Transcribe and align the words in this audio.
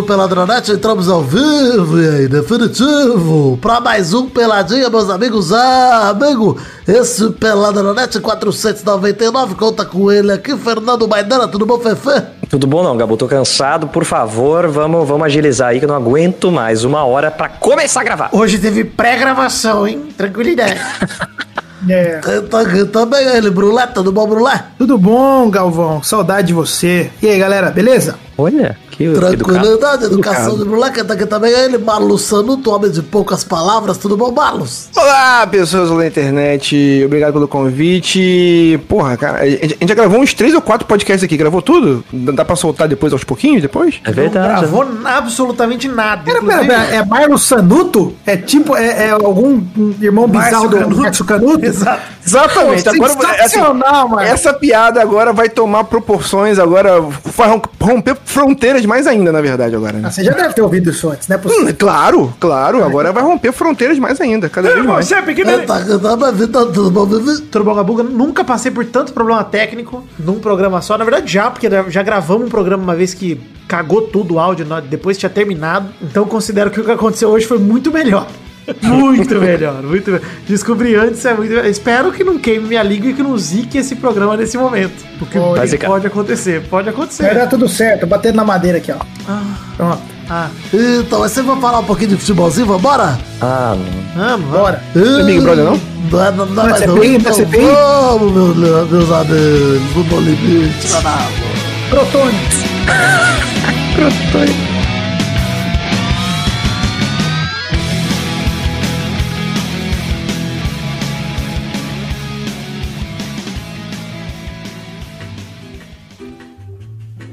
do 0.00 0.06
Peladronete, 0.06 0.72
entramos 0.72 1.08
ao 1.08 1.22
vivo 1.22 2.00
e 2.00 2.24
em 2.24 2.28
definitivo 2.28 3.58
para 3.60 3.80
mais 3.80 4.14
um 4.14 4.28
Peladinha, 4.28 4.88
meus 4.88 5.10
amigos. 5.10 5.52
Ah, 5.52 6.08
amigo, 6.08 6.56
esse 6.88 7.28
Peladronete 7.32 8.18
499 8.18 9.54
conta 9.56 9.84
com 9.84 10.10
ele 10.10 10.32
aqui, 10.32 10.56
Fernando 10.56 11.06
Maidana, 11.06 11.46
tudo 11.46 11.66
bom, 11.66 11.78
Fefe? 11.78 12.22
Tudo 12.48 12.66
bom 12.66 12.82
não, 12.82 12.96
Gabo? 12.96 13.16
Tô 13.16 13.28
cansado, 13.28 13.88
por 13.88 14.04
favor, 14.04 14.68
vamos, 14.68 15.06
vamos 15.06 15.26
agilizar 15.26 15.68
aí 15.68 15.78
que 15.78 15.84
eu 15.84 15.88
não 15.88 15.96
aguento 15.96 16.50
mais 16.50 16.82
uma 16.82 17.04
hora 17.04 17.30
para 17.30 17.48
começar 17.48 18.00
a 18.00 18.04
gravar. 18.04 18.30
Hoje 18.32 18.58
teve 18.58 18.84
pré-gravação, 18.84 19.86
hein? 19.86 20.08
Tranquilidade. 20.16 20.80
É. 21.88 22.20
Também 22.92 23.24
ele, 23.26 23.50
Brulé, 23.50 23.86
tudo 23.86 24.12
bom, 24.12 24.28
Brulé? 24.28 24.64
Tudo 24.76 24.98
bom, 24.98 25.48
Galvão? 25.48 26.02
Saudade 26.02 26.48
de 26.48 26.52
você. 26.52 27.10
E 27.22 27.26
aí, 27.26 27.38
galera, 27.38 27.70
beleza? 27.70 28.18
Olha, 28.40 28.74
que 28.90 29.06
Tranquilidade, 29.12 30.06
educação 30.06 30.56
de 30.56 30.64
moleque, 30.64 31.04
tá 31.04 31.12
aqui 31.12 31.26
também 31.26 31.52
ele, 31.52 31.76
Marlos 31.76 32.22
Sanuto, 32.22 32.70
homem 32.70 32.90
de 32.90 33.02
poucas 33.02 33.44
palavras, 33.44 33.98
tudo 33.98 34.16
bom, 34.16 34.32
Marlos? 34.32 34.88
Olá, 34.96 35.46
pessoas 35.46 35.90
da 35.90 36.06
internet, 36.06 37.02
obrigado 37.04 37.34
pelo 37.34 37.46
convite. 37.46 38.80
Porra, 38.88 39.18
cara, 39.18 39.40
a 39.40 39.46
gente 39.46 39.86
já 39.86 39.94
gravou 39.94 40.20
uns 40.20 40.32
três 40.32 40.54
ou 40.54 40.62
quatro 40.62 40.86
podcasts 40.86 41.22
aqui, 41.22 41.36
gravou 41.36 41.60
tudo? 41.60 42.02
Dá 42.10 42.42
pra 42.42 42.56
soltar 42.56 42.88
depois, 42.88 43.12
aos 43.12 43.24
pouquinhos, 43.24 43.60
depois? 43.60 44.00
É 44.04 44.10
verdade. 44.10 44.48
Não 44.48 44.58
gravou 44.60 44.86
absolutamente 45.04 45.86
nada. 45.86 46.22
Pera, 46.22 46.42
pera, 46.42 46.64
pera, 46.64 46.84
é 46.94 47.04
Marlos 47.04 47.42
Sanuto? 47.42 48.14
É 48.24 48.38
tipo, 48.38 48.74
é, 48.74 49.08
é 49.08 49.10
algum 49.10 49.62
irmão 50.00 50.26
bizarro 50.26 50.68
do 50.68 50.96
Márcio 50.96 51.26
Canuto? 51.26 51.64
Exato. 51.66 52.00
Exatamente. 52.26 52.84
Pô, 52.84 53.04
agora, 53.04 53.44
assim, 53.44 53.60
essa 54.22 54.52
piada 54.52 55.02
agora 55.02 55.32
vai 55.32 55.48
tomar 55.48 55.84
proporções, 55.84 56.58
agora 56.58 57.00
vai 57.00 57.60
romper 57.80 58.14
fronteiras 58.30 58.86
mais 58.86 59.06
ainda, 59.06 59.32
na 59.32 59.40
verdade, 59.40 59.74
agora. 59.74 59.98
Né? 59.98 60.02
Ah, 60.04 60.10
você 60.10 60.24
já 60.24 60.32
deve 60.32 60.54
ter 60.54 60.62
ouvido 60.62 60.90
isso 60.90 61.10
antes, 61.10 61.28
né? 61.28 61.38
Hum, 61.44 61.72
claro, 61.76 62.32
claro. 62.38 62.82
Agora 62.84 63.12
vai 63.12 63.22
romper 63.22 63.52
fronteiras 63.52 63.98
mais 63.98 64.20
ainda, 64.20 64.48
cada 64.48 64.72
vez 64.72 64.84
mais. 64.84 65.06
Você 65.06 65.14
é 65.14 65.22
pequeno. 65.22 65.50
Tudo 66.72 66.90
bom, 66.90 67.06
tudo 67.50 67.64
bom, 67.64 67.74
Gabuga? 67.74 68.02
Nunca 68.02 68.44
passei 68.44 68.70
por 68.70 68.84
tanto 68.84 69.12
problema 69.12 69.44
técnico 69.44 70.04
num 70.18 70.38
programa 70.38 70.80
só. 70.80 70.96
Na 70.96 71.04
verdade, 71.04 71.32
já, 71.32 71.50
porque 71.50 71.68
já 71.88 72.02
gravamos 72.02 72.46
um 72.46 72.50
programa 72.50 72.82
uma 72.82 72.94
vez 72.94 73.12
que 73.12 73.40
cagou 73.66 74.02
tudo 74.02 74.34
o 74.34 74.38
áudio, 74.38 74.66
depois 74.88 75.18
tinha 75.18 75.30
terminado. 75.30 75.88
Então 76.00 76.24
considero 76.24 76.70
que 76.70 76.80
o 76.80 76.84
que 76.84 76.90
aconteceu 76.90 77.28
hoje 77.28 77.46
foi 77.46 77.58
muito 77.58 77.92
melhor. 77.92 78.26
Muito 78.82 79.36
melhor, 79.36 79.82
muito 79.82 80.10
melhor. 80.10 80.26
Descobri 80.46 80.94
antes, 80.94 81.24
é 81.24 81.34
muito 81.34 81.52
Espero 81.66 82.12
que 82.12 82.24
não 82.24 82.38
queime 82.38 82.68
minha 82.68 82.82
língua 82.82 83.10
e 83.10 83.14
que 83.14 83.22
não 83.22 83.36
zique 83.36 83.78
esse 83.78 83.96
programa 83.96 84.36
nesse 84.36 84.56
momento. 84.56 85.04
Porque 85.18 85.38
pode, 85.38 85.78
pode 85.78 86.06
acontecer, 86.06 86.62
pode 86.68 86.88
acontecer. 86.88 87.24
Vai 87.24 87.34
dar 87.34 87.46
tudo 87.46 87.68
certo, 87.68 88.06
batendo 88.06 88.36
na 88.36 88.44
madeira 88.44 88.78
aqui, 88.78 88.92
ó. 88.92 88.96
Ah. 89.28 89.42
Pronto. 89.76 90.02
Ah. 90.28 90.48
Então, 90.72 91.18
você 91.18 91.42
vai 91.42 91.60
falar 91.60 91.80
um 91.80 91.84
pouquinho 91.84 92.10
de 92.10 92.16
futebolzinho, 92.16 92.66
vambora? 92.66 93.18
Ah, 93.40 93.76
não. 94.14 94.24
Vamos, 94.24 94.50
bora. 94.50 94.82
Não 94.94 95.20
é 95.20 95.24
Big 95.24 95.40
Brother, 95.40 95.64
não? 95.64 95.80
Não 96.10 96.24
é, 96.24 96.30
não, 96.30 96.46
não, 96.46 96.54
não, 96.54 96.76
é 96.76 96.86
não, 96.86 97.04
então, 97.04 97.34
vamos, 97.34 98.56
meus, 98.56 98.90
meus 98.90 99.10
amigos, 99.12 100.06
no 100.10 100.20
limite, 100.20 100.88
Protônicos. 101.90 102.64
Protônicos. 103.94 104.69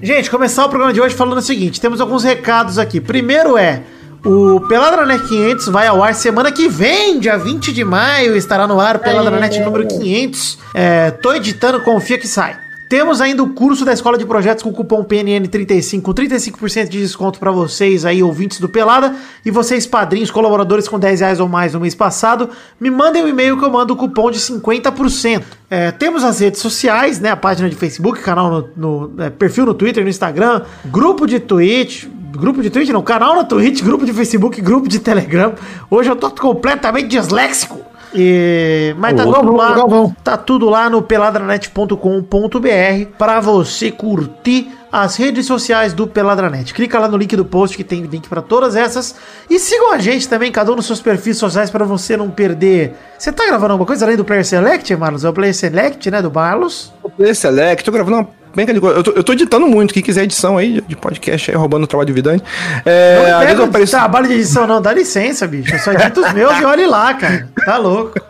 Gente, 0.07 0.31
começar 0.31 0.66
o 0.66 0.69
programa 0.69 0.94
de 0.94 1.01
hoje 1.01 1.13
falando 1.13 1.40
o 1.40 1.41
seguinte: 1.41 1.81
temos 1.81 2.00
alguns 2.00 2.23
recados 2.23 2.79
aqui. 2.79 3.01
Primeiro 3.01 3.57
é. 3.57 3.84
O 4.25 4.62
Peladranet 4.62 5.22
500 5.28 5.68
vai 5.68 5.85
ao 5.85 6.01
ar 6.01 6.16
semana 6.16 6.50
que 6.50 6.69
vem, 6.69 7.19
dia 7.19 7.38
20 7.38 7.73
de 7.73 7.84
maio, 7.84 8.34
estará 8.38 8.66
no 8.66 8.79
ar 8.79 8.96
o 8.96 9.00
Peladranet 9.00 9.59
número 9.59 9.85
500. 9.85 10.59
É, 10.73 11.12
tô 11.12 11.34
editando, 11.34 11.81
confia 11.81 12.17
que 12.17 12.25
sai. 12.25 12.57
Temos 12.90 13.20
ainda 13.20 13.44
o 13.44 13.50
curso 13.50 13.84
da 13.84 13.92
Escola 13.92 14.18
de 14.18 14.25
Projetos 14.25 14.64
com 14.64 14.72
cupom 14.72 15.03
PNN35, 15.03 16.02
com 16.02 16.14
35% 16.14 16.88
de 16.88 17.02
desconto 17.02 17.38
para 17.38 17.52
vocês 17.52 18.06
aí, 18.06 18.24
ouvintes 18.24 18.62
do 18.62 18.70
Pelada, 18.70 19.14
e 19.44 19.52
vocês 19.52 19.86
padrinhos, 19.86 20.31
colaboradores 20.31 20.88
com 20.88 20.97
10 20.97 21.20
reais 21.20 21.40
ou 21.42 21.50
mais 21.50 21.74
no 21.74 21.81
mês 21.81 21.94
passado, 21.94 22.50
me 22.80 22.90
mandem 22.90 23.26
um 23.26 23.28
e-mail 23.28 23.58
que 23.58 23.66
eu 23.66 23.70
mando 23.70 23.94
o 23.94 23.97
cupom 23.97 24.31
de 24.31 24.40
50%. 24.40 25.44
É, 25.70 25.92
temos 25.92 26.24
as 26.24 26.40
redes 26.40 26.62
sociais, 26.62 27.20
né, 27.20 27.30
a 27.30 27.36
página 27.36 27.70
de 27.70 27.76
Facebook, 27.76 28.22
canal 28.22 28.50
no, 28.50 29.09
no 29.09 29.22
é, 29.22 29.30
perfil 29.30 29.66
no 29.66 29.74
Twitter, 29.74 30.02
no 30.02 30.09
Instagram, 30.09 30.62
grupo 30.86 31.28
de 31.28 31.42
Twitch, 31.42 32.06
grupo 32.31 32.62
de 32.62 32.70
Twitch 32.70 32.90
não, 32.90 33.02
canal 33.02 33.36
no 33.36 33.44
Twitch, 33.44 33.84
grupo 33.84 34.06
de 34.06 34.14
Facebook, 34.14 34.62
grupo 34.62 34.88
de 34.88 35.00
Telegram. 35.00 35.53
Hoje 35.92 36.09
eu 36.09 36.16
tô 36.16 36.30
completamente 36.31 37.08
disléxico. 37.08 37.87
E, 38.19 38.95
mas 38.97 39.16
tá 39.16 39.25
tudo, 39.25 39.55
lá, 39.55 39.75
tá 40.23 40.38
tudo 40.38 40.69
lá 40.69 40.89
no 40.89 41.03
peladranet.com.br 41.03 43.11
para 43.16 43.39
você 43.39 43.91
curtir 43.91 44.72
as 44.91 45.17
redes 45.17 45.45
sociais 45.45 45.94
do 45.94 46.07
Peladranet. 46.07 46.73
Clica 46.73 46.97
lá 46.97 47.07
no 47.07 47.16
link 47.16 47.35
do 47.35 47.45
post 47.45 47.78
que 47.78 47.83
tem 47.83 48.01
link 48.01 48.28
para 48.28 48.41
todas 48.41 48.75
essas. 48.75 49.13
E 49.47 49.59
sigam 49.59 49.94
a 49.94 50.00
gente 50.00 50.28
também, 50.28 50.51
cada 50.51 50.72
um 50.72 50.75
nos 50.75 50.88
seus 50.88 51.00
perfis 51.00 51.38
sociais 51.38 51.69
para 51.69 51.85
você 51.85 52.17
não 52.17 52.31
perder. 52.31 52.95
Você 53.19 53.31
tá 53.31 53.45
gravando 53.45 53.73
alguma 53.73 53.85
coisa 53.85 54.05
além 54.05 54.17
do 54.17 54.25
Player 54.25 54.44
Select, 54.44 54.95
Marlos? 54.95 55.23
É 55.23 55.29
o 55.29 55.34
Player 55.34 55.53
Select, 55.53 56.09
né, 56.09 56.19
do 56.19 56.31
Marlos? 56.31 56.91
O 57.03 57.11
Player 57.11 57.35
Select, 57.35 57.84
tô 57.84 57.91
gravando 57.91 58.17
uma 58.17 58.29
bem 58.57 58.66
eu 58.75 59.03
tô, 59.03 59.12
eu 59.12 59.23
tô 59.23 59.34
editando 59.34 59.68
muito. 59.68 59.94
Quem 59.94 60.01
quiser 60.01 60.23
edição 60.23 60.57
aí 60.57 60.81
de 60.88 60.95
podcast 60.95 61.51
aí, 61.51 61.56
roubando 61.56 61.84
o 61.84 61.88
trabalho 61.88 62.07
do 62.07 62.13
Vidani. 62.13 62.41
É, 62.84 63.31
não 63.31 63.40
pega 63.40 63.63
apareço... 63.66 63.91
trabalho 63.91 64.28
de 64.28 64.34
edição, 64.34 64.66
não. 64.66 64.81
Dá 64.81 64.91
licença, 64.91 65.45
bicho. 65.45 65.75
Eu 65.75 65.79
só 65.79 65.91
edito 65.91 66.22
os 66.22 66.34
meus 66.34 66.57
e 66.57 66.66
olhe 66.66 66.88
lá, 66.88 67.13
cara. 67.13 67.47
Tá 67.63 67.78
louco. 67.78 68.19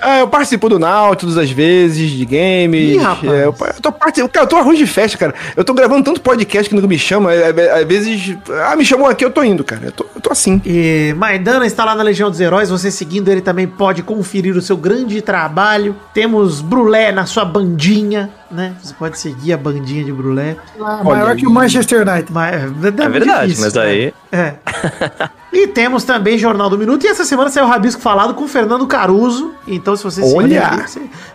É, 0.00 0.20
eu 0.20 0.28
participo 0.28 0.68
do 0.68 0.78
Nautilus 0.78 1.38
às 1.38 1.50
vezes, 1.50 2.10
de 2.10 2.24
games. 2.26 2.96
Ih, 2.96 2.98
rapaz. 2.98 3.32
É, 3.32 3.44
eu, 3.44 3.54
eu, 3.58 3.80
tô 3.80 3.90
participando. 3.90 4.30
Cara, 4.30 4.44
eu 4.44 4.48
tô 4.48 4.56
arroz 4.56 4.78
de 4.78 4.86
festa, 4.86 5.16
cara. 5.16 5.34
Eu 5.56 5.64
tô 5.64 5.72
gravando 5.72 6.04
tanto 6.04 6.20
podcast 6.20 6.68
que 6.68 6.74
nunca 6.74 6.86
me 6.86 6.98
chama. 6.98 7.32
É, 7.32 7.50
é, 7.50 7.80
às 7.80 7.86
vezes. 7.86 8.36
Ah, 8.66 8.76
me 8.76 8.84
chamou 8.84 9.08
aqui, 9.08 9.24
eu 9.24 9.30
tô 9.30 9.42
indo, 9.42 9.64
cara. 9.64 9.86
Eu 9.86 9.92
tô, 9.92 10.06
eu 10.14 10.20
tô 10.20 10.30
assim. 10.30 10.60
E 10.64 11.14
Maidana 11.16 11.66
está 11.66 11.84
lá 11.84 11.94
na 11.94 12.02
Legião 12.02 12.30
dos 12.30 12.40
Heróis. 12.40 12.68
Você 12.68 12.90
seguindo 12.90 13.30
ele 13.30 13.40
também 13.40 13.66
pode 13.66 14.02
conferir 14.02 14.56
o 14.56 14.62
seu 14.62 14.76
grande 14.76 15.22
trabalho. 15.22 15.96
Temos 16.12 16.60
Brulé 16.60 17.10
na 17.10 17.24
sua 17.24 17.44
bandinha 17.44 18.30
né? 18.54 18.74
Você 18.82 18.94
pode 18.94 19.18
seguir 19.18 19.52
a 19.52 19.56
bandinha 19.56 20.04
de 20.04 20.12
Brulé. 20.12 20.56
Ah, 20.80 21.02
maior 21.02 21.36
que 21.36 21.46
o 21.46 21.50
Manchester 21.50 22.08
United. 22.08 22.32
Mas, 22.32 22.54
é, 22.54 22.64
é 22.86 23.08
verdade, 23.08 23.48
difícil, 23.48 23.64
mas 23.64 23.76
aí. 23.76 24.14
Né? 24.30 24.56
É. 24.72 25.28
e 25.52 25.66
temos 25.66 26.04
também 26.04 26.38
Jornal 26.38 26.70
do 26.70 26.78
Minuto. 26.78 27.04
E 27.04 27.08
essa 27.08 27.24
semana 27.24 27.50
saiu 27.50 27.66
o 27.66 27.68
Rabisco 27.68 28.00
Falado 28.00 28.34
com 28.34 28.44
o 28.44 28.48
Fernando 28.48 28.86
Caruso. 28.86 29.52
Então, 29.66 29.96
se 29.96 30.04
você 30.04 30.22
Olha! 30.22 30.86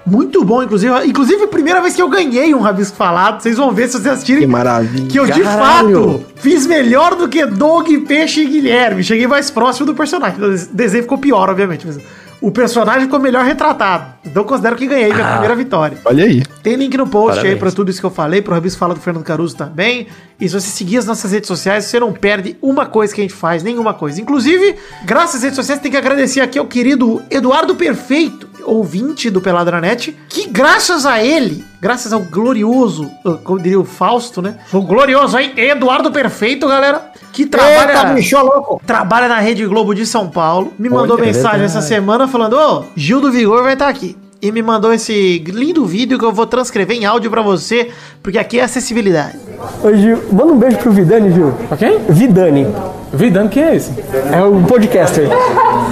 Muito 0.06 0.44
bom, 0.44 0.64
inclusive. 0.64 0.94
Inclusive, 1.06 1.48
primeira 1.48 1.82
vez 1.82 1.96
que 1.96 2.02
eu 2.02 2.10
ganhei 2.10 2.56
um 2.56 2.62
Rabisco 2.62 2.96
Falado. 2.96 3.42
Vocês 3.42 3.58
vão 3.58 3.72
ver 3.72 3.88
se 3.88 3.94
vocês 3.94 4.08
assistirem. 4.08 4.42
Que 4.42 4.48
maravilha. 4.48 5.08
Que 5.08 5.20
eu, 5.20 5.26
de 5.26 5.42
Caralho. 5.42 6.02
fato, 6.02 6.26
fiz 6.36 6.66
melhor 6.66 7.16
do 7.16 7.28
que 7.28 7.46
Doug, 7.46 7.88
Peixe 8.08 8.42
e 8.42 8.46
Guilherme. 8.46 9.04
Cheguei 9.04 9.28
mais 9.28 9.52
próximo 9.52 9.86
do 9.86 9.94
personagem. 9.94 10.42
O 10.42 10.56
desenho 10.74 11.04
ficou 11.04 11.18
pior, 11.18 11.50
obviamente. 11.50 11.86
Mas 11.86 12.00
o 12.42 12.52
personagem 12.52 13.04
ficou 13.04 13.20
melhor 13.20 13.44
retratado. 13.44 14.14
Então 14.26 14.44
considero 14.44 14.76
que 14.76 14.88
ganhei 14.88 15.14
minha 15.14 15.26
ah, 15.26 15.32
primeira 15.32 15.56
vitória. 15.56 15.98
Olha 16.06 16.24
aí. 16.24 16.44
Tem 16.64 16.76
link 16.76 16.96
no 16.98 17.08
post 17.08 17.36
Parabéns. 17.36 17.54
aí 17.54 17.60
pra 17.60 17.72
tudo 17.72 17.90
isso 17.90 18.00
que 18.00 18.06
eu 18.06 18.12
falei, 18.12 18.42
pro 18.42 18.54
Rabisco 18.54 18.80
Fala 18.80 18.94
do 18.94 19.00
Fernando 19.00 19.24
Caruso 19.24 19.56
também. 19.56 20.08
E 20.40 20.48
se 20.48 20.54
você 20.54 20.70
seguir 20.70 20.98
as 20.98 21.06
nossas 21.06 21.32
redes 21.32 21.48
sociais, 21.48 21.86
você 21.86 22.00
não 22.00 22.14
perde 22.14 22.58
uma 22.62 22.86
coisa 22.86 23.14
que 23.14 23.22
a 23.22 23.24
gente 23.24 23.34
faz, 23.34 23.62
nenhuma 23.62 23.94
coisa. 23.94 24.22
Inclusive, 24.22 24.76
graças 25.04 25.36
às 25.36 25.44
redes 25.44 25.56
sociais, 25.56 25.82
tem 25.82 25.92
que 25.92 25.98
agradecer 25.98 26.40
aqui 26.40 26.58
ao 26.58 26.66
querido 26.66 27.22
Eduardo 27.30 27.76
Perfeito, 27.76 28.49
ouvinte 28.64 29.30
do 29.30 29.42
Peladranet, 29.42 30.16
que 30.28 30.48
graças 30.48 31.06
a 31.06 31.24
ele, 31.24 31.66
graças 31.82 32.14
ao 32.14 32.22
glorioso, 32.22 33.10
como 33.44 33.60
diria 33.60 33.80
o 33.80 33.86
Fausto, 33.86 34.42
né? 34.42 34.56
O 34.72 34.82
glorioso 34.82 35.38
aí, 35.38 35.54
Eduardo 35.58 36.12
Perfeito, 36.12 36.68
galera, 36.68 37.12
que 37.32 37.46
trabalha, 37.46 37.92
Eita, 37.92 38.06
bicho, 38.14 38.38
louco. 38.38 38.82
trabalha 38.86 39.28
na 39.28 39.40
Rede 39.40 39.66
Globo 39.66 39.94
de 39.94 40.06
São 40.06 40.30
Paulo, 40.30 40.74
me 40.78 40.90
mandou 40.90 41.16
Olha, 41.18 41.26
mensagem 41.26 41.62
é 41.62 41.66
essa 41.66 41.82
semana 41.82 42.28
falando: 42.28 42.54
Ô, 42.54 42.86
Gil 42.96 43.22
do 43.22 43.32
Vigor 43.32 43.64
vai 43.64 43.74
estar 43.74 43.86
tá 43.86 43.92
aqui. 43.92 44.18
E 44.42 44.54
me 44.54 44.62
mandou 44.62 44.94
esse 44.94 45.40
lindo 45.48 45.86
vídeo 45.86 46.18
que 46.18 46.24
eu 46.24 46.32
vou 46.32 46.48
transcrever 46.48 46.96
em 46.96 47.04
áudio 47.04 47.30
para 47.30 47.42
você, 47.42 47.90
porque 48.24 48.38
aqui 48.38 48.58
é 48.58 48.64
acessibilidade. 48.64 49.38
Oi, 49.84 49.98
Gil. 49.98 50.24
Manda 50.32 50.54
um 50.54 50.58
beijo 50.58 50.78
pro 50.78 50.92
Vidani, 50.92 51.34
Gil. 51.34 51.54
Quem? 51.78 52.00
Vidani. 52.08 52.66
Vidani, 53.12 53.50
quem 53.50 53.64
é 53.64 53.76
esse? 53.76 53.92
É 54.32 54.42
o 54.44 54.62
podcaster. 54.64 55.28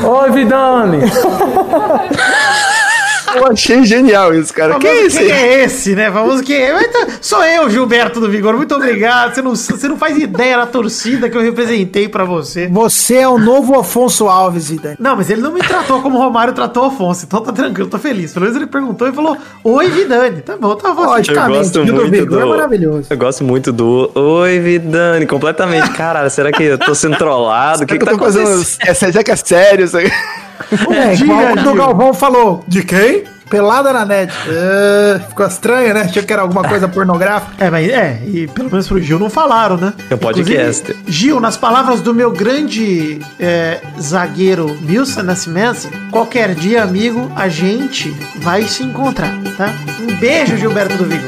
Oi, 0.03 0.31
Vidani. 0.31 0.99
Eu 3.37 3.47
achei 3.51 3.85
genial 3.85 4.33
isso, 4.33 4.53
cara. 4.53 4.73
Famoso 4.73 4.87
Quem 4.87 4.97
é 4.97 5.05
esse? 5.05 5.17
quem 5.19 5.31
é 5.31 5.63
esse, 5.63 5.95
né? 5.95 6.11
Famoso 6.11 6.43
quem 6.43 6.57
é? 6.61 6.83
Tá- 6.87 7.07
Sou 7.21 7.43
eu, 7.43 7.69
Gilberto 7.69 8.19
do 8.19 8.29
Vigor. 8.29 8.55
Muito 8.55 8.75
obrigado. 8.75 9.33
Você 9.33 9.41
não, 9.41 9.55
você 9.55 9.87
não 9.87 9.97
faz 9.97 10.17
ideia 10.17 10.57
da 10.57 10.65
torcida 10.65 11.29
que 11.29 11.37
eu 11.37 11.41
representei 11.41 12.07
pra 12.07 12.23
você. 12.25 12.67
Você 12.67 13.15
é 13.17 13.27
o 13.27 13.37
novo 13.37 13.79
Afonso 13.79 14.27
Alves, 14.27 14.69
Vidani. 14.69 14.97
Não, 14.99 15.15
mas 15.15 15.29
ele 15.29 15.41
não 15.41 15.51
me 15.51 15.61
tratou 15.61 16.01
como 16.01 16.17
o 16.17 16.21
Romário 16.21 16.53
tratou 16.53 16.83
o 16.83 16.87
Afonso. 16.87 17.25
Então 17.25 17.41
tá 17.41 17.51
tranquilo, 17.51 17.89
tô 17.89 17.99
feliz. 17.99 18.33
Pelo 18.33 18.45
menos 18.45 18.55
ele 18.57 18.67
perguntou 18.67 19.07
e 19.07 19.11
falou: 19.13 19.37
Oi, 19.63 19.89
Vidani. 19.89 20.41
Tá 20.41 20.57
bom, 20.57 20.75
tá 20.75 20.93
bom. 20.93 21.05
Pode. 21.05 21.29
Eu 21.29 21.47
gosto 21.47 21.85
do 21.85 21.93
muito 21.93 22.11
Vigor 22.11 22.27
do. 22.27 22.39
é 22.41 22.45
maravilhoso. 22.45 23.07
Eu 23.09 23.17
gosto 23.17 23.43
muito 23.43 23.71
do. 23.71 24.11
Oi, 24.15 24.59
Vidani, 24.59 25.25
completamente. 25.25 25.89
Caralho, 25.91 26.29
será 26.29 26.51
que 26.51 26.63
eu 26.63 26.77
tô 26.77 26.93
sendo 26.95 27.17
trollado? 27.17 27.83
O 27.83 27.87
que, 27.87 27.97
que 27.97 28.05
tá 28.05 28.11
eu 28.11 28.17
tô 28.17 28.23
fazendo. 28.25 28.47
acontecendo? 28.47 28.87
É, 28.89 28.93
será 28.93 29.23
que 29.23 29.31
é 29.31 29.35
sério 29.35 29.85
isso 29.85 29.97
aí? 29.97 30.11
É, 30.91 31.15
Diga, 31.15 31.25
igual 31.25 31.53
quando 31.53 31.71
o 31.71 31.75
Galvão 31.75 32.13
falou. 32.13 32.63
De 32.67 32.83
quem? 32.83 33.23
Pelada 33.49 33.93
na 33.93 34.05
net. 34.05 34.33
É, 34.47 35.19
ficou 35.19 35.45
estranho, 35.45 35.93
né? 35.93 36.01
Achei 36.01 36.21
que 36.21 36.33
era 36.33 36.41
alguma 36.41 36.67
coisa 36.67 36.87
pornográfica. 36.87 37.63
É, 37.63 37.69
mas 37.69 37.89
é, 37.89 38.21
e 38.25 38.47
pelo 38.47 38.69
menos 38.69 38.87
pro 38.87 38.99
Gil 38.99 39.17
não 39.17 39.29
falaram, 39.29 39.77
né? 39.77 39.93
É 40.09 40.15
um 40.15 40.17
podcast. 40.17 40.91
Inclusive, 40.91 41.11
Gil, 41.11 41.39
nas 41.39 41.55
palavras 41.55 42.01
do 42.01 42.13
meu 42.13 42.31
grande 42.31 43.19
é, 43.39 43.79
zagueiro 43.99 44.77
Wilson 44.85 45.23
Nascimento, 45.23 45.89
qualquer 46.11 46.55
dia, 46.55 46.83
amigo, 46.83 47.31
a 47.35 47.47
gente 47.47 48.09
vai 48.37 48.63
se 48.63 48.83
encontrar, 48.83 49.33
tá? 49.55 49.73
Um 50.01 50.15
beijo, 50.19 50.57
Gilberto 50.57 50.97
do 50.97 51.05
Vigo. 51.05 51.27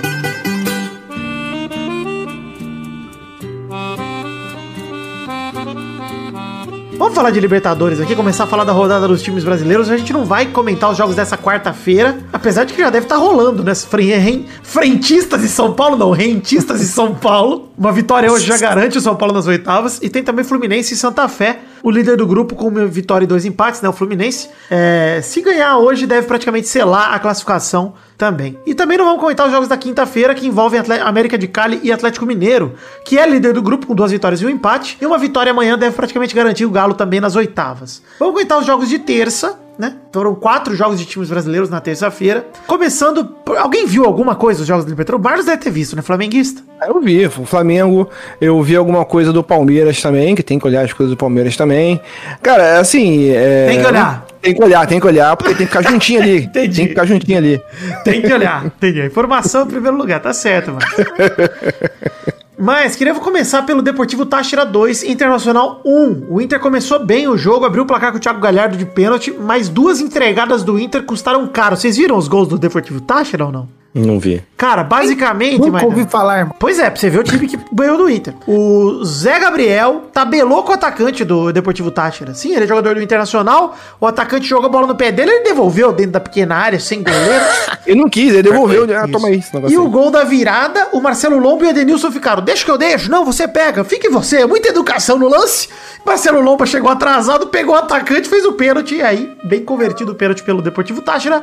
Vamos 7.00 7.16
falar 7.16 7.32
de 7.32 7.40
Libertadores 7.40 7.98
aqui, 8.02 8.14
começar 8.14 8.44
a 8.44 8.48
falar 8.48 8.66
da 8.66 8.74
rodada 8.74 9.08
dos 9.08 9.22
times 9.22 9.46
brasileiros. 9.46 9.90
A 9.90 9.96
gente 9.96 10.12
não 10.12 10.26
vai 10.26 10.48
comentar 10.48 10.92
os 10.92 10.98
jogos 10.98 11.16
dessa 11.16 11.38
quarta-feira, 11.38 12.18
apesar 12.34 12.66
de 12.66 12.74
que 12.74 12.82
já 12.82 12.90
deve 12.90 13.06
estar 13.06 13.16
rolando, 13.16 13.64
né? 13.64 13.74
Fre- 13.74 14.14
ren- 14.18 14.44
Frentistas 14.62 15.42
e 15.42 15.48
São 15.48 15.72
Paulo, 15.74 15.96
não, 15.96 16.12
rentistas 16.12 16.82
e 16.82 16.86
São 16.86 17.16
Paulo. 17.16 17.70
Uma 17.78 17.94
vitória 17.94 18.30
hoje 18.30 18.46
já 18.46 18.58
garante 18.58 18.98
o 18.98 19.02
São 19.02 19.16
Paulo 19.16 19.34
nas 19.34 19.48
oitavas. 19.48 20.00
E 20.02 20.10
tem 20.10 20.22
também 20.22 20.44
Fluminense 20.44 20.94
e 20.94 20.98
Santa 20.98 21.26
Fé, 21.30 21.60
o 21.84 21.90
líder 21.92 22.18
do 22.18 22.26
grupo 22.28 22.56
com 22.56 22.68
uma 22.68 22.86
vitória 22.86 23.24
e 23.26 23.28
dois 23.28 23.46
empates, 23.46 23.82
né? 23.82 23.90
O 23.90 23.94
Fluminense. 23.94 24.50
É, 24.70 25.20
se 25.24 25.42
ganhar 25.42 25.78
hoje, 25.78 26.06
deve 26.06 26.28
praticamente 26.28 26.68
selar 26.68 27.14
a 27.14 27.20
classificação 27.20 27.94
também. 28.18 28.58
E 28.66 28.74
também 28.76 28.98
não 28.98 29.06
vamos 29.06 29.22
comentar 29.22 29.46
os 29.46 29.52
jogos 29.52 29.68
da 29.70 29.78
quinta-feira 29.78 30.36
que 30.36 30.46
envolvem 30.48 30.80
Atle- 30.80 31.00
América 31.00 31.38
de 31.38 31.48
Cali 31.48 31.80
e 31.84 31.92
Atlético 31.92 32.26
Mineiro, 32.26 32.76
que 33.06 33.18
é 33.18 33.28
líder 33.28 33.54
do 33.54 33.62
grupo 33.62 33.88
com 33.88 33.96
duas 33.96 34.12
vitórias 34.12 34.42
e 34.42 34.46
um 34.46 34.50
empate. 34.50 34.98
E 35.02 35.06
uma 35.06 35.18
vitória 35.18 35.52
amanhã 35.52 35.78
deve 35.78 35.96
praticamente 35.96 36.36
garantir 36.36 36.66
o 36.66 36.70
Galo 36.70 36.94
também 36.94 37.20
nas 37.20 37.36
oitavas. 37.36 38.02
Vamos 38.20 38.34
comentar 38.34 38.60
os 38.60 38.66
jogos 38.66 38.90
de 38.90 39.00
terça. 39.00 39.58
Né? 39.80 39.94
Foram 40.12 40.36
quatro 40.36 40.76
jogos 40.76 41.00
de 41.00 41.06
times 41.06 41.30
brasileiros 41.30 41.70
na 41.70 41.80
terça-feira. 41.80 42.46
Começando. 42.68 43.24
por- 43.24 43.58
Alguém 43.58 43.86
viu 43.86 44.04
alguma 44.04 44.36
coisa 44.36 44.58
dos 44.60 44.68
jogos 44.68 44.84
do 44.84 44.90
Libertadores? 44.90 45.22
O 45.22 45.24
Barros 45.24 45.46
deve 45.46 45.58
ter 45.58 45.72
visto, 45.72 45.96
né? 45.96 46.02
Flamenguista. 46.02 46.62
Eu 46.86 47.00
vi, 47.00 47.26
o 47.26 47.46
Flamengo, 47.46 48.10
eu 48.42 48.62
vi 48.62 48.76
alguma 48.76 49.06
coisa 49.06 49.32
do 49.32 49.42
Palmeiras 49.42 50.02
também, 50.02 50.36
que 50.36 50.44
tem 50.44 50.60
que 50.60 50.68
olhar 50.68 50.84
as 50.84 50.92
coisas 50.92 51.16
do 51.16 51.18
Palmeiras 51.18 51.56
também. 51.56 51.98
Cara, 52.44 52.78
assim. 52.78 53.30
é- 53.30 53.68
Tem 53.70 53.80
que 53.80 53.86
olhar. 53.88 54.26
Tem 54.42 54.54
que 54.54 54.64
olhar, 54.64 54.86
tem 54.88 55.00
que 55.00 55.08
olhar, 55.08 55.38
porque 55.38 55.56
tem 55.56 55.66
que 55.66 55.72
ficar 55.78 55.90
juntinho 55.90 56.22
ali. 56.22 56.38
Entendi. 56.44 56.76
Tem 56.76 56.84
que 56.86 56.90
ficar 56.90 57.06
juntinho 57.06 57.38
ali. 57.38 57.62
Tem 58.04 58.22
que 58.22 58.34
olhar. 58.34 58.66
Entendi. 58.66 59.06
Informação 59.06 59.64
em 59.64 59.68
primeiro 59.68 59.96
lugar, 59.96 60.20
tá 60.20 60.34
certo, 60.34 60.72
mano. 60.74 60.82
Mas 62.62 62.94
queria 62.94 63.16
começar 63.16 63.62
pelo 63.62 63.82
Deportivo 63.82 64.26
Táchira 64.26 64.66
2, 64.66 65.04
Internacional 65.04 65.82
1. 65.86 66.26
O 66.28 66.42
Inter 66.42 66.60
começou 66.60 67.00
bem 67.00 67.26
o 67.26 67.38
jogo, 67.38 67.64
abriu 67.64 67.84
o 67.84 67.88
placar 67.88 68.12
com 68.12 68.18
o 68.18 68.20
Thiago 68.20 68.42
Galhardo 68.42 68.76
de 68.76 68.86
pênalti, 68.86 69.32
mas 69.32 69.70
duas 69.70 70.02
entregadas 70.02 70.62
do 70.62 70.78
Inter 70.78 71.06
custaram 71.06 71.48
caro. 71.48 71.78
Vocês 71.78 71.96
viram 71.96 72.18
os 72.18 72.28
gols 72.28 72.50
do 72.50 72.58
Deportivo 72.58 73.00
Táchira 73.00 73.46
ou 73.46 73.52
não? 73.54 73.79
Não 73.94 74.20
vi. 74.20 74.44
Cara, 74.56 74.84
basicamente, 74.84 75.60
Nunca 75.60 75.86
ouvi 75.86 76.06
falar, 76.06 76.40
irmão. 76.40 76.56
Pois 76.60 76.78
é, 76.78 76.90
pra 76.90 77.00
você 77.00 77.10
ver 77.10 77.20
o 77.20 77.24
time 77.24 77.48
que 77.48 77.58
ganhou 77.72 77.98
do 77.98 78.10
Inter. 78.10 78.34
O 78.48 79.04
Zé 79.04 79.40
Gabriel 79.40 80.04
tabelou 80.14 80.64
com 80.64 80.72
o 80.72 80.76
atacante 80.76 81.24
do 81.26 81.52
Deportivo 81.52 81.90
Táchira. 81.90 82.34
Sim, 82.34 82.54
ele 82.54 82.66
é 82.66 82.68
jogador 82.68 82.96
do 82.96 83.02
Internacional. 83.02 83.76
O 84.00 84.06
atacante 84.06 84.48
jogou 84.48 84.68
a 84.68 84.70
bola 84.70 84.88
no 84.88 84.96
pé 84.96 85.12
dele, 85.12 85.32
ele 85.32 85.44
devolveu 85.44 85.92
dentro 85.92 86.12
da 86.12 86.20
pequena 86.20 86.56
área, 86.56 86.80
sem 86.80 87.02
goleiro. 87.02 87.46
Ele 87.90 88.02
não 88.02 88.10
quis, 88.10 88.34
ele 88.34 88.44
devolveu. 88.44 88.84
Ah, 88.84 89.06
Isso. 89.06 89.12
toma 89.12 89.30
aí 89.30 89.40
esse 89.40 89.52
negócio. 89.52 89.74
E 89.74 89.78
o 89.78 89.90
gol 89.90 90.12
da 90.12 90.24
virada, 90.24 90.90
o 90.92 91.02
Marcelo 91.02 91.40
Lombo 91.40 91.64
e 91.64 91.68
o 91.68 91.70
Edenilson 91.72 92.12
ficaram. 92.12 92.44
Deixa 92.44 92.64
que 92.64 92.70
eu 92.70 92.78
deixo. 92.78 93.10
Não, 93.10 93.26
você 93.26 93.48
pega. 93.48 93.84
Fique 93.84 94.08
você. 94.10 94.46
Muita 94.46 94.70
educação 94.70 95.18
no 95.18 95.28
lance. 95.28 95.68
Marcelo 96.06 96.40
Lomba 96.40 96.68
chegou 96.68 96.92
atrasado, 96.92 97.48
pegou 97.48 97.74
o 97.74 97.78
atacante, 97.78 98.30
fez 98.30 98.46
o 98.46 98.54
pênalti. 98.54 98.96
E 98.96 99.02
aí, 99.02 99.36
bem 99.44 99.64
convertido 99.66 100.12
o 100.12 100.16
pênalti 100.16 100.44
pelo 100.44 100.62
Deportivo 100.62 101.02
Táchira. 101.02 101.42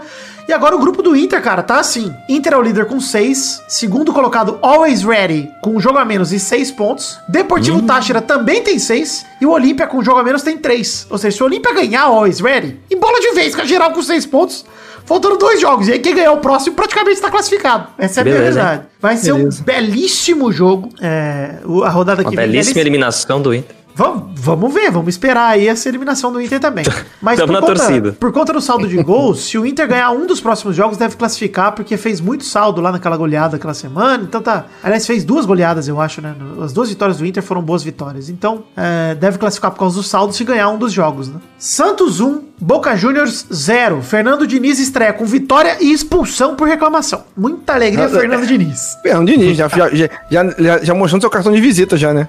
E 0.48 0.52
agora 0.52 0.76
o 0.76 0.78
grupo 0.78 1.02
do 1.02 1.16
Inter, 1.16 1.42
cara, 1.42 1.64
tá 1.64 1.80
assim. 1.80 2.14
Inter 2.28 2.45
é 2.54 2.58
o 2.58 2.62
líder 2.62 2.86
com 2.86 3.00
6. 3.00 3.62
Segundo 3.68 4.12
colocado, 4.12 4.58
Always 4.62 5.02
Ready, 5.02 5.50
com 5.62 5.70
um 5.76 5.80
jogo 5.80 5.98
a 5.98 6.04
menos 6.04 6.32
e 6.32 6.38
6 6.38 6.70
pontos. 6.72 7.18
Deportivo 7.28 7.82
Táchira 7.82 8.20
também 8.20 8.62
tem 8.62 8.78
6. 8.78 9.26
E 9.40 9.46
o 9.46 9.50
Olímpia, 9.50 9.86
com 9.86 9.98
um 9.98 10.04
jogo 10.04 10.18
a 10.20 10.22
menos, 10.22 10.42
tem 10.42 10.56
3. 10.58 11.06
Ou 11.10 11.18
seja, 11.18 11.36
se 11.36 11.42
o 11.42 11.46
Olímpia 11.46 11.72
ganhar 11.74 12.02
Always 12.04 12.40
Ready, 12.40 12.80
embola 12.90 13.20
de 13.20 13.32
vez, 13.32 13.54
com 13.54 13.62
a 13.62 13.64
geral 13.64 13.90
com 13.92 14.02
6 14.02 14.26
pontos. 14.26 14.64
Faltando 15.04 15.36
dois 15.38 15.60
jogos. 15.60 15.86
E 15.86 15.92
aí, 15.92 15.98
quem 16.00 16.16
ganhar 16.16 16.32
o 16.32 16.38
próximo 16.38 16.74
praticamente 16.74 17.14
está 17.14 17.30
classificado. 17.30 17.86
Essa 17.96 18.20
é 18.20 18.22
a 18.22 18.24
verdade. 18.24 18.82
Vai 19.00 19.16
ser 19.16 19.34
Beleza. 19.34 19.60
um 19.60 19.64
belíssimo 19.64 20.50
jogo. 20.50 20.88
É, 21.00 21.58
a 21.84 21.88
rodada 21.90 22.22
Uma 22.22 22.30
que 22.30 22.36
vem. 22.36 22.44
belíssima 22.46 22.74
Belíssimo. 22.74 22.80
eliminação 22.80 23.40
do 23.40 23.54
Inter. 23.54 23.75
Vamos, 23.96 24.24
vamos 24.34 24.74
ver, 24.74 24.90
vamos 24.90 25.08
esperar 25.08 25.52
aí 25.52 25.66
essa 25.68 25.88
eliminação 25.88 26.30
do 26.30 26.38
Inter 26.38 26.60
também. 26.60 26.84
Mas 27.18 27.40
por 27.40 27.50
na 27.50 27.60
conta, 27.60 27.74
torcida. 27.74 28.12
por 28.12 28.30
conta 28.30 28.52
do 28.52 28.60
saldo 28.60 28.86
de 28.86 29.02
gols, 29.02 29.40
se 29.46 29.56
o 29.56 29.64
Inter 29.64 29.88
ganhar 29.88 30.10
um 30.10 30.26
dos 30.26 30.38
próximos 30.38 30.76
jogos, 30.76 30.98
deve 30.98 31.16
classificar, 31.16 31.72
porque 31.72 31.96
fez 31.96 32.20
muito 32.20 32.44
saldo 32.44 32.82
lá 32.82 32.92
naquela 32.92 33.16
goleada 33.16 33.56
aquela 33.56 33.72
semana. 33.72 34.22
Então 34.22 34.42
tá. 34.42 34.66
Aliás, 34.82 35.06
fez 35.06 35.24
duas 35.24 35.46
goleadas, 35.46 35.88
eu 35.88 35.98
acho, 35.98 36.20
né? 36.20 36.36
As 36.62 36.74
duas 36.74 36.90
vitórias 36.90 37.16
do 37.16 37.24
Inter 37.24 37.42
foram 37.42 37.62
boas 37.62 37.82
vitórias. 37.82 38.28
Então, 38.28 38.64
é, 38.76 39.14
deve 39.14 39.38
classificar 39.38 39.70
por 39.70 39.78
causa 39.78 39.96
do 39.96 40.02
saldo 40.02 40.34
se 40.34 40.44
ganhar 40.44 40.68
um 40.68 40.76
dos 40.76 40.92
jogos, 40.92 41.28
né? 41.28 41.40
Santos 41.58 42.20
1, 42.20 42.42
Boca 42.60 42.96
Juniors 42.96 43.46
0. 43.52 44.02
Fernando 44.02 44.46
Diniz 44.46 44.78
estreia 44.78 45.12
com 45.12 45.24
vitória 45.24 45.76
e 45.80 45.92
expulsão 45.92 46.56
por 46.56 46.66
reclamação. 46.66 47.24
Muita 47.36 47.74
alegria, 47.74 48.08
Fernando 48.08 48.46
Diniz. 48.46 48.96
Fernando 49.02 49.26
Diniz, 49.26 49.56
já, 49.56 49.68
já, 49.68 49.88
já, 49.90 50.08
já, 50.30 50.78
já 50.82 50.94
mostrando 50.94 51.22
seu 51.22 51.30
cartão 51.30 51.52
de 51.52 51.60
visita 51.60 51.96
já, 51.96 52.14
né? 52.14 52.28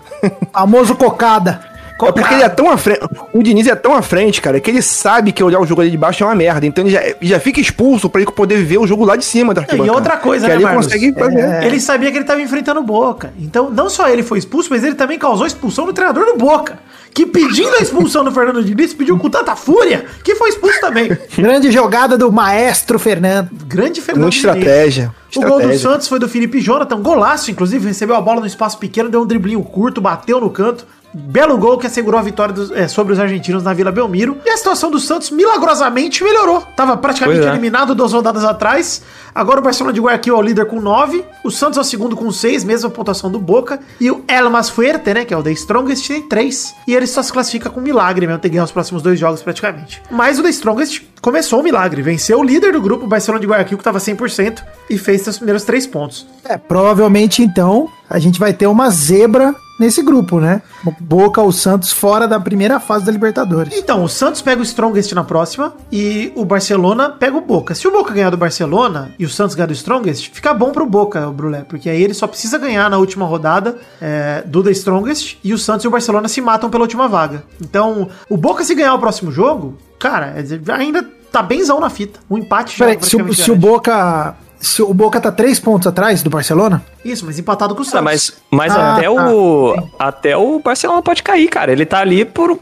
Famoso 0.51 0.95
cocada. 0.95 1.76
É 2.01 2.11
porque 2.11 2.33
ele 2.33 2.44
é 2.44 2.49
tão 2.49 2.69
à 2.69 2.77
frente. 2.77 2.99
O 3.33 3.41
Diniz 3.41 3.67
é 3.67 3.75
tão 3.75 3.95
à 3.95 4.01
frente, 4.01 4.41
cara, 4.41 4.59
que 4.59 4.69
ele 4.69 4.81
sabe 4.81 5.31
que 5.31 5.44
olhar 5.44 5.59
o 5.59 5.65
jogo 5.65 5.81
ali 5.81 5.89
de 5.89 5.97
baixo 5.97 6.23
é 6.23 6.27
uma 6.27 6.35
merda. 6.35 6.65
Então 6.65 6.83
ele 6.83 6.91
já, 6.91 7.01
já 7.21 7.39
fica 7.39 7.59
expulso 7.59 8.09
pra 8.09 8.21
ele 8.21 8.31
poder 8.31 8.63
ver 8.63 8.77
o 8.77 8.85
jogo 8.85 9.03
lá 9.03 9.15
de 9.15 9.25
cima 9.25 9.53
da 9.53 9.65
E 9.73 9.89
outra 9.89 10.17
coisa, 10.17 10.47
que 10.47 10.55
né, 10.55 10.59
Marcos? 10.59 10.85
consegue 10.85 11.13
fazer. 11.13 11.39
É. 11.39 11.65
Ele 11.65 11.79
sabia 11.79 12.11
que 12.11 12.17
ele 12.17 12.23
estava 12.23 12.41
enfrentando 12.41 12.79
o 12.79 12.83
Boca. 12.83 13.33
Então, 13.39 13.69
não 13.69 13.89
só 13.89 14.07
ele 14.09 14.23
foi 14.23 14.38
expulso, 14.38 14.69
mas 14.69 14.83
ele 14.83 14.95
também 14.95 15.17
causou 15.17 15.47
expulsão 15.47 15.86
no 15.86 15.93
treinador 15.93 16.25
do 16.25 16.38
Boca. 16.38 16.79
Que 17.13 17.25
pedindo 17.25 17.75
a 17.75 17.79
expulsão 17.79 18.24
do 18.24 18.31
Fernando 18.31 18.63
Diniz, 18.63 18.93
pediu 18.93 19.17
com 19.17 19.27
tanta 19.27 19.55
fúria 19.55 20.05
que 20.24 20.36
foi 20.36 20.50
expulso 20.50 20.79
também. 20.79 21.17
Grande 21.36 21.72
jogada 21.72 22.15
do 22.15 22.31
maestro 22.31 23.00
Fernando. 23.00 23.50
Grande 23.65 24.01
Fernando 24.01 24.24
Muita 24.24 24.38
estratégia. 24.38 25.12
O 25.36 25.41
gol 25.41 25.60
do. 25.60 25.77
Santos 25.77 26.07
foi 26.07 26.19
do 26.19 26.29
Felipe 26.29 26.60
Jonathan, 26.60 27.01
golaço, 27.01 27.50
inclusive, 27.50 27.88
recebeu 27.88 28.15
a 28.15 28.22
bola 28.22 28.39
no 28.39 28.48
espaço 28.48 28.77
pequeno, 28.77 29.10
deu 29.10 29.22
um 29.22 29.25
driblinho 29.25 29.63
curto, 29.63 30.00
bateu 30.00 30.39
no 30.39 30.50
canto. 30.50 30.86
Belo 31.17 31.57
gol 31.57 31.77
que 31.77 31.88
assegurou 31.88 32.19
a 32.19 32.24
vitória 32.24 32.53
dos- 32.53 32.71
é, 32.71 32.88
sobre 32.88 33.13
os 33.13 33.19
argentinos 33.19 33.63
na 33.63 33.74
Vila 33.74 33.91
Belmiro. 33.91 34.38
E 34.45 34.50
a 34.50 34.57
situação 34.57 34.91
do 34.91 35.00
Santos 35.00 35.31
milagrosamente 35.31 36.24
melhorou. 36.24 36.62
Tava 36.75 36.95
praticamente 36.97 37.45
é. 37.45 37.50
eliminado 37.50 37.95
duas 37.95 38.13
rodadas 38.13 38.43
atrás. 38.43 39.01
Agora 39.33 39.59
o 39.59 39.63
Barcelona 39.63 39.93
de 39.93 40.00
Guayaquil 40.00 40.36
é 40.36 40.38
o 40.38 40.41
líder 40.41 40.65
com 40.65 40.79
9. 40.79 41.24
O 41.43 41.51
Santos 41.51 41.77
é 41.77 41.81
o 41.81 41.83
segundo 41.83 42.15
com 42.15 42.31
6, 42.31 42.63
mesma 42.63 42.89
pontuação 42.89 43.29
do 43.31 43.39
Boca. 43.39 43.79
E 44.00 44.09
o 44.09 44.24
El 44.27 44.50
Mas 44.50 44.69
Fuerte, 44.69 45.13
né, 45.13 45.25
que 45.25 45.33
é 45.33 45.38
o 45.38 45.43
The 45.43 45.51
Strongest, 45.51 46.07
tem 46.07 46.21
3. 46.27 46.74
E 46.88 46.95
ele 46.95 47.07
só 47.07 47.21
se 47.21 47.31
classifica 47.31 47.69
com 47.69 47.79
milagre 47.81 48.25
mesmo, 48.25 48.39
ter 48.39 48.50
ganho 48.50 48.63
os 48.63 48.71
próximos 48.71 49.01
dois 49.01 49.19
jogos 49.19 49.41
praticamente. 49.41 50.01
Mas 50.09 50.39
o 50.39 50.43
The 50.43 50.50
Strongest 50.50 51.03
começou 51.21 51.59
o 51.59 51.63
milagre. 51.63 52.01
Venceu 52.01 52.39
o 52.39 52.43
líder 52.43 52.74
do 52.74 52.81
grupo, 52.81 53.05
o 53.05 53.07
Barcelona 53.07 53.39
de 53.41 53.47
Guayaquil, 53.47 53.77
que 53.77 53.83
tava 53.83 54.00
100%, 54.00 54.63
e 54.89 54.97
fez 54.97 55.21
seus 55.21 55.38
primeiros 55.38 55.63
três 55.63 55.86
pontos. 55.86 56.25
É, 56.43 56.57
provavelmente 56.57 57.43
então 57.43 57.88
a 58.09 58.19
gente 58.19 58.39
vai 58.39 58.53
ter 58.53 58.67
uma 58.67 58.89
zebra 58.89 59.53
nesse 59.79 60.01
grupo, 60.01 60.39
né? 60.39 60.62
Boca 61.00 61.41
ou 61.41 61.51
Santos 61.51 61.91
fora 61.91 62.27
da 62.27 62.39
primeira 62.39 62.79
fase 62.79 63.05
da 63.05 63.12
Libertadores. 63.12 63.74
Então, 63.75 64.03
o 64.03 64.10
Santos 64.10 64.41
pega 64.41 64.60
o 64.62 64.63
Strongest 64.63 65.12
na 65.13 65.24
próxima 65.24 65.74
e 65.91 66.31
o 66.36 66.43
Barcelona 66.46 67.10
pega 67.10 67.38
o 67.38 67.41
Boca. 67.41 67.75
Se 67.75 67.88
o 67.88 67.91
Boca 67.91 68.13
ganhar 68.13 68.29
do 68.29 68.38
Barcelona 68.38 69.12
e 69.19 69.25
o 69.25 69.29
Santos 69.29 69.55
ganhar 69.55 69.67
do 69.67 69.74
Strongest, 69.74 70.31
fica 70.34 70.53
bom 70.53 70.72
pro 70.72 70.86
Boca, 70.86 71.27
o 71.27 71.31
Brulé, 71.31 71.63
porque 71.67 71.89
aí 71.89 72.01
ele 72.01 72.13
só 72.13 72.27
precisa 72.27 72.57
ganhar 72.57 72.89
na 72.89 72.98
última 72.98 73.25
rodada 73.25 73.77
é, 74.01 74.43
do 74.46 74.63
The 74.63 74.72
Strongest 74.72 75.38
e 75.43 75.53
o 75.53 75.57
Santos 75.57 75.86
e 75.86 75.88
o 75.88 75.91
Barcelona 75.91 76.27
se 76.27 76.41
matam 76.41 76.69
pela 76.69 76.84
última 76.84 77.07
vaga. 77.07 77.43
Então, 77.62 78.10
o 78.29 78.38
Boca 78.38 78.63
se 78.63 78.74
ganhar 78.75 78.93
o 78.93 79.00
próximo 79.00 79.31
jogo, 79.31 79.77
cara, 80.00 80.34
é- 80.38 80.72
ainda 80.74 81.03
tá 81.31 81.41
benzão 81.43 81.79
na 81.79 81.89
fita. 81.89 82.19
Um 82.29 82.38
empate 82.38 82.77
Peraí, 82.77 82.96
já 82.96 83.01
se, 83.01 83.15
o- 83.15 83.19
praticamente 83.19 83.43
se 83.43 83.51
o. 83.51 83.55
Boca 83.55 84.36
se 84.59 84.81
o 84.81 84.93
Boca 84.93 85.19
tá 85.21 85.31
três 85.31 85.59
pontos 85.59 85.87
atrás 85.87 86.21
do 86.23 86.29
Barcelona? 86.29 86.83
Isso, 87.05 87.25
mas 87.25 87.37
empatado 87.39 87.73
com 87.75 87.81
o 87.81 87.83
Ah, 87.83 87.89
Santos. 87.89 88.03
mas 88.03 88.33
mas 88.51 88.73
Ah, 88.75 88.95
até, 88.95 89.03
tá. 89.03 89.11
o, 89.31 89.89
até 89.99 90.37
o 90.37 90.59
Barcelona 90.59 91.01
pode 91.01 91.23
cair, 91.23 91.47
cara. 91.47 91.71
Ele 91.71 91.85
tá 91.85 91.99
ali 91.99 92.25
por. 92.25 92.59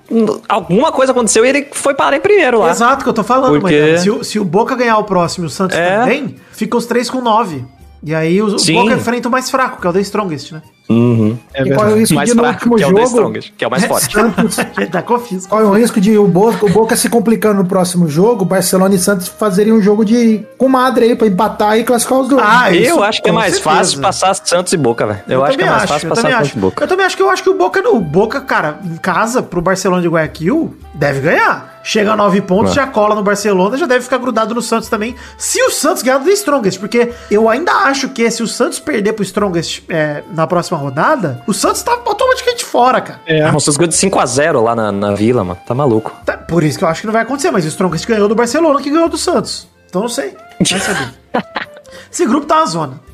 Alguma 0.47 0.91
coisa 0.91 1.11
aconteceu 1.11 1.45
e 1.45 1.49
ele 1.49 1.67
foi 1.71 1.93
parar 1.93 2.17
em 2.17 2.21
primeiro 2.21 2.59
lá. 2.59 2.69
Exato, 2.69 3.03
que 3.03 3.09
eu 3.09 3.13
tô 3.13 3.23
falando, 3.23 3.59
Porque- 3.59 3.75
Maidana. 3.79 3.97
Se, 3.99 4.09
o- 4.09 4.23
se 4.23 4.39
o 4.39 4.45
Boca 4.45 4.75
ganhar 4.75 4.97
o 4.97 5.03
próximo 5.03 5.45
e 5.45 5.47
o 5.47 5.49
Santos 5.49 5.77
É. 5.77 5.99
também, 5.99 6.35
fica 6.51 6.75
os 6.77 6.85
três 6.85 7.09
com 7.09 7.21
nove. 7.21 7.65
E 8.03 8.13
aí 8.13 8.41
o, 8.41 8.47
o. 8.47 8.51
Boca 8.73 8.93
enfrenta 8.93 9.27
o 9.27 9.31
mais 9.31 9.49
fraco, 9.49 9.81
que 9.81 9.87
é 9.87 9.89
o 9.89 9.93
The 9.93 10.01
Strongest, 10.01 10.51
né? 10.51 10.61
Uhum. 10.87 11.37
e 11.55 11.73
qual 11.73 11.89
é 11.89 11.93
o 11.93 11.97
risco 11.97 12.13
Mais 12.15 12.29
de 12.29 12.35
no 12.35 12.43
fraco, 12.43 12.69
último 12.69 12.75
que 12.77 12.83
é 12.83 12.87
o 12.87 12.89
jogo? 12.89 13.03
Strongest, 13.03 13.53
que 13.57 13.63
é 13.65 13.67
o 13.67 13.71
mais 13.71 13.85
forte. 13.85 14.13
Santos, 14.13 14.55
tá 14.91 15.01
confisco. 15.01 15.55
é 15.57 15.63
o 15.63 15.71
risco 15.73 15.99
de 15.99 16.17
o 16.17 16.27
Boca, 16.27 16.65
o 16.65 16.69
Boca 16.69 16.95
se 16.95 17.09
complicando 17.09 17.63
no 17.63 17.65
próximo 17.67 18.07
jogo, 18.07 18.45
Barcelona 18.45 18.93
e 18.93 18.99
Santos 18.99 19.27
fazerem 19.27 19.73
um 19.73 19.81
jogo 19.81 20.05
de 20.05 20.45
comadre 20.57 21.05
aí 21.05 21.15
pra 21.15 21.27
empatar 21.27 21.77
e 21.77 21.83
classificar 21.83 22.19
os 22.19 22.27
dois? 22.29 22.43
Ah, 22.45 22.71
eu 22.73 22.81
isso, 22.81 23.03
acho 23.03 23.21
que 23.23 23.29
é 23.29 23.31
mais 23.31 23.53
certeza. 23.55 23.75
fácil 23.77 24.01
passar 24.01 24.33
Santos 24.35 24.73
e 24.73 24.77
Boca, 24.77 25.07
velho. 25.07 25.19
Eu, 25.27 25.43
acho 25.43 25.57
que 25.57 25.63
é 25.63 25.69
mais 25.69 25.89
fácil 25.89 26.05
eu 26.05 26.09
passar 26.09 26.21
Santos 26.29 26.47
acho. 26.47 26.57
e 26.57 26.61
Boca. 26.61 26.83
Eu 26.83 26.87
também 26.87 27.05
acho 27.05 27.17
que 27.17 27.23
eu 27.23 27.29
acho 27.29 27.41
que 27.43 27.49
o 27.49 27.55
Boca, 27.57 27.89
o 27.89 27.99
Boca, 27.99 28.41
cara, 28.41 28.79
em 28.83 28.97
casa, 28.97 29.41
pro 29.41 29.61
Barcelona 29.61 30.01
de 30.01 30.07
Guayaquil, 30.07 30.75
deve 30.93 31.19
ganhar. 31.21 31.73
Chega 31.87 32.13
a 32.13 32.15
nove 32.15 32.41
pontos, 32.41 32.71
É. 32.71 32.75
já 32.75 32.87
cola 32.87 33.13
no 33.13 33.21
Barcelona, 33.21 33.77
já 33.77 33.85
deve 33.85 34.01
ficar 34.03 34.17
grudado 34.17 34.55
no 34.55 34.61
Santos 34.61 34.89
também. 34.89 35.15
Se 35.37 35.61
o 35.61 35.69
Santos 35.69 36.01
ganhar 36.01 36.17
do 36.17 36.25
The 36.25 36.31
Strongest, 36.31 36.79
porque 36.79 37.11
eu 37.29 37.47
ainda 37.47 37.71
acho 37.71 38.09
que 38.09 38.29
se 38.31 38.41
o 38.41 38.47
Santos 38.47 38.79
perder 38.79 39.13
pro 39.13 39.23
Strongest 39.23 39.83
é, 39.87 40.23
na 40.33 40.47
próxima 40.47 40.74
rodada, 40.75 41.41
o 41.47 41.53
Santos 41.53 41.81
tá 41.83 41.91
automaticamente 42.05 42.63
fora, 42.63 43.01
cara. 43.01 43.21
Ah, 43.27 43.55
o 43.55 43.59
Santos 43.59 43.77
ganhou 43.77 43.89
de 43.89 43.95
5x0 43.95 44.61
lá 44.61 44.75
na, 44.75 44.91
na 44.91 45.13
Vila, 45.13 45.43
mano. 45.43 45.59
Tá 45.65 45.73
maluco. 45.73 46.13
Tá, 46.25 46.37
por 46.37 46.63
isso 46.63 46.77
que 46.77 46.83
eu 46.83 46.87
acho 46.87 47.01
que 47.01 47.07
não 47.07 47.13
vai 47.13 47.23
acontecer, 47.23 47.51
mas 47.51 47.65
o 47.65 47.67
Strongest 47.67 48.07
ganhou 48.07 48.27
do 48.27 48.35
Barcelona 48.35 48.81
que 48.81 48.89
ganhou 48.89 49.09
do 49.09 49.17
Santos. 49.17 49.67
Então 49.89 50.01
não 50.01 50.09
sei. 50.09 50.35
Vai 50.59 50.79
saber. 50.79 51.13
Esse 52.11 52.25
grupo 52.25 52.45
tá 52.45 52.57
uma 52.57 52.65
zona. 52.65 53.05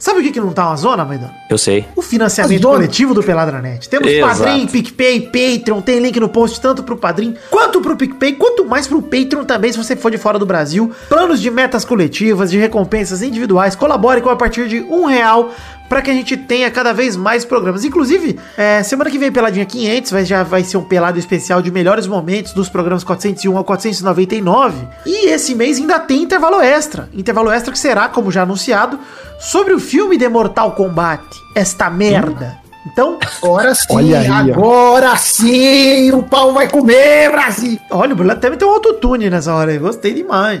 Sabe 0.00 0.20
o 0.20 0.22
que, 0.22 0.32
que 0.32 0.40
não 0.40 0.50
tá 0.50 0.66
uma 0.66 0.76
zona, 0.76 1.04
Maidana? 1.04 1.34
Eu 1.50 1.58
sei. 1.58 1.84
O 1.94 2.00
financiamento 2.00 2.66
As 2.66 2.74
coletivo 2.74 3.12
do 3.12 3.22
Peladranet. 3.22 3.86
Temos 3.86 4.08
Exato. 4.08 4.42
Padrim, 4.42 4.66
PicPay, 4.66 5.20
Patreon, 5.26 5.82
tem 5.82 5.98
link 5.98 6.18
no 6.18 6.30
post 6.30 6.58
tanto 6.58 6.82
pro 6.82 6.96
Padrim 6.96 7.36
quanto 7.50 7.82
pro 7.82 7.94
PicPay, 7.94 8.32
quanto 8.32 8.64
mais 8.64 8.86
pro 8.86 9.02
Patreon 9.02 9.44
também, 9.44 9.70
se 9.70 9.76
você 9.76 9.94
for 9.94 10.10
de 10.10 10.16
fora 10.16 10.38
do 10.38 10.46
Brasil. 10.46 10.90
Planos 11.06 11.38
de 11.38 11.50
metas 11.50 11.84
coletivas, 11.84 12.50
de 12.50 12.56
recompensas 12.56 13.20
individuais. 13.20 13.76
Colabore 13.76 14.22
com 14.22 14.30
a 14.30 14.36
partir 14.36 14.68
de 14.68 14.80
um 14.80 15.04
real 15.04 15.50
para 15.90 16.00
que 16.02 16.08
a 16.08 16.14
gente 16.14 16.36
tenha 16.36 16.70
cada 16.70 16.92
vez 16.92 17.16
mais 17.16 17.44
programas. 17.44 17.84
Inclusive, 17.84 18.38
é, 18.56 18.80
semana 18.84 19.10
que 19.10 19.18
vem, 19.18 19.32
Peladinha 19.32 19.66
500, 19.66 20.12
vai, 20.12 20.24
já 20.24 20.44
vai 20.44 20.62
ser 20.62 20.76
um 20.76 20.84
pelado 20.84 21.18
especial 21.18 21.60
de 21.60 21.68
melhores 21.68 22.06
momentos 22.06 22.52
dos 22.52 22.68
programas 22.68 23.02
401 23.02 23.58
ao 23.58 23.64
499. 23.64 24.86
E 25.04 25.26
esse 25.30 25.52
mês 25.52 25.78
ainda 25.78 25.98
tem 25.98 26.22
intervalo 26.22 26.60
extra. 26.60 27.08
Intervalo 27.12 27.50
extra 27.50 27.72
que 27.72 27.78
será, 27.78 28.08
como 28.08 28.30
já 28.30 28.42
anunciado, 28.42 29.00
sobre 29.40 29.74
o 29.74 29.80
filme 29.80 30.16
de 30.16 30.28
Mortal 30.28 30.70
Kombat. 30.76 31.24
Esta 31.56 31.90
merda. 31.90 32.56
Então, 32.86 33.18
Agora 33.42 33.74
sim, 33.74 33.86
Olha 33.90 34.20
aí, 34.20 34.30
ó. 34.30 34.54
agora 34.54 35.16
sim, 35.16 36.12
o 36.12 36.22
pau 36.22 36.52
vai 36.52 36.68
comer, 36.68 37.32
Brasil. 37.32 37.80
olha, 37.90 38.12
o 38.12 38.16
Bruno 38.16 38.30
até 38.32 38.48
meteu 38.48 38.68
um 38.68 38.74
autotune 38.74 39.28
nessa 39.28 39.52
hora 39.52 39.72
aí. 39.72 39.78
Gostei 39.78 40.14
demais. 40.14 40.60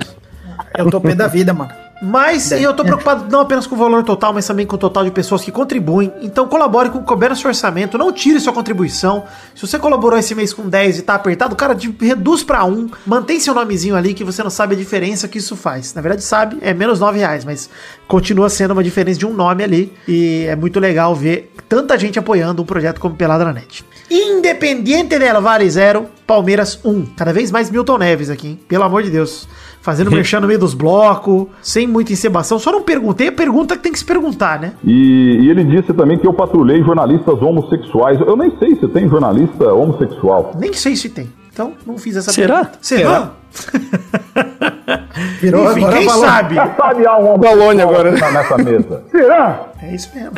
Eu 0.76 0.90
tô 0.90 1.00
pé 1.00 1.14
da 1.14 1.28
vida, 1.28 1.54
mano. 1.54 1.70
Mas 2.02 2.50
eu 2.50 2.72
tô 2.72 2.82
preocupado 2.84 3.26
não 3.30 3.40
apenas 3.40 3.66
com 3.66 3.74
o 3.74 3.78
valor 3.78 4.02
total, 4.04 4.32
mas 4.32 4.46
também 4.46 4.64
com 4.66 4.74
o 4.76 4.78
total 4.78 5.04
de 5.04 5.10
pessoas 5.10 5.42
que 5.42 5.52
contribuem. 5.52 6.12
Então 6.22 6.48
colabore 6.48 6.88
com 6.90 6.98
o 6.98 7.02
Couber 7.02 7.28
no 7.30 7.36
seu 7.36 7.48
orçamento, 7.48 7.98
não 7.98 8.10
tire 8.12 8.40
sua 8.40 8.52
contribuição. 8.52 9.24
Se 9.54 9.66
você 9.66 9.78
colaborou 9.78 10.18
esse 10.18 10.34
mês 10.34 10.52
com 10.54 10.68
10 10.68 10.98
e 10.98 11.02
tá 11.02 11.14
apertado, 11.14 11.54
cara, 11.54 11.74
de- 11.74 11.94
reduz 12.00 12.42
pra 12.42 12.64
1. 12.64 12.88
Mantém 13.06 13.38
seu 13.38 13.52
nomezinho 13.54 13.94
ali 13.96 14.14
que 14.14 14.24
você 14.24 14.42
não 14.42 14.50
sabe 14.50 14.74
a 14.74 14.78
diferença 14.78 15.28
que 15.28 15.38
isso 15.38 15.54
faz. 15.56 15.92
Na 15.94 16.00
verdade, 16.00 16.24
sabe, 16.24 16.56
é 16.62 16.72
menos 16.72 16.98
9 17.00 17.18
reais, 17.18 17.44
mas 17.44 17.68
continua 18.08 18.48
sendo 18.48 18.70
uma 18.72 18.82
diferença 18.82 19.18
de 19.18 19.26
um 19.26 19.32
nome 19.34 19.62
ali. 19.62 19.92
E 20.08 20.46
é 20.48 20.56
muito 20.56 20.80
legal 20.80 21.14
ver 21.14 21.52
tanta 21.68 21.98
gente 21.98 22.18
apoiando 22.18 22.62
um 22.62 22.66
projeto 22.66 22.98
como 23.00 23.14
Peladranet. 23.14 23.84
Independiente 24.10 25.18
del 25.18 25.40
Vale 25.42 25.68
0, 25.70 26.06
Palmeiras 26.26 26.80
1. 26.84 27.06
Cada 27.16 27.32
vez 27.32 27.50
mais 27.50 27.70
Milton 27.70 27.98
Neves 27.98 28.30
aqui, 28.30 28.48
hein? 28.48 28.60
Pelo 28.66 28.84
amor 28.84 29.02
de 29.02 29.10
Deus. 29.10 29.46
Fazendo 29.82 30.10
merchan 30.10 30.40
no 30.40 30.46
meio 30.46 30.58
dos 30.58 30.74
blocos, 30.74 31.46
sem 31.62 31.86
muita 31.86 32.12
encebação. 32.12 32.58
Só 32.58 32.70
não 32.70 32.82
perguntei 32.82 33.28
a 33.28 33.32
pergunta 33.32 33.76
que 33.76 33.82
tem 33.82 33.92
que 33.92 33.98
se 33.98 34.04
perguntar, 34.04 34.60
né? 34.60 34.72
E, 34.84 35.38
e 35.40 35.48
ele 35.48 35.64
disse 35.64 35.94
também 35.94 36.18
que 36.18 36.26
eu 36.26 36.34
patrulhei 36.34 36.82
jornalistas 36.82 37.40
homossexuais. 37.40 38.20
Eu 38.20 38.36
nem 38.36 38.56
sei 38.58 38.76
se 38.76 38.86
tem 38.88 39.08
jornalista 39.08 39.72
homossexual. 39.72 40.52
Nem 40.58 40.72
sei 40.74 40.94
se 40.96 41.08
tem. 41.08 41.30
Então, 41.50 41.72
não 41.86 41.96
fiz 41.98 42.14
essa 42.16 42.30
Será? 42.30 42.56
pergunta. 42.56 42.78
Será? 42.82 43.30
Virou 45.40 45.70
Enfim, 45.70 45.80
agora 45.80 45.96
quem 45.96 46.06
falou. 46.08 46.24
sabe? 46.24 46.54
Sabe 46.76 47.06
há 47.06 47.16
um 47.16 47.38
Galone 47.38 47.82
agora, 47.82 48.10
né? 48.12 48.30
nessa 48.30 48.58
mesa. 48.58 49.02
Será? 49.10 49.66
É 49.82 49.94
isso 49.94 50.10
mesmo. 50.14 50.32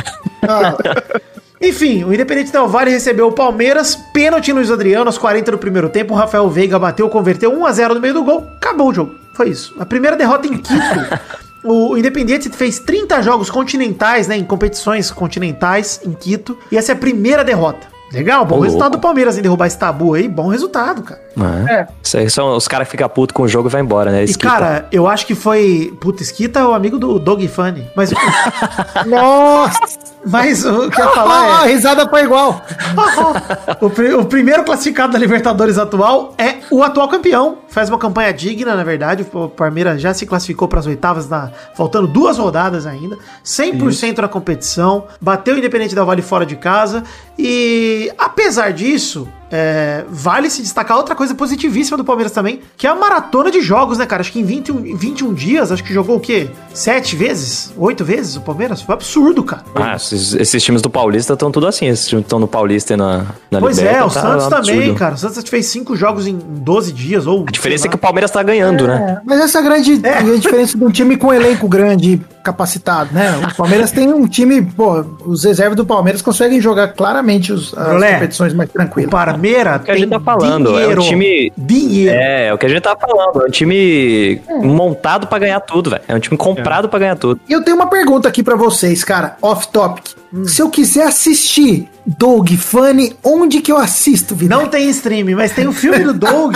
Enfim, 1.61 2.05
o 2.05 2.13
Independente 2.13 2.51
Del 2.53 2.67
Vale 2.67 2.91
recebeu 2.91 3.29
o 3.29 3.33
Palmeiras, 3.33 3.95
pênalti 4.13 4.51
em 4.51 4.55
Luiz 4.55 4.71
Adriano 4.71 5.07
aos 5.07 5.19
40 5.19 5.53
do 5.53 5.59
primeiro 5.59 5.89
tempo. 5.89 6.15
O 6.15 6.17
Rafael 6.17 6.49
Veiga 6.49 6.79
bateu, 6.79 7.09
converteu 7.09 7.53
1x0 7.53 7.95
no 7.95 8.01
meio 8.01 8.15
do 8.15 8.25
gol. 8.25 8.45
Acabou 8.57 8.89
o 8.89 8.95
jogo. 8.95 9.22
Foi 9.35 9.49
isso. 9.49 9.75
A 9.79 9.87
primeira 9.87 10.17
derrota 10.17 10.47
em 10.47 10.57
Quito. 10.59 10.79
O 11.65 11.97
Independiente 11.97 12.51
fez 12.51 12.81
30 12.81 13.23
jogos 13.23 13.49
continentais, 13.49 14.27
né? 14.27 14.37
Em 14.37 14.45
competições 14.45 15.13
continentais 15.13 16.01
em 16.05 16.13
Quito. 16.13 16.59
E 16.73 16.77
essa 16.77 16.91
é 16.91 16.95
a 16.95 16.99
primeira 16.99 17.45
derrota. 17.45 17.87
Legal, 18.13 18.45
bom 18.45 18.59
Ô, 18.59 18.61
resultado 18.61 18.91
louco. 18.91 18.99
do 18.99 19.01
Palmeiras 19.01 19.39
em 19.39 19.43
derrubar 19.43 19.67
esse 19.69 19.79
tabu 19.79 20.13
aí. 20.13 20.29
Bom 20.29 20.49
resultado, 20.49 21.03
cara. 21.03 21.21
É. 21.71 21.87
Isso 22.03 22.19
aí 22.19 22.29
são 22.29 22.57
os 22.57 22.69
caras 22.69 22.87
que 22.87 22.91
ficam 22.91 23.09
putos 23.09 23.33
com 23.33 23.45
o 23.45 23.49
jogo 23.49 23.69
e 23.69 23.73
vai 23.73 23.81
embora, 23.81 24.11
né? 24.11 24.23
E, 24.23 24.25
Esquita. 24.25 24.51
cara, 24.51 24.87
eu 24.93 25.07
acho 25.07 25.25
que 25.25 25.35
foi. 25.35 25.97
Puta, 26.01 26.23
Esquita 26.23 26.61
é 26.61 26.65
o 26.65 26.75
amigo 26.75 26.99
do 26.99 27.19
Dog 27.19 27.47
Funny. 27.49 27.89
Mas, 27.97 28.11
Nossa, 29.07 29.79
mas 30.27 30.65
o 30.65 30.89
que 30.91 31.01
eu 31.01 31.05
ia 31.05 31.11
a 31.11 31.15
falar 31.15 31.67
é. 31.69 31.73
risada 31.73 32.09
foi 32.09 32.23
igual. 32.25 32.65
o, 33.81 33.91
pri- 33.91 34.15
o 34.15 34.25
primeiro 34.25 34.65
classificado 34.65 35.13
da 35.13 35.19
Libertadores 35.19 35.79
atual 35.79 36.35
é 36.39 36.57
o 36.71 36.83
atual 36.83 37.09
campeão. 37.09 37.59
Faz 37.69 37.89
uma 37.89 37.99
campanha 37.99 38.33
digna, 38.33 38.75
na 38.77 38.85
verdade. 38.85 39.27
O 39.33 39.49
Palmeiras 39.49 40.01
já 40.01 40.13
se 40.15 40.27
classificou 40.27 40.69
para 40.69 40.79
as 40.81 40.87
oitavas, 40.87 41.29
na, 41.29 41.51
faltando 41.75 42.07
duas 42.07 42.39
rodadas 42.39 42.87
ainda. 42.87 43.19
100% 43.45 44.19
na 44.19 44.29
competição. 44.29 45.05
Bateu 45.21 45.55
o 45.55 45.59
Independente 45.59 45.95
da 45.95 46.05
Vale 46.05 46.23
fora 46.23 46.45
de 46.47 46.57
casa. 46.57 47.03
E 47.39 48.13
apesar 48.19 48.73
disso, 48.73 49.27
é, 49.53 50.05
vale 50.09 50.49
se 50.49 50.63
destacar 50.63 50.97
outra 50.97 51.15
coisa 51.15 51.35
positivíssima 51.35 51.99
do 51.99 52.05
Palmeiras 52.05 52.33
também, 52.33 52.63
que 52.75 52.87
é 52.87 52.91
a 52.91 52.95
maratona 52.95 53.51
de 53.51 53.61
jogos, 53.61 53.99
né, 53.99 54.07
cara? 54.07 54.23
Acho 54.23 54.33
que 54.33 54.41
em 54.41 54.45
21, 54.45 54.87
em 54.87 54.97
21 54.97 55.35
dias, 55.35 55.71
acho 55.71 55.85
que 55.85 55.93
jogou 55.93 56.17
o 56.17 56.21
quê? 56.21 56.49
Sete 56.73 57.15
vezes? 57.15 57.71
Oito 57.77 58.03
vezes 58.03 58.37
o 58.37 58.41
Palmeiras? 58.41 58.81
Foi 58.81 58.95
absurdo, 58.95 59.45
cara. 59.45 59.63
Ah, 59.75 59.95
esses, 59.97 60.35
esses 60.35 60.63
times 60.63 60.81
do 60.81 60.89
Paulista 60.89 61.35
estão 61.35 61.53
tudo 61.53 61.67
assim. 61.67 61.87
Esses 61.87 62.09
times 62.09 62.25
estão 62.25 62.39
no 62.39 62.49
Paulista 62.49 62.95
e 62.95 62.97
na, 62.97 63.27
na 63.51 63.61
Pois 63.61 63.79
é, 63.79 63.83
Liberta, 63.83 64.07
o 64.07 64.11
tá 64.11 64.21
Santos 64.21 64.47
um 64.47 64.51
também, 64.51 64.95
cara. 64.95 65.15
O 65.15 65.19
Santos 65.19 65.45
fez 65.47 65.67
cinco 65.67 65.95
jogos 65.95 66.27
em 66.27 66.39
12 66.39 66.93
dias, 66.93 67.27
ou. 67.27 67.45
A 67.47 67.51
diferença 67.51 67.87
é 67.87 67.91
que 67.91 67.97
o 67.97 67.99
Palmeiras 67.99 68.31
tá 68.31 68.43
ganhando, 68.43 68.87
né? 68.87 69.21
Mas 69.25 69.39
essa 69.39 69.59
é 69.59 69.61
a 69.61 69.65
grande 69.65 70.01
É. 70.03 70.19
a 70.19 70.37
diferença 70.37 70.79
de 70.79 70.85
um 70.85 70.91
time 70.91 71.17
com 71.17 71.33
elenco 71.33 71.69
grande, 71.69 72.21
capacitado, 72.43 73.13
né? 73.13 73.39
O 73.53 73.55
Palmeiras 73.55 73.91
tem 73.91 74.13
um 74.13 74.27
time, 74.27 74.63
pô, 74.63 75.05
os 75.27 75.45
reservas 75.45 75.77
do 75.77 75.85
Palmeiras 75.85 76.23
conseguem 76.23 76.61
jogar 76.61 76.89
claramente 76.89 77.53
os, 77.53 77.77
as 77.77 77.89
Brulé, 77.89 78.15
competições 78.15 78.55
mais 78.55 78.71
O 78.71 79.09
tranquilas. 79.43 79.73
Palmeira 79.73 79.79
que 79.79 79.91
a 79.91 79.97
gente 79.97 80.11
tá 80.11 80.21
falando, 80.21 80.79
é 80.79 80.87
um 80.89 80.99
time- 81.01 81.53
Dinheiro. 81.57 82.15
É, 82.15 82.47
é 82.47 82.55
o 82.55 82.59
que 82.59 82.67
a 82.67 82.69
gente 82.69 82.83
tá 82.83 82.97
falando. 82.97 83.43
É 83.43 83.47
um 83.47 83.51
time 83.51 84.41
montado 84.63 85.27
pra 85.27 85.39
ganhar 85.39 85.61
tudo, 85.61 85.91
velho. 85.91 86.03
É 86.09 86.15
um 86.15 86.21
time 86.21 86.37
comprado 86.37 86.89
pra 86.89 86.99
ganhar 86.99 87.17
tudo. 87.17 87.41
E 87.49 87.53
eu 87.53 87.63
tenho 87.63 87.77
uma 87.77 87.89
pergunta 87.89 88.29
aqui 88.29 88.43
pra 88.43 88.57
vocês, 88.57 89.03
cara, 89.05 89.37
off 89.43 89.69
topic. 89.69 90.07
Se 90.45 90.63
eu 90.63 90.71
quiser 90.71 91.07
assistir 91.07 91.89
Doug 92.07 92.51
Funny, 92.57 93.17
onde 93.23 93.61
que 93.61 93.71
eu 93.71 93.77
assisto, 93.79 94.35
Vidal? 94.35 94.63
Não 94.63 94.69
tem 94.69 94.89
stream, 94.91 95.37
mas 95.37 95.53
tem 95.53 95.67
o 95.69 95.73
filme 95.73 96.01
do 96.01 96.13
Doug 96.15 96.55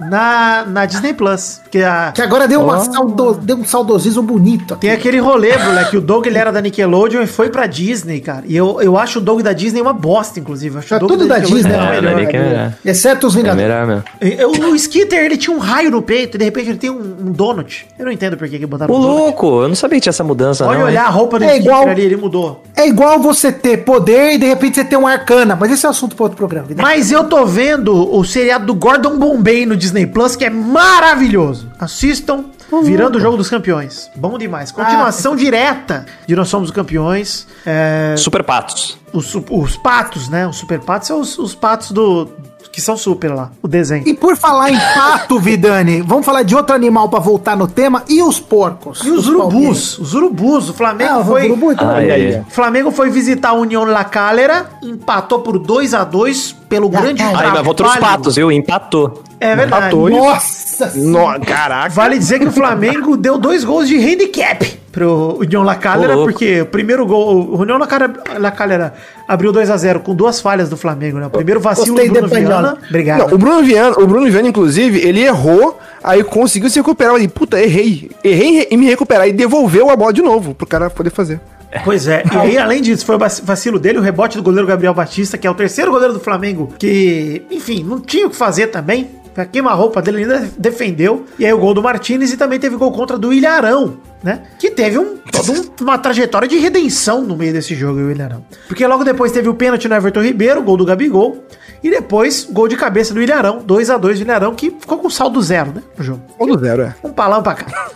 na, 0.00 0.64
na 0.66 0.86
Disney 0.86 1.12
Plus. 1.14 1.60
Que 1.70 1.82
a, 1.82 2.12
Que 2.14 2.20
agora 2.22 2.46
deu, 2.48 2.62
uma 2.62 2.80
saudo- 2.80 3.34
deu 3.34 3.56
um 3.56 3.64
saudosismo 3.64 4.22
bonito. 4.22 4.74
aqui. 4.74 4.82
tem 4.82 4.90
aquele 4.90 5.18
rolê, 5.18 5.56
moleque, 5.56 5.90
que 5.90 5.96
o 5.96 6.00
Doug 6.00 6.26
ele 6.26 6.38
era 6.38 6.50
da 6.52 6.60
Nickelodeon 6.60 7.22
e 7.22 7.26
foi 7.26 7.48
pra 7.50 7.66
Disney, 7.66 8.20
cara. 8.20 8.42
E 8.46 8.56
eu, 8.56 8.80
eu 8.80 8.98
acho 8.98 9.18
o 9.18 9.22
Doug 9.22 9.40
da 9.42 9.52
Disney 9.52 9.80
uma 9.80 9.92
bosta, 9.92 10.38
inclusive. 10.40 10.74
Eu 10.74 10.78
Acho 10.80 10.94
É 10.94 10.96
o 10.96 11.00
Doug 11.00 11.10
tudo 11.12 11.28
da 11.28 11.38
Nickelodeon 11.38 11.56
Disney, 11.62 11.72
o 11.72 11.74
É, 11.74 11.78
né? 11.78 11.94
da 11.94 12.00
melhor. 12.02 12.20
Nick 12.20 12.36
é- 12.36 12.72
Exceto 12.84 13.26
os 13.26 13.34
É 13.34 13.38
Vingadores. 13.38 13.68
melhor. 13.68 14.04
Eu- 14.20 14.50
O 14.72 14.74
Skitter, 14.76 15.24
ele 15.24 15.36
tinha 15.36 15.54
um 15.56 15.60
raio 15.60 15.90
no 15.90 16.02
peito 16.02 16.36
e 16.36 16.38
de 16.38 16.44
repente 16.44 16.68
ele 16.70 16.78
tem 16.78 16.90
um, 16.90 16.96
um 16.98 17.32
donut. 17.32 17.86
Eu 17.98 18.04
não 18.06 18.12
entendo 18.12 18.36
por 18.36 18.48
que 18.48 18.58
que 18.58 18.66
botaram 18.66 18.92
Ô, 18.92 18.98
um 18.98 19.00
donut. 19.00 19.20
louco, 19.20 19.62
eu 19.62 19.68
não 19.68 19.74
sabia 19.74 19.96
que 19.98 20.02
tinha 20.02 20.10
essa 20.10 20.24
mudança, 20.24 20.64
Pode 20.64 20.78
não. 20.78 20.86
hein? 20.86 20.92
olhar 20.92 21.06
a 21.06 21.10
roupa 21.10 21.38
do 21.38 21.44
É 21.44 21.48
Skitter 21.56 21.66
igual- 21.72 21.88
ali, 21.88 22.02
ele 22.02 22.16
mudou. 22.16 22.62
É 22.76 22.86
igual 22.88 23.18
você 23.20 23.52
ter 23.52 23.78
poder 23.78 24.32
e 24.34 24.38
de 24.38 24.46
repente 24.46 24.71
você 24.74 24.84
ter 24.84 24.96
um 24.96 25.06
arcana, 25.06 25.56
mas 25.56 25.70
esse 25.72 25.86
é 25.86 25.88
assunto 25.88 26.14
para 26.16 26.24
outro 26.24 26.36
programa. 26.36 26.66
Mas 26.76 27.10
eu 27.10 27.24
tô 27.24 27.44
vendo 27.46 28.14
o 28.14 28.24
seriado 28.24 28.66
do 28.66 28.74
Gordon 28.74 29.18
Bombay 29.18 29.66
no 29.66 29.76
Disney 29.76 30.06
Plus, 30.06 30.36
que 30.36 30.44
é 30.44 30.50
maravilhoso. 30.50 31.70
Assistam. 31.78 32.44
Virando 32.82 33.16
o 33.16 33.20
jogo 33.20 33.36
dos 33.36 33.50
campeões. 33.50 34.10
Bom 34.16 34.38
demais. 34.38 34.72
Continuação 34.72 35.36
direta 35.36 36.06
de 36.26 36.34
Nós 36.34 36.48
Somos 36.48 36.70
os 36.70 36.74
Campeões. 36.74 37.46
É, 37.66 38.14
Super 38.16 38.42
Patos. 38.42 38.98
os, 39.12 39.34
os 39.34 39.76
patos, 39.76 40.30
né? 40.30 40.46
Os 40.46 40.56
super 40.56 40.80
patos 40.80 41.08
são 41.08 41.20
os, 41.20 41.38
os 41.38 41.54
patos 41.54 41.90
do. 41.90 42.30
Que 42.72 42.80
são 42.80 42.96
super 42.96 43.32
lá, 43.34 43.50
o 43.62 43.68
desenho. 43.68 44.02
E 44.08 44.14
por 44.14 44.34
falar 44.34 44.70
em 44.70 44.78
pato, 44.78 45.38
Vidani, 45.38 46.00
vamos 46.00 46.24
falar 46.24 46.42
de 46.42 46.56
outro 46.56 46.74
animal 46.74 47.06
pra 47.08 47.18
voltar 47.20 47.54
no 47.54 47.68
tema. 47.68 48.02
E 48.08 48.22
os 48.22 48.40
porcos? 48.40 49.02
E 49.04 49.10
os 49.10 49.28
urubus, 49.28 49.98
os 49.98 50.14
urubus, 50.14 50.70
o 50.70 50.72
Flamengo 50.72 51.20
Ah, 51.20 51.24
foi. 51.24 51.44
urubu, 51.46 51.72
então. 51.72 51.90
Ai, 51.90 52.10
ai. 52.10 52.44
O 52.48 52.50
Flamengo 52.50 52.90
foi 52.90 53.10
visitar 53.10 53.50
a 53.50 53.52
União 53.52 53.84
La 53.84 54.04
Calera, 54.04 54.70
empatou 54.82 55.40
por 55.40 55.58
2 55.58 55.92
a 55.92 56.02
2 56.02 56.52
pelo 56.68 56.90
La 56.90 57.00
grande. 57.02 57.22
Aí, 57.22 57.50
mas 57.52 57.62
voltou 57.62 57.86
os 57.86 57.96
patos, 57.96 58.36
viu? 58.36 58.50
Empatou. 58.50 59.22
É 59.38 59.54
verdade. 59.54 59.86
Empatou. 59.88 60.08
Nossa 60.08 60.61
No, 60.96 61.38
caraca. 61.40 61.88
Vale 61.90 62.18
dizer 62.18 62.38
que 62.38 62.46
o 62.46 62.52
Flamengo 62.52 63.16
deu 63.18 63.38
dois 63.38 63.64
gols 63.64 63.88
de 63.88 63.96
handicap 63.96 64.80
pro 64.92 65.38
União 65.40 65.62
La 65.62 65.74
Calera, 65.74 66.12
Ô, 66.12 66.16
louco. 66.16 66.32
porque 66.32 66.60
o 66.60 66.66
primeiro 66.66 67.06
gol, 67.06 67.36
o 67.54 67.60
União 67.60 67.78
La 67.78 67.86
Calera, 67.86 68.12
La 68.38 68.50
Calera 68.50 68.92
abriu 69.26 69.50
2 69.52 69.70
a 69.70 69.76
0 69.76 70.00
com 70.00 70.14
duas 70.14 70.40
falhas 70.40 70.68
do 70.68 70.76
Flamengo, 70.76 71.18
né? 71.18 71.26
O 71.26 71.30
primeiro 71.30 71.60
vacilo 71.60 71.96
Gostei 71.96 72.08
do 72.08 72.14
Bruno 72.14 72.28
Viana. 72.28 72.78
Obrigado. 72.88 73.18
Não, 73.20 73.34
o 73.34 73.38
Bruno 73.38 73.62
Viana, 73.62 73.98
o 73.98 74.06
Bruno 74.06 74.30
Viana, 74.30 74.48
inclusive, 74.48 74.98
ele 75.00 75.20
errou, 75.22 75.78
aí 76.04 76.22
conseguiu 76.22 76.68
se 76.68 76.78
recuperar. 76.78 77.14
Ele, 77.16 77.28
puta, 77.28 77.58
errei. 77.60 78.10
Errei 78.22 78.68
em 78.70 78.76
me 78.76 78.86
recuperar. 78.86 79.26
E 79.28 79.32
devolveu 79.32 79.88
a 79.88 79.96
bola 79.96 80.12
de 80.12 80.20
novo 80.22 80.54
pro 80.54 80.66
cara 80.66 80.90
poder 80.90 81.10
fazer. 81.10 81.40
Pois 81.86 82.06
é, 82.06 82.22
e 82.30 82.36
aí, 82.36 82.58
além 82.58 82.82
disso, 82.82 83.06
foi 83.06 83.14
o 83.14 83.18
vac- 83.18 83.40
vacilo 83.42 83.78
dele, 83.78 83.96
o 83.98 84.02
rebote 84.02 84.36
do 84.36 84.42
goleiro 84.42 84.66
Gabriel 84.66 84.92
Batista, 84.92 85.38
que 85.38 85.46
é 85.46 85.50
o 85.50 85.54
terceiro 85.54 85.90
goleiro 85.90 86.12
do 86.12 86.20
Flamengo, 86.20 86.68
que, 86.78 87.40
enfim, 87.50 87.82
não 87.82 87.98
tinha 87.98 88.26
o 88.26 88.30
que 88.30 88.36
fazer 88.36 88.66
também. 88.66 89.08
A 89.36 89.44
queima-roupa 89.44 90.02
dele 90.02 90.18
ainda 90.24 90.48
defendeu. 90.58 91.24
E 91.38 91.46
aí 91.46 91.52
o 91.52 91.58
gol 91.58 91.72
do 91.74 91.82
Martinez 91.82 92.32
e 92.32 92.36
também 92.36 92.58
teve 92.58 92.76
gol 92.76 92.92
contra 92.92 93.16
do 93.16 93.32
Ilharão, 93.32 93.96
né? 94.22 94.42
Que 94.58 94.70
teve 94.70 94.98
um, 94.98 95.16
toda 95.30 95.52
um- 95.52 95.64
uma 95.80 95.96
trajetória 95.98 96.46
de 96.46 96.58
redenção 96.58 97.22
no 97.22 97.36
meio 97.36 97.52
desse 97.52 97.74
jogo, 97.74 97.98
o 98.00 98.10
Ilharão. 98.10 98.44
Porque 98.68 98.86
logo 98.86 99.04
depois 99.04 99.32
teve 99.32 99.48
o 99.48 99.54
pênalti 99.54 99.88
no 99.88 99.94
Everton 99.94 100.20
Ribeiro, 100.22 100.62
gol 100.62 100.76
do 100.76 100.84
Gabigol. 100.84 101.44
E 101.82 101.90
depois, 101.90 102.44
gol 102.48 102.68
de 102.68 102.76
cabeça 102.76 103.12
do 103.12 103.20
Ilharão, 103.20 103.58
2 103.64 103.90
a 103.90 103.96
2 103.96 104.18
do 104.20 104.24
Ilharão, 104.24 104.54
que 104.54 104.70
ficou 104.70 104.98
com 104.98 105.10
saldo 105.10 105.40
zero, 105.42 105.72
né? 105.74 105.82
No 105.98 106.04
jogo. 106.04 106.20
Um 106.38 106.46
do 106.46 106.58
zero, 106.60 106.82
é. 106.82 106.94
Um 107.02 107.10
palão 107.10 107.42
pra 107.42 107.54
cá. 107.54 107.90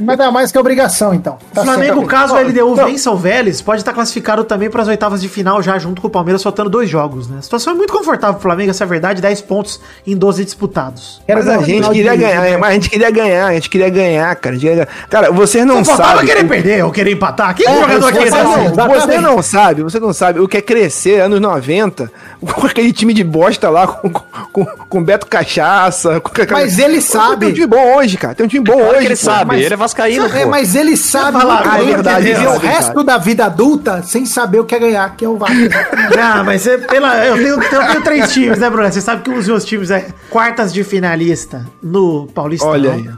Mas 0.00 0.16
dá 0.18 0.30
mais 0.30 0.50
que 0.50 0.58
obrigação, 0.58 1.12
então. 1.12 1.38
Tá 1.52 1.60
O 1.62 1.64
Flamengo, 1.64 1.96
certo. 2.00 2.06
caso 2.08 2.34
a 2.34 2.40
LDU 2.40 2.74
Não. 2.74 2.86
vença 2.86 3.10
o 3.10 3.16
Vélez, 3.16 3.60
pode 3.60 3.80
estar 3.82 3.92
classificado 3.92 4.42
também 4.44 4.70
para 4.70 4.82
as 4.82 4.88
oitavas 4.88 5.20
de 5.20 5.28
final 5.28 5.62
já 5.62 5.78
junto 5.78 6.00
com 6.00 6.08
o 6.08 6.10
Palmeiras, 6.10 6.42
faltando 6.42 6.70
dois 6.70 6.88
jogos, 6.88 7.28
né? 7.28 7.36
A 7.38 7.42
situação 7.42 7.72
é 7.74 7.76
muito 7.76 7.92
confortável 7.92 8.34
pro 8.34 8.42
Flamengo, 8.42 8.70
essa 8.70 8.84
é 8.84 8.86
a 8.86 8.88
verdade, 8.88 9.20
10 9.20 9.40
pontos 9.42 9.80
em 10.06 10.16
12 10.16 10.44
disputados. 10.44 11.20
Mas 11.28 11.46
a 11.48 11.58
o 11.58 11.64
gente 11.64 11.88
queria 11.90 12.16
ganhar, 12.16 12.58
mas 12.58 12.70
a 12.70 12.72
gente 12.74 12.88
queria 12.90 13.10
ganhar, 13.10 13.46
a 13.48 13.52
gente 13.54 13.68
queria 13.70 13.88
ganhar, 13.90 14.34
cara. 14.36 14.56
queria 14.56 14.72
ganhar. 14.74 14.88
Cara, 15.10 15.30
vocês 15.30 15.64
não 15.66 15.84
sabem. 15.84 16.26
querer 16.26 16.44
perder 16.48 16.84
ou 16.84 16.90
querer 16.90 17.12
empatar. 17.12 17.54
Que 17.54 17.66
É, 17.66 17.80
jogador 17.80 18.12
você 18.12 18.18
aqui 18.18 18.30
sabe, 18.30 18.50
assim? 18.50 18.76
não. 18.76 18.88
Você 18.88 19.20
não 19.20 19.42
sabe, 19.42 19.82
você 19.82 20.00
não 20.00 20.12
sabe 20.12 20.40
o 20.40 20.48
que 20.48 20.56
é 20.56 20.62
crescer 20.62 21.20
anos 21.20 21.40
90 21.40 22.10
com 22.40 22.66
aquele 22.66 22.92
time 22.92 23.12
de 23.12 23.22
bosta 23.24 23.68
lá, 23.68 23.86
com, 23.86 24.10
com, 24.10 24.64
com 24.64 25.02
Beto 25.04 25.26
Cachaça. 25.26 26.20
Com, 26.20 26.30
Mas 26.50 26.78
ele 26.78 27.00
sabe. 27.00 27.46
Tem 27.46 27.48
um 27.50 27.54
time 27.54 27.66
bom 27.66 27.96
hoje, 27.96 28.16
cara. 28.16 28.34
Tem 28.34 28.46
um 28.46 28.48
time 28.48 28.64
bom 28.64 28.72
Claro 28.74 28.88
hoje. 28.96 29.06
ele 29.06 29.16
pô. 29.16 29.20
sabe, 29.22 29.44
mas- 29.46 29.60
ele 29.60 29.81
vascaíno, 29.82 30.26
É, 30.26 30.44
pô. 30.44 30.50
mas 30.50 30.74
ele 30.74 30.96
sabe 30.96 31.38
falar, 31.40 31.62
ah, 31.70 31.80
é 31.80 31.84
verdade, 31.84 32.24
viver 32.26 32.46
o 32.48 32.58
resto 32.58 33.02
da 33.04 33.18
vida 33.18 33.46
adulta 33.46 34.02
sem 34.02 34.24
saber 34.24 34.60
o 34.60 34.64
que 34.64 34.74
é 34.74 34.78
ganhar, 34.78 35.16
que 35.16 35.24
é 35.24 35.28
o 35.28 35.36
Vasco. 35.36 35.54
Não, 36.16 36.44
mas 36.44 36.66
é 36.66 36.78
pela, 36.78 37.24
eu, 37.26 37.34
tenho, 37.36 37.62
eu 37.62 37.86
tenho 37.88 38.02
três 38.02 38.32
times, 38.32 38.58
né, 38.58 38.70
Bruno? 38.70 38.90
Você 38.90 39.00
sabe 39.00 39.22
que 39.22 39.30
um 39.30 39.34
dos 39.34 39.46
meus 39.48 39.64
times 39.64 39.90
é 39.90 40.06
quartas 40.30 40.72
de 40.72 40.82
finalista 40.84 41.66
no 41.82 42.26
Paulistão. 42.34 42.70
Olha 42.70 42.92
aí. 42.92 43.08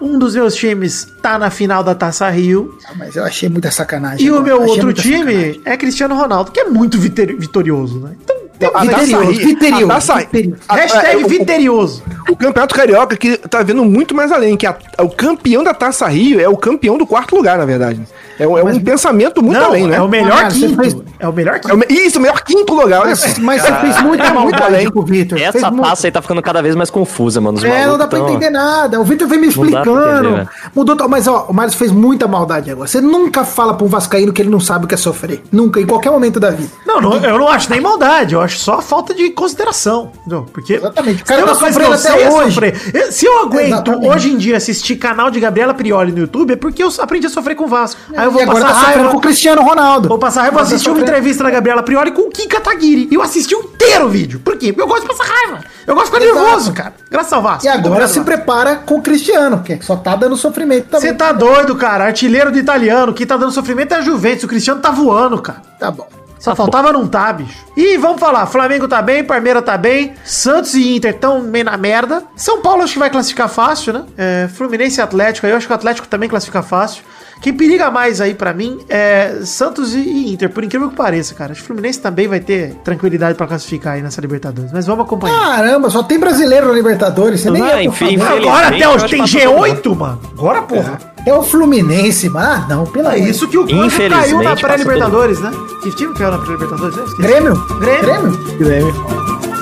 Um 0.00 0.18
dos 0.18 0.34
meus 0.34 0.54
times 0.54 1.06
tá 1.22 1.38
na 1.38 1.48
final 1.48 1.82
da 1.82 1.94
Taça 1.94 2.28
Rio. 2.28 2.76
Mas 2.96 3.16
eu 3.16 3.24
achei 3.24 3.48
muita 3.48 3.70
sacanagem. 3.70 4.26
E 4.26 4.30
o 4.30 4.34
agora. 4.38 4.46
meu 4.46 4.62
Achei 4.64 4.70
outro 4.74 4.92
time 4.92 5.32
sacanagem. 5.32 5.60
é 5.64 5.76
Cristiano 5.78 6.14
Ronaldo, 6.14 6.50
que 6.52 6.60
é 6.60 6.64
muito 6.64 6.98
vitor- 6.98 7.34
vitorioso, 7.38 8.00
né? 8.00 8.10
Então, 8.22 8.36
A 8.36 8.43
Vitorioso, 8.58 9.20
Rio- 9.30 9.46
vitorioso, 9.46 9.86
Taça- 9.88 10.14
vitorioso. 10.16 10.56
a- 10.68 10.74
hashtag 10.76 11.22
é, 11.22 11.24
o- 11.24 11.28
vitorioso. 11.28 12.02
O 12.30 12.36
Campeonato 12.36 12.74
Carioca 12.74 13.16
que 13.16 13.36
tá 13.36 13.62
vendo 13.62 13.84
muito 13.84 14.14
mais 14.14 14.30
além, 14.32 14.56
que 14.56 14.66
a- 14.66 14.76
o 15.00 15.08
campeão 15.10 15.62
da 15.64 15.74
Taça 15.74 16.06
Rio 16.06 16.40
é 16.40 16.48
o 16.48 16.56
campeão 16.56 16.96
do 16.96 17.06
quarto 17.06 17.34
lugar, 17.36 17.58
na 17.58 17.64
verdade. 17.64 18.00
É, 18.38 18.46
um- 18.46 18.58
é 18.58 18.64
um 18.64 18.80
pensamento 18.80 19.42
muito 19.42 19.58
Não, 19.60 19.66
além, 19.66 19.86
né? 19.86 19.96
é 19.96 20.02
o 20.02 20.08
melhor 20.08 20.48
quinto. 20.48 20.76
fez- 20.76 20.96
É 21.18 21.28
o 21.28 21.32
melhor 21.32 21.56
É 21.56 21.58
quinto. 21.60 21.74
o 21.74 21.78
me- 21.78 21.86
Isso, 21.88 22.18
o 22.18 22.22
melhor 22.22 22.42
quinto 22.42 22.74
lugar, 22.74 23.02
olha 23.02 23.14
só. 23.16 23.26
Mas, 23.26 23.38
mas 23.38 23.62
você 23.62 23.72
fez 23.74 24.02
muita 24.02 24.24
É 24.24 24.30
muito 24.32 24.40
maldade 24.52 24.62
além. 24.74 24.90
com 24.90 24.98
o 25.00 25.02
Vitor. 25.04 25.38
Essa 25.40 25.52
Fez 25.52 25.64
muito- 25.64 25.82
taça 25.82 26.06
aí 26.06 26.10
tá 26.10 26.20
ficando 26.20 26.42
cada 26.42 26.60
vez 26.62 26.74
mais 26.74 26.90
confusa, 26.90 27.40
mano. 27.40 27.56
Os 27.58 27.64
É, 27.64 27.86
não 27.86 27.96
dá 27.96 28.06
pra 28.06 28.18
tão- 28.18 28.28
entender 28.28 28.50
nada. 28.50 29.00
O 29.00 29.04
Vitor 29.04 29.26
vem 29.28 29.38
me 29.38 29.46
Não 29.46 29.50
explicando. 29.64 30.28
entender. 30.28 30.48
Mudou. 30.74 30.96
Mas, 31.08 31.26
ó, 31.28 31.46
o 31.48 31.54
Mário 31.54 31.72
fez 31.72 31.90
muita 31.92 32.26
maldade 32.26 32.70
agora. 32.70 32.88
Você 32.88 33.00
nunca 33.00 33.44
fala 33.44 33.74
pra 33.74 33.86
um 33.86 33.88
Vascaíno 33.88 34.32
que 34.32 34.42
ele 34.42 34.50
não 34.50 34.60
sabe 34.60 34.84
o 34.84 34.88
que 34.88 34.94
é 34.94 34.98
sofrer. 34.98 35.42
Nunca, 35.52 35.80
em 35.80 35.86
qualquer 35.86 36.10
momento 36.10 36.38
da 36.40 36.50
vida. 36.50 36.68
Não, 36.86 37.00
não, 37.00 37.14
eu 37.16 37.38
não 37.38 37.48
acho 37.48 37.70
nem 37.70 37.80
maldade, 37.80 38.34
eu 38.34 38.40
acho 38.40 38.58
só 38.58 38.80
falta 38.82 39.14
de 39.14 39.30
consideração. 39.30 40.10
Entendeu? 40.20 40.46
Porque 40.52 40.74
Exatamente. 40.74 41.22
O 41.22 41.26
cara 41.26 41.42
tá 41.42 41.52
uma 41.52 41.56
coisa 41.58 41.78
que 41.80 41.86
sofrendo 41.86 41.90
eu 42.08 42.12
até 42.12 42.18
sei 42.18 42.22
é 42.26 42.30
hoje. 42.30 42.54
sofrer. 42.54 42.80
Eu- 42.92 43.12
Se 43.12 43.26
eu 43.26 43.40
aguento 43.42 43.66
Exatamente. 43.68 44.08
hoje 44.08 44.32
em 44.32 44.36
dia 44.36 44.56
assistir 44.56 44.96
canal 44.96 45.30
de 45.30 45.38
Gabriela 45.38 45.72
Prioli 45.72 46.10
no 46.12 46.18
YouTube, 46.18 46.52
é 46.52 46.56
porque 46.56 46.82
eu 46.82 46.90
aprendi 46.98 47.26
a 47.26 47.30
sofrer 47.30 47.54
com 47.54 47.64
o 47.64 47.68
Vasco. 47.68 48.00
Aí 48.24 48.28
eu 48.28 48.30
vou 48.30 48.40
e 48.40 48.44
agora 48.44 48.64
passar 48.64 48.74
tá 48.74 48.80
sofrendo 48.80 48.98
raiva. 49.00 49.12
com 49.12 49.18
o 49.18 49.20
Cristiano 49.20 49.62
Ronaldo. 49.62 50.08
Vou 50.08 50.18
passar 50.18 50.40
raiva, 50.42 50.56
vou 50.56 50.64
Tá 50.64 50.68
assistir 50.68 50.88
uma 50.88 51.00
entrevista 51.00 51.44
da 51.44 51.50
Gabriela 51.50 51.82
Prioli 51.82 52.10
com 52.10 52.22
o 52.22 52.30
Kim 52.30 52.48
Kataguiri. 52.48 53.08
E 53.10 53.14
eu 53.14 53.22
assisti 53.22 53.54
inteiro 53.54 54.06
o 54.06 54.08
vídeo. 54.08 54.40
Por 54.40 54.56
quê? 54.56 54.72
Porque 54.72 54.82
eu 54.82 54.86
gosto 54.86 55.02
de 55.02 55.08
passar 55.08 55.24
raiva. 55.24 55.64
Eu 55.86 55.94
gosto 55.94 56.10
de 56.10 56.18
ficar 56.18 56.32
nervoso, 56.32 56.72
cara. 56.72 56.94
Graças 57.10 57.32
ao 57.32 57.42
Vasco. 57.42 57.66
E 57.66 57.68
agora 57.68 58.08
se 58.08 58.20
prepara 58.22 58.76
com 58.76 58.96
o 58.96 59.02
Cristiano, 59.02 59.62
que 59.62 59.78
só 59.82 59.96
tá 59.96 60.16
dando 60.16 60.36
sofrimento 60.36 60.88
também. 60.88 61.08
Você 61.08 61.14
tá 61.14 61.32
doido, 61.32 61.76
cara. 61.76 62.04
Artilheiro 62.04 62.50
do 62.50 62.58
italiano. 62.58 63.12
Quem 63.12 63.26
tá 63.26 63.36
dando 63.36 63.52
sofrimento 63.52 63.92
é 63.92 63.98
a 63.98 64.00
Juventus. 64.00 64.44
O 64.44 64.48
Cristiano 64.48 64.80
tá 64.80 64.90
voando, 64.90 65.40
cara. 65.42 65.60
Tá 65.78 65.90
bom. 65.90 66.08
Só 66.38 66.54
faltava 66.54 66.92
não 66.92 67.06
tá, 67.06 67.32
bicho. 67.32 67.64
E 67.74 67.96
vamos 67.96 68.20
falar, 68.20 68.44
Flamengo 68.44 68.86
tá 68.86 69.00
bem, 69.00 69.24
Palmeiras 69.24 69.64
tá 69.64 69.78
bem, 69.78 70.12
Santos 70.24 70.74
e 70.74 70.94
Inter 70.94 71.18
tão 71.18 71.40
meio 71.40 71.64
na 71.64 71.78
merda. 71.78 72.22
São 72.36 72.60
Paulo 72.60 72.82
acho 72.82 72.92
que 72.92 72.98
vai 72.98 73.08
classificar 73.08 73.48
fácil, 73.48 73.94
né? 73.94 74.04
É, 74.18 74.48
Fluminense 74.52 75.00
e 75.00 75.02
Atlético, 75.02 75.46
aí 75.46 75.54
eu 75.54 75.56
acho 75.56 75.66
que 75.66 75.72
o 75.72 75.74
Atlético 75.74 76.06
também 76.06 76.28
classifica 76.28 76.62
fácil. 76.62 77.02
Quem 77.44 77.52
periga 77.52 77.90
mais 77.90 78.22
aí 78.22 78.32
pra 78.32 78.54
mim 78.54 78.78
é 78.88 79.40
Santos 79.44 79.94
e- 79.94 80.32
Inter, 80.32 80.48
por 80.48 80.64
incrível 80.64 80.88
que 80.88 80.96
pareça, 80.96 81.34
cara. 81.34 81.52
Acho 81.52 81.60
que 81.60 81.64
o 81.64 81.66
Fluminense 81.66 82.00
também 82.00 82.26
vai 82.26 82.40
ter 82.40 82.72
tranquilidade 82.82 83.36
pra 83.36 83.46
classificar 83.46 83.92
aí 83.96 84.02
nessa 84.02 84.18
Libertadores. 84.18 84.72
Mas 84.72 84.86
vamos 84.86 85.04
acompanhar. 85.04 85.38
Caramba, 85.38 85.90
só 85.90 86.02
tem 86.02 86.18
brasileiro 86.18 86.68
na 86.68 86.72
Libertadores. 86.72 87.40
Você 87.42 87.50
nem 87.50 87.60
Ah, 87.62 87.80
é, 87.80 87.84
enfim, 87.84 88.14
infeliz- 88.14 88.46
Agora 88.48 88.68
até 88.68 88.82
acho 88.84 89.08
tem 89.08 89.22
que 89.22 89.30
G8, 89.30 89.94
mano. 89.94 90.20
Agora, 90.32 90.62
porra. 90.62 90.98
É 91.26 91.34
o 91.34 91.42
Fluminense, 91.42 92.30
mas 92.30 92.46
ah, 92.46 92.66
não, 92.66 92.86
pelo 92.86 93.08
É 93.08 93.18
isso 93.18 93.46
que 93.46 93.58
o 93.58 93.64
Grêmio 93.66 93.90
caiu 93.90 94.42
na 94.42 94.56
pré-Libertadores, 94.56 95.38
né? 95.40 95.50
Que 95.82 95.90
time 95.94 96.14
caiu 96.14 96.30
na 96.30 96.38
pré-Libertadores? 96.38 96.96
Esqueci. 96.96 97.16
Grêmio? 97.22 97.54
Grêmio. 97.78 98.56
Grêmio? 98.58 99.06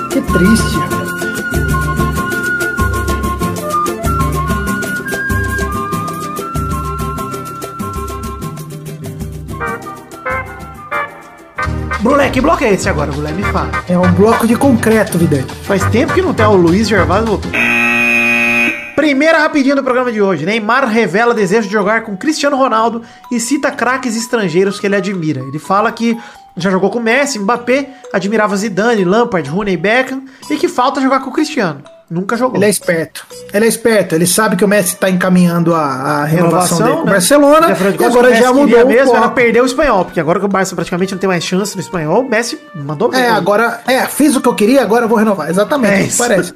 Que 0.09 0.21
triste. 0.21 1.02
Que 12.33 12.41
bloco 12.41 12.63
é 12.63 12.73
esse 12.73 12.89
agora, 12.89 13.11
Brulé? 13.11 13.31
Me 13.31 13.43
fala. 13.43 13.69
É 13.87 13.95
um 13.95 14.11
bloco 14.11 14.47
de 14.47 14.55
concreto, 14.55 15.19
Vidante. 15.19 15.53
Faz 15.53 15.85
tempo 15.91 16.15
que 16.15 16.21
não 16.21 16.33
tem 16.33 16.43
o 16.47 16.55
Luiz 16.55 16.89
Gervásio 16.89 17.27
voltou. 17.27 17.51
Primeira 18.95 19.37
rapidinha 19.37 19.75
do 19.75 19.83
programa 19.83 20.11
de 20.11 20.19
hoje. 20.19 20.43
Neymar 20.43 20.87
revela 20.87 21.35
desejo 21.35 21.67
de 21.67 21.73
jogar 21.73 22.01
com 22.01 22.17
Cristiano 22.17 22.57
Ronaldo 22.57 23.03
e 23.31 23.39
cita 23.39 23.69
craques 23.69 24.15
estrangeiros 24.15 24.79
que 24.79 24.87
ele 24.87 24.95
admira. 24.95 25.41
Ele 25.41 25.59
fala 25.59 25.91
que 25.91 26.17
já 26.57 26.71
jogou 26.71 26.89
com 26.89 26.99
Messi, 26.99 27.37
Mbappé, 27.37 27.89
admirava 28.11 28.57
Zidane, 28.57 29.05
Lampard, 29.05 29.47
Rooney, 29.47 29.77
Beckham 29.77 30.23
e 30.49 30.55
que 30.55 30.67
falta 30.67 31.01
jogar 31.01 31.19
com 31.19 31.29
o 31.29 31.33
Cristiano. 31.33 31.83
Nunca 32.13 32.37
jogou. 32.37 32.57
Ele 32.57 32.65
é 32.65 32.69
esperto. 32.69 33.25
Ele 33.51 33.65
é 33.65 33.67
esperto. 33.67 34.13
Ele 34.13 34.27
sabe 34.27 34.55
que 34.55 34.63
o 34.63 34.67
Messi 34.67 34.95
tá 34.97 35.09
encaminhando 35.09 35.73
a, 35.73 35.81
a 35.81 36.25
renovação, 36.25 36.77
dele 36.77 36.91
com 36.91 37.01
o 37.01 37.05
né? 37.05 37.11
Barcelona. 37.13 37.67
E 37.99 38.05
agora 38.05 38.35
já 38.35 38.53
mudou 38.53 38.85
mesmo, 38.87 39.11
era 39.13 39.23
foco. 39.23 39.35
perder 39.35 39.63
o 39.63 39.65
espanhol, 39.65 40.05
porque 40.05 40.19
agora 40.19 40.39
que 40.39 40.45
o 40.45 40.49
Barça 40.49 40.75
praticamente 40.75 41.13
não 41.13 41.19
tem 41.19 41.27
mais 41.27 41.43
chance 41.43 41.75
no 41.75 41.81
espanhol, 41.81 42.21
o 42.21 42.29
Messi 42.29 42.59
mandou 42.75 43.09
bem. 43.09 43.19
É, 43.19 43.29
agora. 43.29 43.81
É, 43.87 44.05
fiz 44.05 44.35
o 44.35 44.41
que 44.41 44.47
eu 44.47 44.53
queria, 44.53 44.83
agora 44.83 45.05
eu 45.05 45.09
vou 45.09 45.17
renovar. 45.17 45.49
Exatamente, 45.49 45.93
É 45.93 45.99
é 46.01 46.03
isso. 46.03 46.17
parece. 46.19 46.53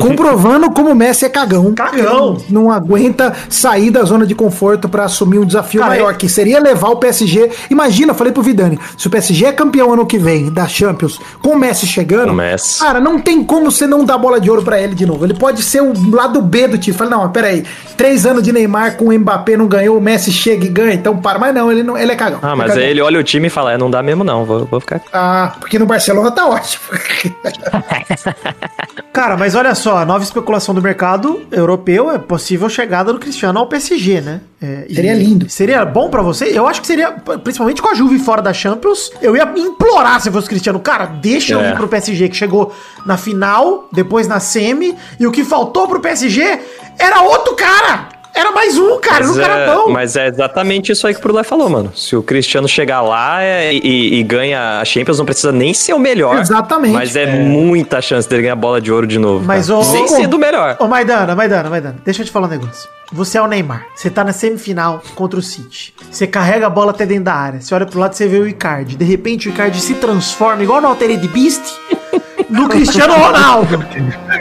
Comprovando 0.00 0.70
como 0.70 0.90
o 0.90 0.94
Messi 0.94 1.24
é 1.24 1.28
cagão. 1.28 1.72
Cagão. 1.74 2.38
Não, 2.48 2.70
aguenta 2.70 3.32
sair 3.48 3.90
da 3.90 4.02
zona 4.04 4.26
de 4.26 4.34
conforto 4.34 4.88
pra 4.88 5.04
assumir 5.04 5.38
um 5.38 5.44
desafio 5.44 5.80
Cara, 5.80 5.92
maior, 5.92 6.10
é- 6.12 6.14
que 6.14 6.28
seria 6.28 6.60
levar 6.60 6.88
o 6.90 6.96
PSG. 6.96 7.50
Imagina, 7.70 8.12
eu 8.12 8.16
falei 8.16 8.32
pro 8.32 8.42
Vidani, 8.42 8.78
se 8.96 9.06
o 9.06 9.10
PSG 9.10 9.46
é 9.46 9.52
campeão 9.52 9.92
ano 9.92 10.06
que 10.06 10.18
vem 10.18 10.50
da 10.52 10.66
Champions, 10.66 11.20
com 11.42 11.50
o 11.50 11.58
Messi 11.58 11.86
chegando, 11.86 12.30
o 12.30 12.34
Messi. 12.34 12.80
cara, 12.80 13.00
não 13.00 13.18
tem 13.20 13.42
como 13.44 13.70
você 13.70 13.86
não 13.86 14.04
dar 14.04 14.18
bola 14.18 14.40
de 14.40 14.50
ouro 14.50 14.62
pra 14.62 14.80
ele 14.80 14.94
de 14.94 15.06
novo. 15.06 15.24
Ele 15.24 15.34
pode 15.34 15.62
ser 15.62 15.82
o 15.82 15.92
lado 16.14 16.40
B 16.40 16.68
do 16.68 16.78
time. 16.78 16.96
Fala, 16.96 17.10
não, 17.10 17.22
mas 17.22 17.32
peraí, 17.32 17.64
três 17.96 18.26
anos 18.26 18.42
de 18.42 18.52
Neymar 18.52 18.96
com 18.96 19.06
o 19.06 19.12
Mbappé 19.18 19.56
não 19.56 19.66
ganhou, 19.66 19.96
o 19.98 20.00
Messi 20.00 20.32
chega 20.32 20.64
e 20.64 20.68
ganha, 20.68 20.94
então 20.94 21.16
para. 21.16 21.38
Mas 21.38 21.54
não, 21.54 21.70
ele, 21.70 21.82
não, 21.82 21.96
ele 21.96 22.12
é 22.12 22.16
cagão. 22.16 22.38
Ah, 22.42 22.52
é 22.52 22.54
mas 22.54 22.68
cagão. 22.68 22.82
aí 22.84 22.90
ele 22.90 23.00
olha 23.00 23.18
o 23.20 23.22
time 23.22 23.46
e 23.46 23.50
fala, 23.50 23.72
é, 23.72 23.78
não 23.78 23.90
dá 23.90 24.02
mesmo 24.02 24.24
não, 24.24 24.44
vou, 24.44 24.64
vou 24.66 24.80
ficar... 24.80 25.00
Ah, 25.12 25.52
porque 25.58 25.78
no 25.78 25.86
Barcelona 25.86 26.30
tá 26.30 26.46
ótimo. 26.46 26.82
Cara, 29.12 29.36
mas 29.36 29.54
olha 29.54 29.74
só, 29.74 29.89
só, 29.90 29.98
a 29.98 30.04
nova 30.04 30.22
especulação 30.22 30.72
do 30.74 30.80
mercado 30.80 31.42
europeu 31.50 32.10
é 32.12 32.18
possível 32.18 32.68
chegada 32.68 33.12
do 33.12 33.18
Cristiano 33.18 33.58
ao 33.58 33.66
PSG, 33.66 34.20
né? 34.20 34.40
É, 34.62 34.86
Seria 34.94 35.14
lindo. 35.14 35.48
Seria 35.50 35.84
bom 35.84 36.08
pra 36.08 36.22
você? 36.22 36.56
Eu 36.56 36.68
acho 36.68 36.80
que 36.80 36.86
seria, 36.86 37.10
principalmente 37.12 37.82
com 37.82 37.88
a 37.88 37.94
Juve 37.94 38.18
fora 38.18 38.40
da 38.40 38.52
Champions, 38.52 39.10
eu 39.20 39.34
ia 39.36 39.50
implorar 39.56 40.20
se 40.20 40.30
fosse 40.30 40.46
o 40.46 40.50
Cristiano. 40.50 40.78
Cara, 40.78 41.06
deixa 41.06 41.54
eu 41.54 41.60
É. 41.60 41.70
ir 41.70 41.76
pro 41.76 41.88
PSG, 41.88 42.28
que 42.28 42.36
chegou 42.36 42.72
na 43.04 43.16
final, 43.16 43.88
depois 43.92 44.28
na 44.28 44.38
semi, 44.38 44.94
e 45.18 45.26
o 45.26 45.32
que 45.32 45.42
faltou 45.42 45.88
pro 45.88 45.98
PSG 46.00 46.60
era 46.98 47.22
outro 47.22 47.56
cara! 47.56 48.19
Era 48.34 48.52
mais 48.52 48.78
um, 48.78 48.98
cara, 49.00 49.26
Mas 49.26 49.36
um 49.36 49.40
cara 49.40 49.54
é, 49.58 49.92
mas 49.92 50.16
é 50.16 50.28
exatamente 50.28 50.92
isso 50.92 51.06
aí 51.06 51.12
que 51.14 51.20
o 51.20 51.22
Brulé 51.22 51.42
falou, 51.42 51.68
mano. 51.68 51.92
Se 51.96 52.14
o 52.14 52.22
Cristiano 52.22 52.68
chegar 52.68 53.00
lá 53.02 53.42
é, 53.42 53.72
e, 53.74 54.20
e 54.20 54.22
ganha 54.22 54.80
a 54.80 54.84
Champions, 54.84 55.18
não 55.18 55.24
precisa 55.26 55.50
nem 55.52 55.74
ser 55.74 55.92
o 55.94 55.98
melhor. 55.98 56.38
Exatamente. 56.38 56.92
Mas 56.92 57.16
é, 57.16 57.26
muita 57.26 58.00
chance 58.00 58.28
dele 58.28 58.42
ganhar 58.42 58.56
bola 58.56 58.80
de 58.80 58.92
ouro 58.92 59.06
de 59.06 59.18
novo. 59.18 59.44
Mas 59.44 59.66
cara. 59.68 59.78
o- 59.80 59.84
Sem 59.84 60.04
o- 60.04 60.08
ser 60.08 60.26
do 60.28 60.38
melhor. 60.38 60.76
Ô, 60.78 60.86
Maidana, 60.86 61.34
Maidana, 61.34 61.68
Maidana, 61.68 61.96
deixa 62.04 62.22
eu 62.22 62.26
te 62.26 62.30
falar 62.30 62.46
um 62.46 62.50
negócio. 62.50 62.88
Você 63.12 63.36
é 63.38 63.42
o 63.42 63.46
Neymar. 63.48 63.86
Você 63.96 64.08
tá 64.08 64.22
na 64.22 64.32
semifinal 64.32 65.02
contra 65.16 65.36
o 65.38 65.42
City. 65.42 65.92
Você 66.08 66.28
carrega 66.28 66.68
a 66.68 66.70
bola 66.70 66.92
até 66.92 67.04
dentro 67.04 67.24
da 67.24 67.34
área. 67.34 67.60
Você 67.60 67.74
olha 67.74 67.84
pro 67.84 67.98
lado 67.98 68.12
e 68.12 68.16
você 68.16 68.28
vê 68.28 68.38
o 68.38 68.46
Icardi. 68.46 68.96
De 68.96 69.04
repente 69.04 69.48
o 69.48 69.50
Icardi 69.50 69.80
se 69.80 69.94
transforma, 69.94 70.62
igual 70.62 70.80
no 70.80 70.86
Altered 70.86 71.26
Beast, 71.26 71.60
no 72.50 72.68
Cristiano 72.68 73.14
Ronaldo. 73.14 73.84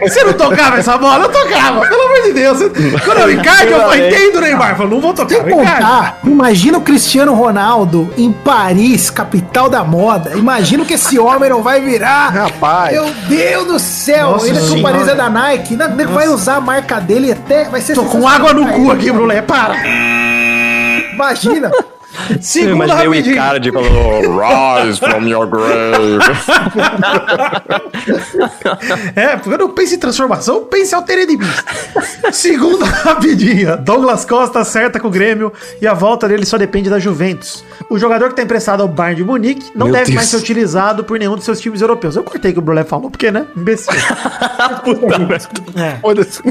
Você 0.02 0.24
não 0.24 0.34
tocava 0.34 0.78
essa 0.78 0.98
bola? 0.98 1.26
Eu 1.26 1.30
tocava, 1.30 1.82
pelo 1.82 2.02
amor 2.02 2.22
de 2.24 2.34
Deus. 2.34 2.58
Quando 3.06 3.20
é 3.20 3.26
o 3.26 3.32
Icardi, 3.32 3.72
eu 3.72 3.80
falei, 3.82 4.10
entendo 4.10 4.38
o 4.38 4.42
Neymar. 4.42 4.72
Eu 4.72 4.76
falei, 4.76 4.92
não 4.92 5.02
vou 5.02 5.14
tocar 5.14 5.30
Sem 5.30 5.50
contar, 5.50 6.20
imagina 6.24 6.78
o 6.78 6.82
Cristiano 6.82 7.34
Ronaldo 7.34 8.12
em 8.18 8.32
Paris, 8.32 9.10
capital 9.10 9.70
da 9.70 9.84
moda. 9.84 10.36
Imagina 10.36 10.84
que 10.86 10.94
esse 10.94 11.20
homem 11.20 11.50
não 11.50 11.62
vai 11.62 11.82
virar. 11.82 12.30
Rapaz. 12.30 12.92
Meu 12.92 13.10
Deus 13.28 13.68
do 13.68 13.80
céu. 13.80 14.32
Nossa 14.32 14.48
Ele 14.48 14.58
que 14.58 14.64
o 14.64 14.68
senhora. 14.68 14.94
Paris 14.94 15.08
é 15.08 15.16
da 15.16 15.30
Nike. 15.30 15.76
Não, 15.76 15.92
Ele 15.92 16.06
vai 16.06 16.28
usar 16.28 16.56
a 16.56 16.62
marca 16.62 17.00
dele 17.00 17.32
até. 17.32 17.66
Vai 17.66 17.82
ser 17.82 17.94
Tô 17.94 18.06
com 18.06 18.28
água 18.28 18.54
no 18.54 18.68
cu 18.68 18.92
aqui, 18.92 19.12
Brulé. 19.12 19.42
Para. 19.42 19.76
Imagina. 21.14 21.72
Eu 22.30 22.42
Segunda 22.42 22.86
imaginei 22.86 23.08
o. 23.08 23.16
Icardi 23.16 23.72
falando 23.72 24.40
Rise 24.40 25.00
from 25.00 25.28
your 25.28 25.48
grave. 25.48 26.20
É, 29.16 29.36
porque 29.38 29.54
eu 29.54 29.58
não 29.68 29.74
penso 29.74 29.96
em 29.96 30.00
transformação, 30.00 30.66
pense 30.66 30.94
em 30.94 30.98
Altered 30.98 31.38
Beast. 31.38 31.64
Segunda 32.32 32.86
rapidinha. 33.04 33.76
Douglas 33.78 34.26
Costa 34.26 34.60
acerta 34.60 35.00
com 35.00 35.08
o 35.08 35.12
Grêmio 35.12 35.52
e 35.82 35.88
a 35.88 35.94
volta 35.94 36.28
dele 36.28 36.46
só 36.46 36.58
depende 36.58 36.90
da 36.90 36.98
Juventus. 37.00 37.64
O 37.90 37.98
jogador 38.00 38.30
que 38.30 38.36
tá 38.36 38.42
emprestado 38.42 38.82
ao 38.82 38.88
Bayern 38.88 39.18
de 39.18 39.24
Munique 39.24 39.72
não 39.76 39.88
Meu 39.88 39.94
deve 39.94 40.06
Deus. 40.06 40.16
mais 40.16 40.28
ser 40.30 40.38
utilizado 40.38 41.04
por 41.04 41.20
nenhum 41.20 41.36
dos 41.36 41.46
seus 41.46 41.60
times 41.60 41.82
europeus. 41.82 42.16
Eu 42.16 42.24
cortei 42.24 42.52
o 42.52 42.54
que 42.54 42.60
o 42.60 42.64
Brulé 42.64 42.84
falou, 42.84 43.10
porque, 43.12 43.30
né? 43.32 43.46
Imbecil. 43.56 43.94
É. 45.76 45.98
Foda-se. 46.02 46.42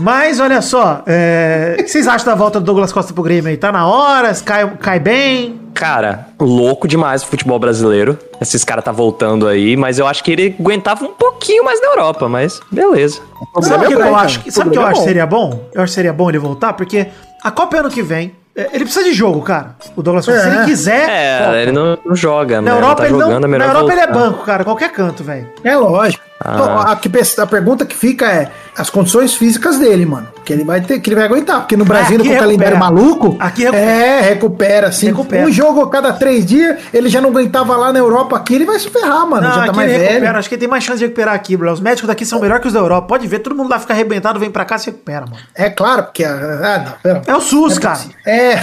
Mas 0.00 0.40
olha 0.40 0.60
só, 0.62 1.02
é, 1.06 1.76
o 1.78 1.82
que 1.84 1.88
vocês 1.90 2.08
acham 2.08 2.26
da 2.26 2.34
volta 2.34 2.58
do 2.58 2.64
Douglas 2.66 2.92
Costa 2.92 3.12
pro 3.12 3.22
Grêmio 3.22 3.50
aí? 3.50 3.56
Tá 3.56 3.70
na 3.70 3.86
hora? 3.86 4.32
Cai, 4.44 4.66
cai 4.80 4.98
bem? 4.98 5.60
Cara, 5.74 6.26
louco 6.38 6.88
demais 6.88 7.22
o 7.22 7.26
futebol 7.26 7.58
brasileiro. 7.58 8.18
Esses 8.40 8.64
caras 8.64 8.84
tá 8.84 8.90
voltando 8.92 9.46
aí, 9.46 9.76
mas 9.76 9.98
eu 9.98 10.06
acho 10.06 10.24
que 10.24 10.32
ele 10.32 10.56
aguentava 10.58 11.04
um 11.04 11.12
pouquinho 11.12 11.64
mais 11.64 11.80
na 11.80 11.88
Europa, 11.88 12.28
mas 12.28 12.60
beleza. 12.70 13.20
Sabe 13.62 13.84
o 13.84 13.88
que, 13.88 13.94
é 13.94 13.96
eu 14.08 14.16
acho? 14.16 14.40
que- 14.40 14.50
Sabe 14.50 14.68
o 14.68 14.72
que 14.72 14.78
eu 14.78 14.82
é 14.82 14.90
acho 14.90 15.02
seria 15.04 15.26
bom? 15.26 15.68
Eu 15.72 15.82
acho 15.82 15.90
que 15.92 15.94
seria 15.94 16.12
bom 16.12 16.28
ele 16.28 16.38
voltar, 16.38 16.72
porque 16.72 17.06
a 17.42 17.50
Copa 17.50 17.76
é 17.76 17.80
ano 17.80 17.90
que 17.90 18.02
vem. 18.02 18.34
É, 18.56 18.68
Ele 18.72 18.84
precisa 18.84 19.04
de 19.04 19.12
jogo, 19.12 19.40
cara. 19.42 19.76
O 19.96 20.02
Douglas 20.02 20.26
Costa, 20.26 20.40
se 20.40 20.48
É. 20.48 20.54
ele 20.56 20.64
quiser. 20.64 21.08
É, 21.08 21.38
volta. 21.44 21.58
ele 21.62 21.72
não, 21.72 21.98
não 22.04 22.16
joga, 22.16 22.56
Na 22.60 22.62
né? 22.72 22.76
Europa, 22.76 22.88
não 22.88 22.96
tá 22.96 23.04
ele, 23.04 23.12
não, 23.12 23.20
jogando, 23.20 23.44
é 23.54 23.58
na 23.58 23.64
Europa 23.66 23.92
ele 23.92 24.00
é 24.00 24.06
banco, 24.08 24.44
cara, 24.44 24.64
qualquer 24.64 24.90
canto, 24.92 25.22
velho. 25.22 25.46
É 25.62 25.76
lógico. 25.76 26.24
Ah. 26.42 26.52
Então, 26.54 26.78
a, 26.80 26.96
que- 26.96 27.10
a 27.40 27.46
pergunta 27.46 27.84
que 27.84 27.94
fica 27.94 28.26
é 28.26 28.50
as 28.76 28.88
condições 28.88 29.34
físicas 29.34 29.78
dele, 29.78 30.06
mano. 30.06 30.28
Que 30.44 30.54
ele 30.54 30.64
vai 30.64 30.80
ter, 30.80 30.98
que 30.98 31.08
ele 31.10 31.16
vai 31.16 31.26
aguentar. 31.26 31.60
Porque 31.60 31.76
no 31.76 31.84
Brasil, 31.84 32.16
aqui 32.18 32.28
com 32.30 32.34
o 32.34 32.38
calendário 32.38 32.78
maluco. 32.78 33.36
Aqui 33.38 33.62
recupera. 33.64 33.86
É, 33.86 34.20
recupera, 34.22 34.86
assim. 34.88 35.06
Recupera. 35.08 35.46
Um 35.46 35.52
jogo 35.52 35.82
a 35.82 35.90
cada 35.90 36.14
três 36.14 36.46
dias, 36.46 36.78
ele 36.94 37.08
já 37.10 37.20
não 37.20 37.28
aguentava 37.28 37.76
lá 37.76 37.92
na 37.92 37.98
Europa 37.98 38.36
aqui, 38.36 38.54
ele 38.54 38.64
vai 38.64 38.78
se 38.78 38.88
ferrar, 38.88 39.26
mano. 39.28 39.46
Não, 39.46 39.54
já 39.54 39.66
tá 39.66 39.72
mais 39.74 39.90
ele 39.90 39.98
velho. 39.98 40.10
recupera. 40.12 40.38
Acho 40.38 40.48
que 40.48 40.54
ele 40.54 40.60
tem 40.60 40.68
mais 40.68 40.82
chance 40.82 40.98
de 40.98 41.04
recuperar 41.04 41.34
aqui, 41.34 41.56
bro. 41.58 41.70
Os 41.70 41.80
médicos 41.80 42.08
daqui 42.08 42.24
são 42.24 42.40
melhores 42.40 42.62
que 42.62 42.68
os 42.68 42.72
da 42.72 42.80
Europa. 42.80 43.06
Pode 43.06 43.26
ver, 43.26 43.40
todo 43.40 43.54
mundo 43.54 43.68
lá 43.68 43.78
fica 43.78 43.92
arrebentado, 43.92 44.40
vem 44.40 44.50
pra 44.50 44.64
cá 44.64 44.76
e 44.76 44.78
se 44.78 44.86
recupera, 44.86 45.20
mano. 45.26 45.36
É 45.54 45.68
claro, 45.68 46.04
porque. 46.04 46.24
Ah, 46.24 46.82
não, 46.86 46.92
pera. 47.02 47.22
É 47.26 47.34
o 47.36 47.40
SUS, 47.40 47.78
cara. 47.78 48.00
É, 48.26 48.58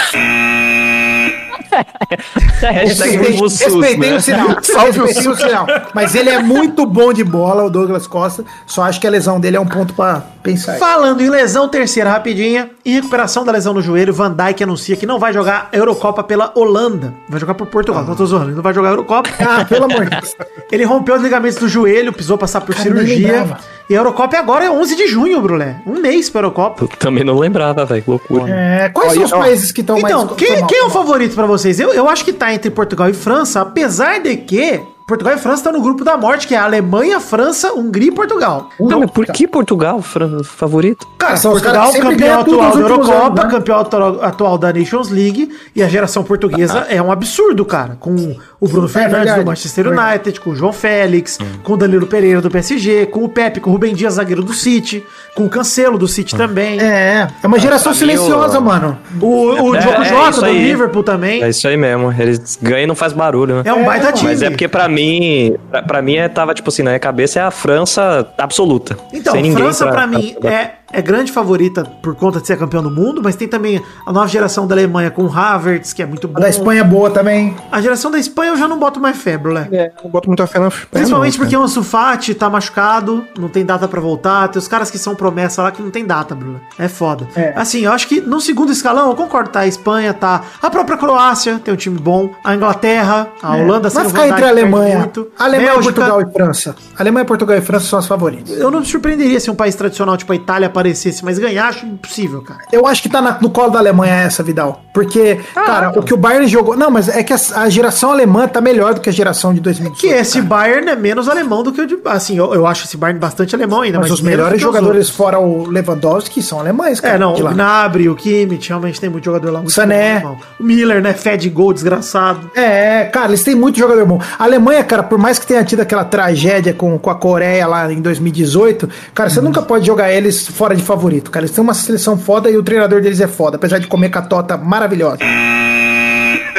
Hashtag 2.62 3.18
respeitei, 3.18 3.42
o 3.42 3.50
SUS, 3.50 3.60
respeitei 3.60 4.10
né? 4.10 4.16
o 4.16 4.22
sinal. 4.22 4.48
Respeitei 4.50 5.28
o 5.28 5.36
sinal. 5.36 5.68
Mas 5.94 6.16
ele 6.16 6.30
é 6.30 6.40
muito 6.42 6.86
bom 6.86 7.14
de 7.14 7.24
bola, 7.24 7.64
o 7.64 7.70
Douglas 7.70 8.08
Costa. 8.08 8.44
Só 8.66 8.84
acho 8.84 9.00
que 9.00 9.08
a 9.08 9.10
lesão 9.10 9.40
dele 9.40 9.58
é 9.58 9.60
um 9.60 9.66
ponto 9.66 9.94
pra 9.94 10.24
pensar. 10.42 10.78
Falando 10.78 11.22
em 11.22 11.30
lesão, 11.30 11.68
terceira 11.68 12.10
rapidinha. 12.10 12.70
Em 12.86 12.94
recuperação 12.94 13.44
da 13.44 13.52
lesão 13.52 13.74
no 13.74 13.82
joelho, 13.82 14.14
Van 14.14 14.34
Dijk 14.34 14.64
anuncia 14.64 14.96
que 14.96 15.06
não 15.06 15.20
vai 15.20 15.34
jogar 15.34 15.70
a 15.72 15.76
Eurocopa 15.76 16.24
pela 16.24 16.52
Holanda. 16.56 17.14
Vai 17.30 17.40
jogar 17.40 17.54
por 17.54 17.68
Portugal. 17.68 18.04
Não 18.04 18.16
tô 18.16 18.26
zoando, 18.26 18.48
ele 18.48 18.56
não 18.56 18.64
vai 18.64 18.74
jogar 18.74 18.90
a 18.90 18.92
Eurocopa. 18.92 19.30
Ah, 19.40 19.66
pelo 19.66 19.86
amor 19.86 20.06
de 20.06 20.12
Deus. 20.12 20.36
Ele 20.70 20.84
rompeu 20.84 21.16
os 21.16 21.22
ligamentos 21.22 21.58
do 21.58 21.70
joelho, 21.70 22.12
precisou 22.12 22.38
passar 22.38 22.60
por 22.60 22.76
Cara, 22.76 22.90
nem 22.90 23.06
cirurgia. 23.06 23.58
E 23.90 23.96
a 23.96 24.00
Eurocopa 24.00 24.38
agora 24.38 24.66
é 24.66 24.70
11 24.70 24.98
de 24.98 25.08
junho, 25.08 25.40
Brulé. 25.42 25.78
Um 25.86 26.02
mês 26.02 26.30
pra 26.30 26.40
Eurocopa. 26.42 26.84
Eu 26.84 26.88
também 26.90 27.24
não 27.24 27.40
lembrava, 27.40 27.86
velho. 27.86 28.02
que 28.04 28.10
Loucura. 28.10 28.54
É, 28.54 28.90
quais 28.90 29.14
são 29.14 29.24
os 29.24 29.32
Olha, 29.32 29.40
ó. 29.40 29.46
países 29.46 29.72
que 29.72 29.80
estão 29.80 29.98
mais. 29.98 30.14
Então, 30.14 30.36
quem, 30.36 30.66
quem 30.68 30.80
é 30.80 30.84
o 30.84 30.90
favorito 30.90 31.36
pra 31.36 31.46
vocês? 31.74 31.80
Eu, 31.80 31.94
eu 31.94 32.08
acho 32.10 32.24
que 32.24 32.34
tá 32.34 32.54
entre 32.54 32.70
Portugal 32.70 33.10
e 33.10 33.14
França, 33.14 33.62
apesar 33.62 34.20
de 34.20 34.36
que 34.38 34.80
Portugal 35.08 35.34
e 35.34 35.38
França 35.38 35.58
estão 35.60 35.72
no 35.72 35.82
grupo 35.82 36.04
da 36.04 36.18
morte, 36.18 36.46
que 36.48 36.54
é 36.54 36.58
Alemanha, 36.58 37.18
França, 37.22 37.72
Hungria 37.74 38.10
e 38.10 38.12
Portugal. 38.12 38.70
Não, 38.78 39.00
mas 39.00 39.12
por 39.12 39.26
que 39.26 39.48
Portugal, 39.48 40.02
fran- 40.02 40.44
favorito? 40.44 41.08
Cara, 41.18 41.38
São 41.38 41.52
Portugal, 41.54 41.94
campeão 41.94 42.42
atual 42.42 42.72
da 42.74 42.80
Eurocopa, 42.82 43.26
anos, 43.26 43.44
né? 43.46 43.50
campeão 43.52 43.80
atual, 43.80 44.24
atual 44.24 44.58
da 44.58 44.74
Nations 44.74 45.10
League, 45.10 45.50
e 45.74 45.82
a 45.82 45.88
geração 45.88 46.24
portuguesa 46.26 46.80
é 46.90 47.02
um 47.02 47.10
absurdo, 47.10 47.64
cara. 47.64 47.96
Com 48.00 48.36
o 48.60 48.68
Bruno 48.68 48.88
Fernandes 48.88 49.18
verdade, 49.20 49.40
do 49.42 49.46
Manchester. 49.46 49.88
United, 49.88 50.40
com 50.40 50.50
o 50.52 50.56
João 50.56 50.74
Félix, 50.74 51.38
com 51.64 51.74
o 51.74 51.78
Danilo 51.78 52.08
Pereira 52.08 52.42
do 52.42 52.50
PSG, 52.50 53.06
com 53.08 53.24
o 53.24 53.30
Pepe, 53.30 53.60
com 53.60 53.70
o 53.70 53.74
Rubem 53.74 53.94
Dias, 53.94 54.16
zagueiro 54.16 54.42
do 54.44 54.54
City, 54.54 55.04
com 55.36 55.46
o 55.46 55.50
Cancelo 55.50 55.98
do 55.98 56.08
City 56.08 56.36
também. 56.36 56.80
É, 56.80 57.28
é 57.44 57.48
uma 57.48 57.60
geração 57.60 57.94
pra 57.94 58.06
mim, 58.06 58.14
silenciosa, 58.14 58.60
mano. 58.60 58.98
O, 59.22 59.28
o 59.70 59.76
É, 59.76 59.80
Diogo 59.80 60.02
é 60.02 60.06
Jota 60.06 60.40
do 60.40 60.46
aí. 60.46 60.64
Liverpool 60.64 61.04
também. 61.04 61.44
É 61.44 61.50
isso 61.50 61.68
aí 61.68 61.78
mesmo. 61.78 62.14
Eles 62.18 62.58
ganham 62.62 62.84
e 62.84 62.88
não 62.88 62.96
faz 62.96 63.14
barulho, 63.14 63.58
né? 63.58 63.62
É 63.66 63.74
um 63.74 63.84
baita 63.86 64.12
time. 64.12 64.30
Mas 64.32 64.42
é 64.42 64.50
porque 64.50 64.68
pra 64.68 64.88
mim, 64.90 65.56
pra, 65.70 65.82
pra 65.84 66.02
mim 66.02 66.16
é, 66.16 66.28
tava 66.28 66.54
tipo 66.56 66.70
assim, 66.70 66.82
na 66.82 66.92
minha 66.92 67.00
cabeça 67.00 67.40
é 67.40 67.44
a 67.44 67.52
França 67.52 68.28
absoluta. 68.38 68.98
Então, 69.14 69.34
Sem 69.34 69.44
ninguém 69.44 69.64
França 69.66 69.88
pra 69.88 70.08
mim 70.08 70.36
pra- 70.42 70.52
é, 70.52 70.74
é 70.92 71.02
grande 71.02 71.32
favorita 71.32 71.84
por 72.02 72.16
conta 72.16 72.40
de 72.40 72.48
ser 72.48 72.58
campeão 72.58 72.82
do 72.82 72.90
mundo, 72.92 73.22
mas 73.24 73.36
tem 73.36 73.48
também 73.48 73.82
a 74.06 74.12
nova 74.14 74.28
geração 74.28 74.66
da 74.66 74.74
Alemanha 74.76 75.12
com 75.12 75.24
o 75.24 75.32
Havertz, 75.32 75.94
que 75.94 76.02
é 76.02 76.06
muito 76.06 76.28
bom. 76.28 76.38
A 76.38 76.42
da 76.42 76.50
Espanha 76.50 76.82
é 76.82 76.84
boa 76.84 77.10
também. 77.10 77.56
A 77.72 77.82
geração 77.82 78.10
da 78.12 78.18
Espanha 78.20 78.52
eu 78.52 78.58
já 78.58 78.68
não 78.68 78.80
boto 78.80 79.00
mais 79.00 79.18
fé, 79.18 79.38
Brulé. 79.38 79.68
É, 79.72 79.92
não 80.04 80.10
boto 80.10 80.28
muita 80.30 80.46
fé 80.48 80.60
na 80.60 80.70
Principalmente 80.70 81.34
não, 81.34 81.40
porque 81.40 81.56
cara. 81.56 81.62
o 81.62 81.66
Ansu 81.66 81.84
Fati 81.84 82.34
tá 82.34 82.50
machucado, 82.50 83.26
não 83.38 83.50
tem 83.50 83.66
data 83.66 83.88
pra 83.88 84.00
voltar. 84.00 84.48
Tem 84.50 84.60
os 84.60 84.68
caras 84.68 84.90
que 84.92 84.98
são 84.98 85.16
promessa 85.16 85.62
lá 85.64 85.72
que 85.72 85.82
não 85.82 85.90
tem 85.92 86.06
data, 86.06 86.34
Brulé. 86.36 86.60
É 86.78 86.88
foda. 86.88 87.28
É. 87.36 87.54
Assim, 87.56 87.82
eu 87.86 87.92
acho 87.92 88.08
que 88.08 88.22
no 88.22 88.40
segundo 88.40 88.72
escalão, 88.72 89.10
eu 89.10 89.16
concordo, 89.16 89.50
tá? 89.50 89.62
A 89.62 89.68
Espanha 89.68 90.14
tá. 90.14 90.42
A 90.62 90.70
própria 90.70 90.98
Croácia 90.98 91.60
tem 91.64 91.74
um 91.74 91.78
time 91.78 92.00
bom. 92.00 92.30
A 92.44 92.56
Inglaterra, 92.56 93.28
a 93.42 93.56
Holanda 93.56 93.88
É. 93.88 93.92
Vai 93.92 94.04
sem 94.04 94.06
o 94.06 94.10
ficar 94.10 94.28
entre 94.30 94.46
a 94.46 94.50
Alemanha. 94.50 95.00
muito. 95.00 95.28
Alemanha, 95.38 95.72
Bélgica, 95.74 95.94
Portugal 95.94 96.22
e 96.22 96.34
França. 96.34 96.76
Alemanha, 96.98 97.26
Portugal 97.26 97.58
e 97.58 97.62
França 97.62 97.86
são 97.88 98.00
as 98.00 98.08
favoritas. 98.08 98.58
Eu 98.58 98.70
não 98.72 98.80
me 98.80 98.86
surpreenderia 98.86 99.40
se 99.40 99.50
um 99.50 99.56
país 99.56 99.76
tradicional 99.76 100.16
tipo 100.18 100.32
a 100.32 100.36
Itália 100.36 100.70
aparecesse, 100.78 101.24
mas 101.26 101.40
ganhar 101.40 101.68
acho 101.68 101.86
impossível, 101.86 102.42
cara. 102.42 102.62
Eu 102.72 102.86
acho 102.86 103.02
que 103.02 103.10
tá 103.10 103.22
na- 103.22 103.38
no 103.42 103.50
colo 103.50 103.70
da 103.72 103.80
Alemanha 103.80 104.14
essa, 104.14 104.44
Vidal. 104.44 104.82
Porque, 104.94 105.40
Ah, 105.56 105.62
cara, 105.62 106.00
o 106.00 106.02
que 106.04 106.14
o 106.14 106.18
Bayern 106.18 106.48
jogou. 106.48 106.76
Não, 106.76 106.90
mas 106.90 107.08
é 107.10 107.22
que 107.24 107.34
a, 107.34 107.38
a 107.56 107.70
geração 107.70 108.12
alemã 108.12 108.48
tá 108.48 108.60
melhor 108.62 108.94
do 108.94 109.02
que 109.02 109.10
a 109.10 109.14
geração 109.14 109.54
de 109.54 109.60
2018. 109.60 110.00
Que 110.00 110.08
esse 110.20 110.42
Bayern 110.42 110.90
é 110.90 110.96
menos 110.96 111.28
alemão 111.30 111.62
do 111.64 111.72
que 111.72 111.82
o 111.82 111.86
de. 111.88 111.98
Assim, 112.06 112.38
eu, 112.38 112.54
eu 112.54 112.66
acho 112.66 112.86
esse 112.86 112.98
Bayern 112.98 113.20
bastante 113.20 113.56
alemão 113.56 113.82
ainda, 113.82 113.98
Mas 114.00 114.10
mas, 114.10 114.20
os 114.20 114.22
melhores 114.22 114.62
jogadores 114.62 115.08
outros. 115.08 115.16
fora 115.16 115.40
o 115.40 115.68
Lewandowski 115.68 116.42
são 116.42 116.60
alemães, 116.60 117.04
É, 117.04 117.18
não, 117.18 117.34
de 117.34 117.42
o 117.42 117.46
lá. 117.46 117.52
Gnabry, 117.54 118.10
o 118.10 118.16
Kimmich, 118.16 118.70
realmente 118.70 119.00
tem 119.00 119.10
muito 119.10 119.26
jogador 119.26 119.52
lá. 119.52 119.60
Muito 119.60 119.72
Sané. 119.72 120.20
bom. 120.22 120.38
O 120.60 120.64
Miller, 120.64 121.02
né? 121.02 121.14
Fed 121.14 121.48
gol, 121.50 121.74
desgraçado. 121.74 122.50
É, 122.56 123.06
cara, 123.06 123.28
eles 123.30 123.44
têm 123.44 123.56
muito 123.56 123.78
jogador 123.78 124.06
bom. 124.06 124.20
A 124.40 124.44
Alemanha, 124.44 124.84
cara, 124.84 125.04
por 125.04 125.18
mais 125.18 125.38
que 125.40 125.46
tenha 125.46 125.64
tido 125.64 125.82
aquela 125.82 126.06
tragédia 126.06 126.74
com, 126.74 126.98
com 126.98 127.10
a 127.10 127.16
Coreia 127.16 127.68
lá 127.68 127.92
em 127.92 128.02
2018, 128.02 128.90
cara, 129.14 129.30
Uhum. 129.30 129.36
você 129.36 129.42
nunca 129.42 129.62
pode 129.62 129.86
jogar 129.86 130.12
eles 130.12 130.48
fora 130.48 130.67
de 130.76 130.84
favorito, 130.84 131.32
cara. 131.32 131.46
Eles 131.46 131.56
têm 131.56 131.64
uma 131.64 131.74
seleção 131.74 132.18
foda 132.18 132.50
e 132.50 132.58
o 132.58 132.64
treinador 132.64 133.02
deles 133.02 133.20
é 133.20 133.28
foda, 133.28 133.58
apesar 133.58 133.80
de 133.80 133.88
comer 133.88 134.10
catota 134.10 134.58
maravilhosa. 134.58 135.20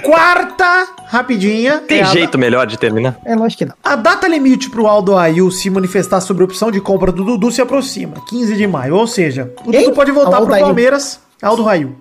Quarta, 0.02 0.88
rapidinha. 1.06 1.78
Tem 1.86 2.00
é 2.00 2.04
jeito 2.04 2.38
melhor 2.38 2.66
de 2.66 2.78
terminar? 2.78 3.18
É, 3.24 3.34
lógico 3.34 3.58
que 3.58 3.64
não. 3.66 3.74
A 3.82 3.96
data 3.96 4.26
limite 4.28 4.70
pro 4.70 4.86
Aldo 4.86 5.16
Ayu 5.16 5.50
se 5.50 5.68
manifestar 5.68 6.20
sobre 6.20 6.42
a 6.42 6.46
opção 6.46 6.70
de 6.70 6.80
compra 6.80 7.12
do 7.12 7.24
Dudu 7.24 7.50
se 7.50 7.60
aproxima, 7.60 8.14
15 8.28 8.56
de 8.56 8.66
maio. 8.66 8.94
Ou 8.94 9.06
seja, 9.06 9.52
o? 9.64 9.72
Dudu 9.72 9.92
pode 9.92 10.10
voltar 10.12 10.36
Aldo 10.36 10.46
pro 10.46 10.54
Ayu. 10.54 10.64
Palmeiras. 10.64 11.20
Aldo 11.42 11.62
Rayu. 11.62 11.96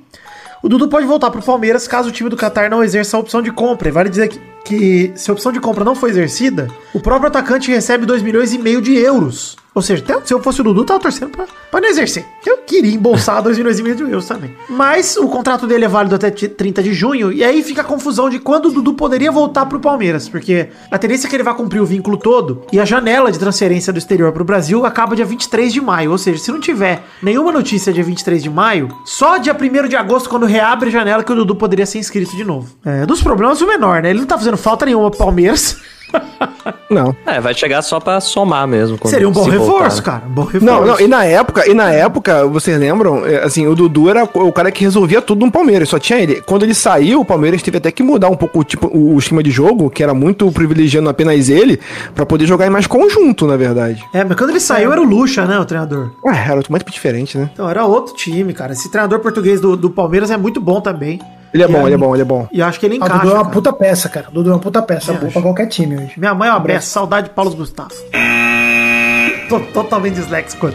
O 0.64 0.70
Dudu 0.70 0.88
pode 0.88 1.06
voltar 1.06 1.30
pro 1.30 1.42
Palmeiras 1.42 1.88
caso 1.88 2.10
o 2.10 2.12
time 2.12 2.30
do 2.30 2.38
Qatar 2.38 2.70
não 2.70 2.84
exerça 2.84 3.18
a 3.18 3.20
opção 3.20 3.42
de 3.42 3.52
compra. 3.52 3.90
E 3.90 3.92
vale 3.92 4.10
dizer 4.10 4.28
que, 4.28 4.40
que 4.68 5.12
se 5.16 5.30
a 5.30 5.34
opção 5.34 5.52
de 5.52 5.60
compra 5.60 5.86
não 5.86 5.96
for 5.96 6.10
exercida, 6.10 6.68
o 6.94 7.00
próprio 7.00 7.28
atacante 7.28 7.72
recebe 7.72 8.06
2 8.06 8.22
milhões 8.22 8.54
e 8.54 8.58
meio 8.58 8.82
de 8.82 8.96
euros. 8.98 9.56
Ou 9.78 9.82
seja, 9.84 10.04
até 10.04 10.26
se 10.26 10.34
eu 10.34 10.42
fosse 10.42 10.60
o 10.60 10.64
Dudu, 10.64 10.84
tava 10.84 11.00
torcendo 11.00 11.30
pra, 11.30 11.46
pra 11.70 11.80
não 11.80 11.88
exercer. 11.88 12.26
Eu 12.44 12.58
queria 12.66 12.96
embolsar 12.96 13.42
2 13.44 13.60
milhões 13.60 13.78
e 13.78 13.84
meio 13.84 13.96
de 13.96 14.02
euros 14.02 14.26
também. 14.26 14.52
Mas 14.68 15.16
o 15.18 15.28
contrato 15.28 15.68
dele 15.68 15.86
é 15.86 15.88
válido 15.88 16.16
até 16.16 16.32
30 16.32 16.82
de 16.82 16.94
junho, 16.94 17.32
e 17.32 17.44
aí 17.44 17.62
fica 17.62 17.82
a 17.82 17.84
confusão 17.84 18.28
de 18.28 18.40
quando 18.40 18.70
o 18.70 18.72
Dudu 18.72 18.96
poderia 18.96 19.32
voltar 19.32 19.68
pro 19.68 19.80
Palmeiras, 19.80 20.28
porque 20.28 20.70
a 20.90 20.98
tendência 20.98 21.28
é 21.28 21.30
que 21.30 21.36
ele 21.36 21.44
vai 21.44 21.54
cumprir 21.54 21.80
o 21.80 21.86
vínculo 21.86 22.18
todo, 22.18 22.64
e 22.74 22.80
a 22.80 22.86
janela 22.86 23.32
de 23.32 23.38
transferência 23.38 23.94
do 23.94 24.00
exterior 24.00 24.32
pro 24.32 24.44
Brasil 24.44 24.84
acaba 24.84 25.16
dia 25.16 25.26
23 25.26 25.72
de 25.72 25.80
maio. 25.80 26.10
Ou 26.10 26.18
seja, 26.18 26.40
se 26.40 26.52
não 26.52 26.60
tiver 26.60 27.04
nenhuma 27.22 27.52
notícia 27.52 27.94
dia 27.94 28.04
23 28.04 28.42
de 28.42 28.50
maio, 28.50 28.90
só 29.06 29.38
dia 29.38 29.56
1 29.56 29.88
de 29.88 29.96
agosto, 29.96 30.28
quando 30.28 30.48
reabre 30.48 30.90
a 30.90 30.92
janela, 30.92 31.24
que 31.24 31.32
o 31.32 31.36
Dudu 31.36 31.54
poderia 31.56 31.86
ser 31.86 32.00
inscrito 32.00 32.36
de 32.36 32.44
novo. 32.44 32.68
É, 32.84 33.06
dos 33.06 33.22
problemas, 33.22 33.62
o 33.62 33.68
menor, 33.68 34.02
né? 34.02 34.10
Ele 34.10 34.22
não 34.22 34.26
tá 34.26 34.40
fazendo 34.40 34.57
falta 34.58 34.86
nenhuma 34.86 35.10
pro 35.10 35.20
Palmeiras. 35.20 35.78
Não. 36.90 37.16
É, 37.26 37.40
vai 37.40 37.54
chegar 37.54 37.82
só 37.82 38.00
pra 38.00 38.20
somar 38.22 38.68
mesmo. 38.68 38.98
Seria 39.06 39.28
um 39.28 39.32
bom 39.32 39.44
se 39.44 39.50
reforço, 39.50 39.72
voltar, 39.72 39.96
né? 39.96 40.02
cara. 40.02 40.24
Um 40.26 40.34
bom 40.34 40.44
reforço. 40.44 40.66
Não, 40.66 40.86
não, 40.86 41.00
e 41.00 41.08
na 41.08 41.26
época, 41.26 41.70
e 41.70 41.74
na 41.74 41.92
época, 41.92 42.46
vocês 42.48 42.80
lembram, 42.80 43.26
é, 43.26 43.44
assim, 43.44 43.68
o 43.68 43.76
Dudu 43.76 44.10
era 44.10 44.24
o 44.24 44.52
cara 44.52 44.72
que 44.72 44.84
resolvia 44.84 45.22
tudo 45.22 45.46
no 45.46 45.52
Palmeiras, 45.52 45.90
só 45.90 46.00
tinha 46.00 46.20
ele. 46.20 46.42
Quando 46.42 46.64
ele 46.64 46.74
saiu, 46.74 47.22
o 47.22 47.26
Palmeiras 47.26 47.62
teve 47.62 47.78
até 47.78 47.92
que 47.92 48.02
mudar 48.02 48.30
um 48.30 48.36
pouco 48.36 48.64
tipo, 48.64 48.88
o, 48.88 49.16
o 49.16 49.20
esquema 49.20 49.44
de 49.44 49.52
jogo, 49.52 49.90
que 49.90 50.02
era 50.02 50.14
muito 50.14 50.50
privilegiando 50.52 51.10
apenas 51.10 51.50
ele, 51.50 51.80
pra 52.16 52.26
poder 52.26 52.46
jogar 52.46 52.68
em 52.68 52.70
mais 52.70 52.88
conjunto, 52.88 53.46
na 53.46 53.58
verdade. 53.58 54.04
É, 54.14 54.24
mas 54.24 54.38
quando 54.38 54.52
ele 54.52 54.60
saiu 54.60 54.92
era 54.92 55.02
o 55.02 55.06
Lucha, 55.06 55.46
né, 55.46 55.60
o 55.60 55.66
treinador. 55.66 56.12
Ué, 56.24 56.38
era 56.38 56.62
muito 56.70 56.92
diferente, 56.92 57.38
né? 57.38 57.50
Então 57.54 57.70
era 57.70 57.86
outro 57.86 58.16
time, 58.16 58.54
cara. 58.54 58.74
Esse 58.74 58.90
treinador 58.90 59.20
português 59.20 59.60
do, 59.60 59.76
do 59.76 59.90
Palmeiras 59.90 60.32
é 60.32 60.38
muito 60.38 60.62
bom 60.62 60.80
também. 60.80 61.20
Ele 61.54 61.64
é 61.64 61.66
E 61.66 61.72
bom, 61.72 61.80
aí- 61.80 61.86
ele 61.86 61.94
é 61.94 61.98
bom, 61.98 62.16
ele 62.16 62.22
é 62.22 62.26
bom. 62.26 62.48
E 62.52 62.62
acho 62.62 62.80
que 62.80 62.86
ele 62.86 62.96
Ah, 62.96 63.04
o 63.04 63.06
encaixa. 63.08 63.20
Dudu 63.24 63.32
é 63.32 63.34
uma 63.36 63.44
cara. 63.44 63.54
puta 63.54 63.74
peça, 63.74 64.10
cara. 64.10 64.26
O 64.30 64.32
Dudu 64.32 64.50
é 64.50 64.54
uma 64.54 64.60
puta 64.60 64.82
peça. 64.82 65.12
É, 65.12 65.16
boa 65.16 65.32
pra 65.32 65.42
qualquer 65.42 65.68
time 65.68 65.96
hoje. 65.96 66.12
Minha 66.18 66.34
mãe 66.34 66.48
é 66.50 66.52
uma 66.52 66.58
abraço. 66.58 66.90
Saudade 66.90 67.30
de 67.30 67.34
Paulo 67.34 67.56
Gustavo. 67.56 67.90
Tô 69.50 69.60
totalmente 69.60 70.16
disléxico. 70.16 70.70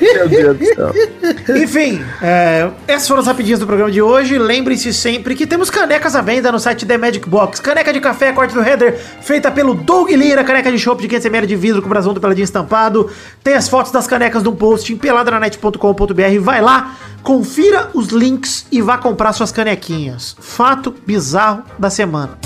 Meu 0.00 0.28
Deus 0.28 0.56
do 0.58 0.64
céu. 0.64 0.92
Enfim, 1.56 2.02
é, 2.22 2.68
essas 2.86 3.08
foram 3.08 3.20
as 3.20 3.26
rapidinhas 3.26 3.60
do 3.60 3.66
programa 3.66 3.90
de 3.90 4.00
hoje. 4.00 4.38
Lembre-se 4.38 4.92
sempre 4.92 5.34
que 5.34 5.46
temos 5.46 5.70
canecas 5.70 6.14
à 6.14 6.22
venda 6.22 6.50
no 6.52 6.58
site 6.58 6.86
The 6.86 6.96
Magic 6.96 7.28
Box. 7.28 7.60
Caneca 7.60 7.92
de 7.92 8.00
café, 8.00 8.32
corte 8.32 8.54
do 8.54 8.62
header, 8.62 8.98
feita 9.20 9.50
pelo 9.50 9.74
Doug 9.74 10.10
Lira. 10.10 10.44
Caneca 10.44 10.70
de 10.70 10.78
chopp 10.78 11.00
de 11.00 11.08
500ml 11.08 11.46
de 11.46 11.56
vidro 11.56 11.82
com 11.82 11.88
brasão 11.88 12.14
do 12.14 12.20
Peladinho 12.20 12.44
estampado. 12.44 13.10
Tem 13.42 13.54
as 13.54 13.68
fotos 13.68 13.92
das 13.92 14.06
canecas 14.06 14.42
num 14.42 14.54
post 14.54 14.92
em 14.92 14.96
peladranet.com.br. 14.96 16.40
Vai 16.40 16.60
lá, 16.60 16.96
confira 17.22 17.90
os 17.94 18.08
links 18.08 18.66
e 18.70 18.80
vá 18.80 18.98
comprar 18.98 19.32
suas 19.32 19.52
canequinhas. 19.52 20.36
Fato 20.40 20.94
bizarro 21.06 21.64
da 21.78 21.90
semana. 21.90 22.38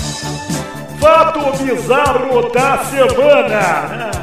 Fato 0.99 1.63
bizarro 1.63 2.49
da 2.51 2.77
semana. 2.85 4.22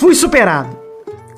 Fui 0.00 0.14
superado. 0.14 0.78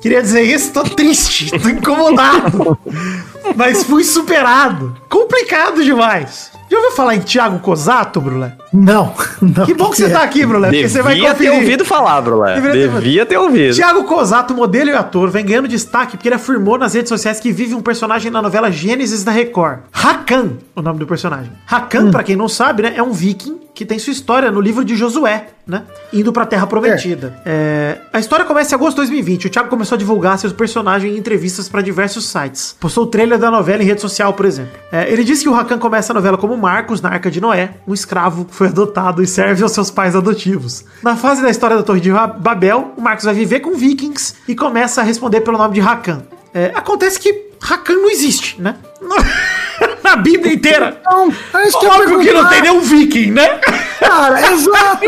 Queria 0.01 0.21
dizer 0.21 0.43
isso, 0.43 0.71
tô 0.71 0.83
triste, 0.83 1.51
tô 1.59 1.67
incomodado. 1.67 2.79
Mas 3.57 3.83
fui 3.83 4.05
superado. 4.05 4.95
Complicado 5.09 5.83
demais. 5.83 6.49
Já 6.69 6.77
ouviu 6.77 6.91
falar 6.93 7.15
em 7.15 7.19
Thiago 7.19 7.59
Cosato, 7.59 8.19
Brulé? 8.21 8.53
Não, 8.71 9.13
não. 9.41 9.65
Que 9.65 9.73
bom 9.73 9.89
que 9.89 9.97
você 9.97 10.09
tá 10.09 10.23
aqui, 10.23 10.45
Brulé, 10.45 10.69
porque 10.69 10.89
você 10.89 11.01
vai 11.01 11.13
Devia 11.15 11.29
ter 11.35 11.45
conferir. 11.45 11.59
ouvido 11.61 11.85
falar, 11.85 12.21
Brulé. 12.21 12.55
Deveria 12.55 12.87
ter- 12.89 12.99
Devia 13.01 13.25
ter 13.25 13.37
ouvido. 13.37 13.75
Thiago 13.75 14.03
Cosato, 14.05 14.53
modelo 14.53 14.89
e 14.89 14.93
ator, 14.93 15.29
vem 15.29 15.45
ganhando 15.45 15.67
destaque 15.67 16.17
porque 16.17 16.27
ele 16.27 16.35
afirmou 16.35 16.77
nas 16.77 16.93
redes 16.93 17.09
sociais 17.09 17.39
que 17.39 17.51
vive 17.51 17.75
um 17.75 17.81
personagem 17.81 18.31
na 18.31 18.41
novela 18.41 18.71
Gênesis 18.71 19.23
da 19.23 19.31
Record. 19.31 19.79
Hakan, 19.93 20.53
o 20.75 20.81
nome 20.81 20.99
do 20.99 21.05
personagem. 21.07 21.51
Hakan, 21.69 22.09
pra 22.11 22.23
quem 22.23 22.35
não 22.35 22.49
sabe, 22.49 22.83
né, 22.83 22.93
é 22.95 23.03
um 23.03 23.11
viking 23.11 23.59
que 23.75 23.85
tem 23.85 23.97
sua 23.97 24.11
história 24.13 24.51
no 24.51 24.61
livro 24.61 24.85
de 24.85 24.95
Josué, 24.95 25.47
né? 25.65 25.81
Indo 26.13 26.31
pra 26.31 26.45
Terra 26.45 26.67
Prometida. 26.67 27.33
É, 27.43 27.97
A 28.13 28.19
história 28.19 28.45
começa 28.45 28.71
em 28.71 28.75
agosto 28.75 28.91
de 28.91 28.97
2020. 28.97 29.47
O 29.47 29.49
Thiago 29.49 29.67
começou 29.67 29.95
a 29.95 29.97
divulgar 29.97 30.37
seus 30.37 30.53
personagens 30.53 31.11
em 31.11 31.17
entrevistas 31.17 31.67
pra 31.67 31.81
diversos 31.81 32.27
sites. 32.27 32.75
Postou 32.79 33.05
o 33.05 33.07
trailer 33.07 33.39
da 33.39 33.49
novela 33.49 33.81
em 33.81 33.85
rede 33.87 33.99
social, 33.99 34.31
por 34.33 34.45
exemplo. 34.45 34.73
É, 34.91 35.11
ele 35.11 35.23
disse 35.23 35.41
que 35.41 35.49
o 35.49 35.55
Hakan 35.55 35.79
começa 35.79 36.13
a 36.13 36.15
novela 36.15 36.37
como 36.37 36.52
Marcos 36.57 37.01
na 37.01 37.09
Arca 37.09 37.29
de 37.31 37.39
Noé, 37.41 37.71
um 37.87 37.93
escravo 37.93 38.45
que 38.45 38.53
foi 38.55 38.67
adotado 38.67 39.21
e 39.23 39.27
serve 39.27 39.63
aos 39.63 39.71
seus 39.71 39.89
pais 39.91 40.15
adotivos. 40.15 40.85
Na 41.01 41.15
fase 41.15 41.41
da 41.41 41.49
história 41.49 41.75
da 41.77 41.83
Torre 41.83 41.99
de 41.99 42.11
Ba- 42.11 42.27
Babel, 42.27 42.93
o 42.97 43.01
Marcos 43.01 43.25
vai 43.25 43.33
viver 43.33 43.59
com 43.61 43.75
vikings 43.75 44.35
e 44.47 44.55
começa 44.55 45.01
a 45.01 45.03
responder 45.03 45.41
pelo 45.41 45.57
nome 45.57 45.73
de 45.75 45.81
Hakan. 45.81 46.23
É, 46.53 46.71
acontece 46.75 47.19
que 47.19 47.49
Hakan 47.61 47.93
não 47.95 48.09
existe, 48.11 48.61
né? 48.61 48.75
Na 50.03 50.15
Bíblia 50.17 50.53
inteira. 50.53 51.01
Não, 51.05 51.29
é 51.55 51.67
isso 51.67 51.79
que 51.79 51.85
Óbvio 51.87 52.19
que 52.19 52.31
não 52.31 52.47
tem 52.47 52.61
nenhum 52.61 52.81
viking, 52.81 53.31
né? 53.31 53.59
Cara, 53.99 54.39
exato. 54.51 54.99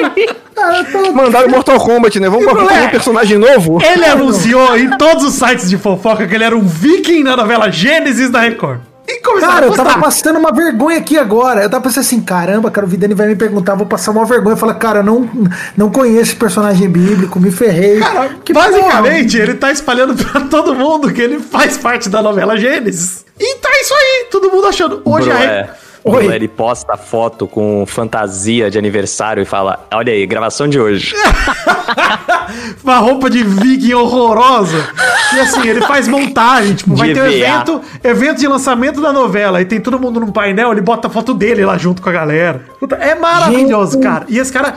Cara, 0.55 0.83
tô... 0.85 1.11
Mandaram 1.11 1.49
Mortal 1.49 1.79
Kombat, 1.79 2.19
né? 2.19 2.29
Vamos 2.29 2.45
fazer 2.45 2.81
um 2.85 2.89
personagem 2.89 3.37
novo? 3.37 3.79
Ele 3.83 4.05
anunciou 4.05 4.75
em 4.77 4.89
todos 4.97 5.23
os 5.25 5.33
sites 5.33 5.69
de 5.69 5.77
fofoca 5.77 6.25
que 6.25 6.33
ele 6.33 6.43
era 6.43 6.55
um 6.57 6.61
viking 6.65 7.23
na 7.23 7.35
novela 7.37 7.69
Gênesis 7.69 8.29
da 8.29 8.39
Record. 8.39 8.79
Começaram 9.25 9.53
Cara, 9.53 9.65
a 9.65 9.69
eu 9.69 9.73
tava 9.73 9.99
passando 9.99 10.37
uma 10.37 10.51
vergonha 10.51 10.97
aqui 10.97 11.17
agora. 11.17 11.63
Eu 11.63 11.69
tava 11.69 11.83
pensando 11.83 12.01
assim, 12.03 12.21
caramba, 12.21 12.69
cara, 12.69 12.85
o 12.85 12.89
Vidani 12.89 13.13
vai 13.13 13.27
me 13.27 13.35
perguntar, 13.35 13.75
vou 13.75 13.87
passar 13.87 14.11
uma 14.11 14.25
vergonha. 14.25 14.53
Eu 14.53 14.57
falo, 14.57 14.75
cara, 14.75 14.99
eu 14.99 15.03
não, 15.03 15.29
não 15.75 15.89
conheço 15.89 16.21
esse 16.31 16.35
personagem 16.35 16.87
bíblico, 16.89 17.39
me 17.39 17.51
ferrei. 17.51 17.99
Que 18.43 18.53
basicamente 18.53 19.37
ele 19.37 19.55
tá 19.55 19.71
espalhando 19.71 20.15
pra 20.23 20.41
todo 20.41 20.75
mundo 20.75 21.11
que 21.11 21.21
ele 21.21 21.39
faz 21.39 21.77
parte 21.77 22.07
da 22.09 22.21
novela 22.21 22.55
Gênesis. 22.57 23.25
E 23.39 23.55
tá 23.57 23.69
isso 23.81 23.93
aí, 23.93 24.27
todo 24.31 24.49
mundo 24.51 24.67
achando. 24.67 25.01
Hoje 25.03 25.29
a 25.29 25.33
Brulé, 25.35 25.61
Re- 25.63 25.69
Oi. 26.07 26.27
Ele 26.27 26.47
posta 26.47 26.95
foto 26.95 27.47
com 27.47 27.83
fantasia 27.87 28.69
de 28.69 28.77
aniversário 28.77 29.41
e 29.41 29.45
fala: 29.45 29.87
Olha 29.91 30.13
aí, 30.13 30.23
gravação 30.27 30.67
de 30.67 30.79
hoje. 30.79 31.15
uma 32.83 32.97
roupa 32.97 33.27
de 33.27 33.43
viking 33.43 33.93
horrorosa. 33.93 34.87
E 35.35 35.39
assim, 35.39 35.67
ele 35.67 35.81
faz 35.81 36.07
montagem, 36.07 36.75
tipo, 36.75 36.95
vai 36.95 37.07
De 37.07 37.15
ter 37.15 37.21
um 37.21 37.25
evento, 37.25 37.81
evento 38.03 38.37
de 38.39 38.47
lançamento 38.47 39.01
da 39.01 39.11
novela, 39.11 39.59
e 39.61 39.65
tem 39.65 39.81
todo 39.81 39.99
mundo 39.99 40.19
num 40.19 40.31
painel, 40.31 40.71
ele 40.71 40.81
bota 40.81 41.07
a 41.07 41.09
foto 41.09 41.33
dele 41.33 41.65
lá 41.65 41.75
junto 41.77 42.01
com 42.03 42.09
a 42.09 42.11
galera. 42.11 42.63
É 42.99 43.15
maravilhoso, 43.15 43.93
Gente 43.93 44.03
cara. 44.03 44.25
E 44.29 44.37
esse 44.37 44.53
cara. 44.53 44.75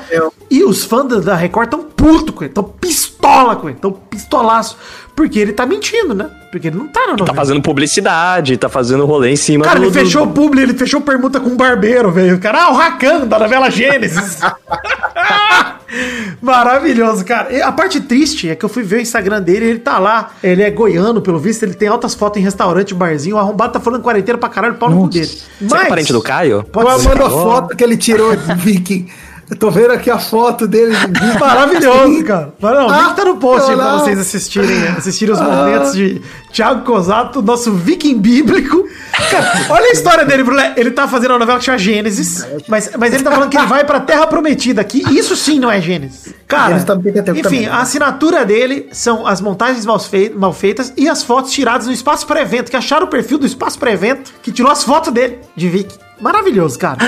E 0.50 0.64
os 0.64 0.84
fãs 0.84 1.06
da- 1.08 1.20
da 1.20 1.34
Record 1.36 1.68
tão 1.68 1.82
puto 1.84 2.32
com 2.32 2.42
ele, 2.44 2.52
tão 2.54 2.64
pistola 2.64 3.17
com 3.56 3.68
ele, 3.68 3.78
tão 3.80 3.92
pistolaço. 3.92 4.76
Porque 5.16 5.38
ele 5.38 5.52
tá 5.52 5.66
mentindo, 5.66 6.14
né? 6.14 6.30
Porque 6.52 6.68
ele 6.68 6.76
não 6.76 6.86
tá 6.86 7.00
na 7.00 7.06
novela. 7.08 7.26
Tá 7.26 7.34
fazendo 7.34 7.60
publicidade, 7.60 8.56
tá 8.56 8.68
fazendo 8.68 9.04
rolê 9.04 9.30
em 9.32 9.36
cima 9.36 9.64
Cara, 9.64 9.78
do- 9.80 9.86
ele 9.86 9.90
do- 9.90 9.98
fechou 9.98 10.24
o 10.24 10.28
publi, 10.28 10.62
ele 10.62 10.74
fechou 10.74 11.00
permuta 11.00 11.40
com 11.40 11.50
um 11.50 11.56
barbeiro, 11.56 12.10
velho. 12.12 12.36
O 12.36 12.38
cara, 12.40 12.64
ah, 12.66 12.70
o 12.70 12.74
Rakan 12.74 13.26
da 13.26 13.38
novela 13.38 13.68
Gênesis. 13.70 14.38
Maravilhoso, 16.40 17.24
cara. 17.24 17.52
E 17.52 17.60
a 17.60 17.72
parte 17.72 18.00
triste 18.00 18.48
é 18.48 18.54
que 18.54 18.64
eu 18.64 18.68
fui 18.68 18.82
ver 18.82 18.96
o 18.96 19.00
Instagram 19.00 19.40
dele 19.42 19.66
ele 19.66 19.78
tá 19.78 19.98
lá. 19.98 20.30
Ele 20.42 20.62
é 20.62 20.70
goiano, 20.70 21.20
pelo 21.20 21.38
visto, 21.38 21.62
ele 21.64 21.74
tem 21.74 21.88
altas 21.88 22.14
fotos 22.14 22.40
em 22.40 22.44
restaurante, 22.44 22.94
barzinho. 22.94 23.36
O 23.36 23.38
arrombado 23.38 23.72
tá 23.72 23.80
falando 23.80 24.02
quarentena 24.02 24.38
pra 24.38 24.48
caralho, 24.48 24.74
pau 24.74 24.90
no 24.90 25.00
cu 25.02 25.08
dele. 25.08 25.26
Você 25.60 25.76
é 25.76 25.84
parente 25.86 26.12
do 26.12 26.22
Caio? 26.22 26.62
Pode 26.70 26.88
Eu 26.90 26.98
ser. 26.98 27.08
mando 27.08 27.24
a 27.24 27.30
foto 27.30 27.76
que 27.76 27.82
ele 27.82 27.96
tirou 27.96 28.36
de 28.36 28.54
viking. 28.54 29.08
Eu 29.50 29.56
tô 29.56 29.70
vendo 29.70 29.92
aqui 29.92 30.10
a 30.10 30.18
foto 30.18 30.66
dele. 30.68 30.94
Maravilhoso, 31.40 32.22
cara. 32.24 32.52
Não, 32.60 32.90
Ah, 32.90 33.14
tá 33.14 33.24
no 33.24 33.36
post 33.36 33.70
aí 33.70 33.76
pra 33.76 33.92
não. 33.92 33.98
vocês 34.00 34.18
assistirem, 34.18 34.88
assistirem 34.88 35.34
os 35.34 35.40
momentos 35.40 35.92
de 35.94 36.20
Thiago 36.52 36.84
Cosato, 36.84 37.40
nosso 37.40 37.72
viking 37.72 38.18
bíblico. 38.18 38.84
Cara, 39.30 39.66
olha 39.70 39.86
a 39.86 39.90
história 39.92 40.24
dele, 40.24 40.42
Brulé. 40.42 40.74
Ele 40.76 40.90
tá 40.90 41.08
fazendo 41.08 41.30
uma 41.32 41.38
novela 41.38 41.58
que 41.58 41.64
chama 41.64 41.78
Gênesis, 41.78 42.46
mas, 42.68 42.90
mas 42.98 43.14
ele 43.14 43.22
tá 43.22 43.30
falando 43.30 43.48
que 43.48 43.56
ele 43.56 43.66
vai 43.66 43.84
pra 43.84 44.00
Terra 44.00 44.26
Prometida 44.26 44.80
aqui. 44.82 45.02
Isso 45.16 45.34
sim 45.34 45.58
não 45.58 45.70
é 45.70 45.80
Gênesis. 45.80 46.34
Cara, 46.46 46.78
tá 46.82 46.96
enfim, 47.34 47.60
né? 47.66 47.70
a 47.70 47.80
assinatura 47.80 48.44
dele 48.44 48.88
são 48.92 49.26
as 49.26 49.40
montagens 49.40 49.86
mal 49.86 50.52
feitas 50.52 50.92
e 50.96 51.08
as 51.08 51.22
fotos 51.22 51.52
tiradas 51.52 51.86
no 51.86 51.92
espaço 51.92 52.26
pré-evento, 52.26 52.70
que 52.70 52.76
acharam 52.76 53.06
o 53.06 53.10
perfil 53.10 53.38
do 53.38 53.46
espaço 53.46 53.78
pré-evento, 53.78 54.32
que 54.42 54.52
tirou 54.52 54.70
as 54.70 54.84
fotos 54.84 55.12
dele, 55.12 55.38
de 55.56 55.68
viking. 55.68 56.07
Maravilhoso, 56.20 56.78
cara. 56.78 56.98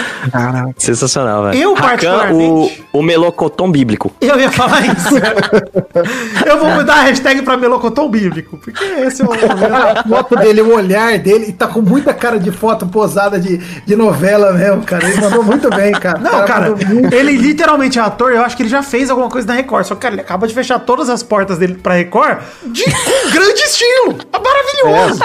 Sensacional, 0.76 1.44
velho. 1.44 1.58
Eu, 1.58 1.72
Hakan, 1.72 1.82
particularmente- 1.88 2.84
o, 2.92 2.98
o 2.98 3.02
melocotom 3.02 3.70
bíblico. 3.70 4.12
Eu 4.20 4.38
ia 4.40 4.50
falar 4.50 4.80
isso. 4.86 5.14
Eu 6.46 6.58
vou 6.58 6.70
mudar 6.70 6.94
a 6.94 7.02
hashtag 7.02 7.42
pra 7.42 7.56
Melocotom 7.56 8.08
Bíblico, 8.08 8.56
porque 8.58 8.82
esse 8.84 9.22
é 9.22 9.24
o. 9.24 9.30
A 9.80 10.04
foto 10.04 10.36
dele, 10.36 10.60
o 10.62 10.74
olhar 10.74 11.18
dele, 11.18 11.46
e 11.48 11.52
tá 11.52 11.66
com 11.66 11.80
muita 11.80 12.12
cara 12.12 12.38
de 12.38 12.50
foto 12.50 12.86
posada 12.86 13.38
de, 13.38 13.58
de 13.58 13.96
novela 13.96 14.52
mesmo, 14.52 14.82
cara. 14.82 15.06
Ele 15.08 15.20
mandou 15.20 15.42
muito 15.42 15.68
bem, 15.70 15.92
cara. 15.92 16.18
Não, 16.18 16.44
cara, 16.44 16.70
muito 16.70 17.14
ele 17.14 17.32
literalmente 17.36 17.98
é 17.98 18.02
ator, 18.02 18.32
eu 18.32 18.42
acho 18.42 18.56
que 18.56 18.62
ele 18.62 18.68
já 18.68 18.82
fez 18.82 19.10
alguma 19.10 19.28
coisa 19.28 19.46
na 19.46 19.54
Record. 19.54 19.84
Só 19.86 19.94
que, 19.94 20.00
cara, 20.00 20.14
ele 20.14 20.20
acaba 20.20 20.46
de 20.46 20.54
fechar 20.54 20.78
todas 20.80 21.08
as 21.08 21.22
portas 21.22 21.58
dele 21.58 21.74
pra 21.74 21.94
Record 21.94 22.38
de, 22.66 22.84
com 22.84 23.30
grande 23.32 23.60
estilo. 23.60 24.18
É 24.32 24.38
maravilhoso. 24.38 25.20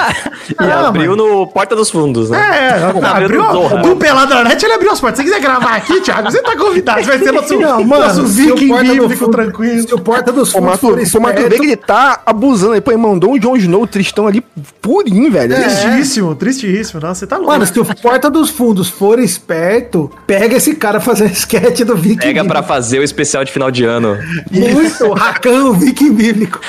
E 0.50 0.56
Ah, 0.58 0.88
abriu 0.88 1.16
no 1.16 1.48
Porta 1.48 1.76
dos 1.76 1.90
Fundos, 1.90 2.30
né? 2.30 2.40
É, 2.40 2.84
Abriu 2.84 3.06
abriu 3.06 3.44
no 3.44 3.52
Zorra. 3.54 3.78
do 3.82 3.96
Peladranet, 3.96 4.64
ele 4.64 4.74
abriu 4.74 4.92
as 4.92 5.00
portas. 5.00 5.20
Se 5.20 5.24
você 5.26 5.30
quiser 5.36 5.42
gravar 5.42 5.76
aqui, 5.76 6.00
Thiago, 6.02 6.32
você 6.32 6.42
tá 6.42 6.56
convidado. 6.56 7.02
Você 7.02 7.08
vai 7.08 7.20
ser 7.20 7.32
nosso 7.32 7.55
Não, 7.60 7.84
mano, 7.84 8.06
nosso 8.06 8.22
o 8.22 8.26
viking 8.28 8.74
bíblico 8.82 9.10
fundo- 9.26 9.32
tranquilo. 9.32 9.88
Se 9.88 9.94
o 9.94 10.00
porta 10.00 10.32
dos 10.32 10.52
fundos 10.52 10.80
for 10.80 11.00
esperto, 11.00 11.50
que 11.50 11.64
ele 11.66 11.76
tá 11.76 12.22
abusando 12.26 12.74
aí. 12.74 12.82
Pô, 12.82 12.92
ele 12.92 13.02
mandou 13.02 13.34
um 13.34 13.40
Jon 13.40 13.56
Snow 13.58 13.86
tristão 13.88 14.28
ali 14.28 14.44
purinho, 14.82 15.32
velho. 15.32 15.54
É. 15.54 15.62
Tristíssimo, 15.62 16.36
tristíssimo. 16.36 17.00
Nossa, 17.02 17.20
você 17.22 17.28
tá 17.28 17.38
louco. 17.38 17.52
Mano, 17.52 17.66
se 17.66 17.80
o 17.80 17.86
porta 18.02 18.30
dos 18.30 18.50
fundos 18.50 18.90
for 18.90 19.20
esperto, 19.20 20.12
pega 20.28 20.56
esse 20.58 20.76
cara 20.76 21.00
fazendo 21.00 21.32
sketch 21.32 21.82
do 21.82 21.96
Viking 21.96 22.18
Pega 22.18 22.44
pra 22.44 22.62
Bíblico. 22.62 22.68
fazer 22.68 23.00
o 23.00 23.04
especial 23.04 23.44
de 23.44 23.52
final 23.52 23.72
de 23.72 23.84
ano. 23.84 24.18
Muito, 24.52 25.12
Rakan, 25.14 25.66
o 25.66 25.74
Viking 25.74 26.14
Bíblico. 26.14 26.60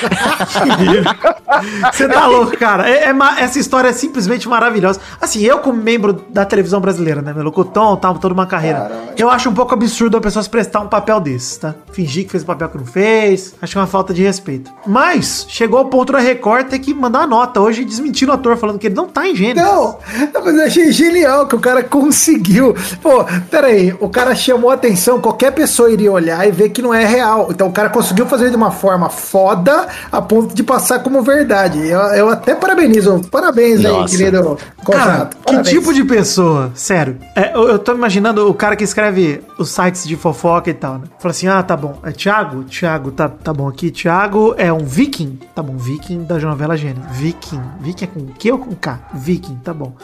Você 1.92 2.08
tá 2.08 2.26
louco, 2.26 2.56
cara. 2.56 2.88
É, 2.88 3.04
é 3.10 3.16
essa 3.38 3.58
história 3.58 3.88
é 3.88 3.92
simplesmente 3.92 4.48
maravilhosa. 4.48 5.00
Assim, 5.20 5.42
eu, 5.44 5.58
como 5.58 5.80
membro 5.80 6.12
da 6.30 6.44
televisão 6.44 6.80
brasileira, 6.80 7.22
né? 7.22 7.32
Melocoton, 7.34 7.96
tal, 7.96 8.14
toda 8.18 8.34
uma 8.34 8.46
carreira. 8.46 8.90
Eu 9.16 9.30
acho 9.30 9.48
um 9.48 9.54
pouco 9.54 9.74
absurdo 9.74 10.16
a 10.16 10.20
pessoa 10.20 10.42
se 10.42 10.50
prestar 10.50 10.75
um 10.80 10.88
papel 10.88 11.20
desses, 11.20 11.56
tá? 11.56 11.74
Fingir 11.92 12.24
que 12.24 12.30
fez 12.30 12.42
um 12.42 12.46
papel 12.46 12.68
que 12.68 12.78
não 12.78 12.86
fez. 12.86 13.54
Acho 13.60 13.78
uma 13.78 13.86
falta 13.86 14.12
de 14.12 14.22
respeito. 14.22 14.70
Mas, 14.86 15.46
chegou 15.48 15.78
ao 15.78 15.86
ponto 15.86 16.12
da 16.12 16.18
Record 16.18 16.68
ter 16.68 16.78
que 16.78 16.92
mandar 16.94 17.20
uma 17.20 17.26
nota 17.26 17.60
hoje 17.60 17.84
desmentindo 17.84 18.32
o 18.32 18.34
ator, 18.34 18.56
falando 18.56 18.78
que 18.78 18.86
ele 18.86 18.94
não 18.94 19.08
tá 19.08 19.26
em 19.28 19.34
gênero. 19.34 19.66
Não, 19.66 19.98
mas 20.44 20.54
eu 20.54 20.64
achei 20.64 20.92
genial 20.92 21.46
que 21.46 21.56
o 21.56 21.60
cara 21.60 21.82
conseguiu. 21.82 22.74
Pô, 23.02 23.24
peraí, 23.50 23.94
o 24.00 24.08
cara 24.08 24.34
chamou 24.34 24.70
a 24.70 24.74
atenção, 24.74 25.20
qualquer 25.20 25.52
pessoa 25.52 25.90
iria 25.90 26.10
olhar 26.12 26.46
e 26.46 26.50
ver 26.50 26.70
que 26.70 26.82
não 26.82 26.92
é 26.92 27.04
real. 27.04 27.48
Então 27.50 27.68
o 27.68 27.72
cara 27.72 27.88
conseguiu 27.88 28.26
fazer 28.26 28.50
de 28.50 28.56
uma 28.56 28.70
forma 28.70 29.08
foda 29.08 29.86
a 30.10 30.20
ponto 30.20 30.54
de 30.54 30.62
passar 30.62 31.00
como 31.00 31.22
verdade. 31.22 31.86
Eu, 31.86 32.00
eu 32.00 32.28
até 32.28 32.54
parabenizo. 32.54 33.20
Parabéns 33.30 33.80
Nossa. 33.82 34.04
aí, 34.04 34.18
querido 34.18 34.56
Cara, 34.56 34.58
Conrado. 34.84 35.36
que 35.36 35.42
Parabéns. 35.52 35.68
tipo 35.68 35.92
de 35.92 36.04
pessoa? 36.04 36.70
Sério. 36.74 37.16
É, 37.34 37.54
eu, 37.54 37.68
eu 37.68 37.78
tô 37.78 37.92
imaginando 37.92 38.48
o 38.48 38.54
cara 38.54 38.76
que 38.76 38.84
escreve 38.84 39.42
os 39.58 39.70
sites 39.70 40.06
de 40.06 40.16
fofoca 40.16 40.65
e 40.70 40.74
tal, 40.74 40.98
né? 40.98 41.06
Fala 41.18 41.30
assim: 41.30 41.46
ah, 41.46 41.62
tá 41.62 41.76
bom. 41.76 41.98
É 42.02 42.12
Thiago? 42.12 42.64
Thiago, 42.64 43.10
tá, 43.10 43.28
tá 43.28 43.52
bom 43.52 43.68
aqui. 43.68 43.90
Thiago 43.90 44.54
é 44.56 44.72
um 44.72 44.84
viking? 44.84 45.38
Tá 45.54 45.62
bom, 45.62 45.76
viking 45.76 46.24
da 46.24 46.38
novela 46.38 46.76
Gênio. 46.76 47.02
Viking. 47.10 47.62
Viking 47.80 48.04
é 48.04 48.06
com 48.06 48.26
Q 48.26 48.52
ou 48.52 48.58
com 48.58 48.74
K? 48.74 48.98
Viking, 49.14 49.56
tá 49.56 49.72
bom. 49.72 49.94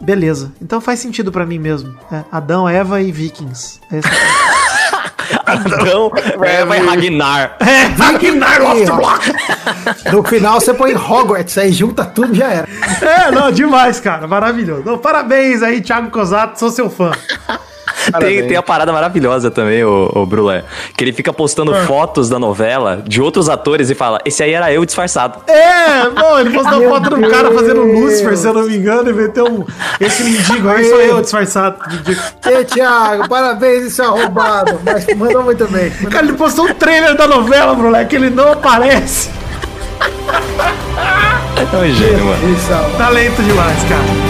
Beleza. 0.00 0.52
Então 0.60 0.80
faz 0.80 0.98
sentido 0.98 1.30
pra 1.30 1.44
mim 1.44 1.58
mesmo. 1.58 1.94
É, 2.10 2.24
Adão, 2.32 2.68
Eva 2.68 3.02
e 3.02 3.12
vikings. 3.12 3.80
É 3.92 3.98
isso 3.98 4.08
aí. 4.08 4.60
Adão, 5.46 6.10
Eva 6.42 6.76
e 6.76 6.80
Ragnar. 6.80 7.56
É, 7.60 7.84
Ragnar 7.86 8.60
Aí, 8.62 8.84
ó. 8.88 10.12
No 10.12 10.24
final 10.24 10.60
você 10.60 10.72
põe 10.72 10.94
Hogwarts, 10.94 11.58
aí 11.58 11.72
junta 11.72 12.04
tudo 12.04 12.34
já 12.34 12.48
era. 12.50 12.68
É, 13.00 13.30
não, 13.30 13.50
demais, 13.50 14.00
cara. 14.00 14.26
Maravilhoso. 14.26 14.80
Então, 14.80 14.98
parabéns 14.98 15.62
aí, 15.62 15.80
Thiago 15.80 16.10
Cosato. 16.10 16.58
Sou 16.58 16.70
seu 16.70 16.88
fã. 16.88 17.12
Tem, 18.20 18.46
tem 18.46 18.56
a 18.56 18.62
parada 18.62 18.92
maravilhosa 18.92 19.50
também, 19.50 19.84
o, 19.84 20.10
o 20.14 20.26
Brulé. 20.26 20.64
Que 20.96 21.04
ele 21.04 21.12
fica 21.12 21.32
postando 21.32 21.74
fotos 21.86 22.28
da 22.28 22.38
novela 22.38 23.02
de 23.06 23.20
outros 23.20 23.48
atores 23.48 23.90
e 23.90 23.94
fala: 23.94 24.18
Esse 24.24 24.42
aí 24.42 24.52
era 24.52 24.72
eu 24.72 24.84
disfarçado. 24.84 25.40
É, 25.46 26.08
bom, 26.10 26.38
ele 26.38 26.50
postou 26.50 26.88
foto 26.88 27.10
do 27.10 27.28
cara 27.28 27.50
fazendo 27.50 27.82
Lucifer, 27.82 28.36
se 28.36 28.46
eu 28.46 28.54
não 28.54 28.64
me 28.64 28.76
engano, 28.76 29.10
e 29.10 29.12
meteu 29.12 29.46
um. 29.46 29.64
Esse 30.00 30.22
mendigo 30.22 30.68
aí 30.68 30.84
sou 30.84 31.00
eu 31.00 31.20
disfarçado. 31.20 31.76
Ei, 32.46 32.64
Thiago, 32.64 33.28
parabéns, 33.28 33.84
isso 33.84 34.02
é 34.02 34.06
roubado. 34.06 34.80
Mas 34.84 35.06
mandou 35.16 35.42
muito 35.42 35.66
bem. 35.68 35.90
Cara, 36.10 36.26
ele 36.26 36.34
postou 36.34 36.66
um 36.66 36.74
trailer 36.74 37.16
da 37.16 37.26
novela, 37.26 37.74
moleque, 37.74 38.16
ele 38.16 38.30
não 38.30 38.52
aparece. 38.52 39.30
É 41.72 41.76
um 41.76 41.94
gênio, 41.94 42.24
mano. 42.24 42.96
Talento 42.96 43.42
demais, 43.42 43.78
cara. 43.84 44.29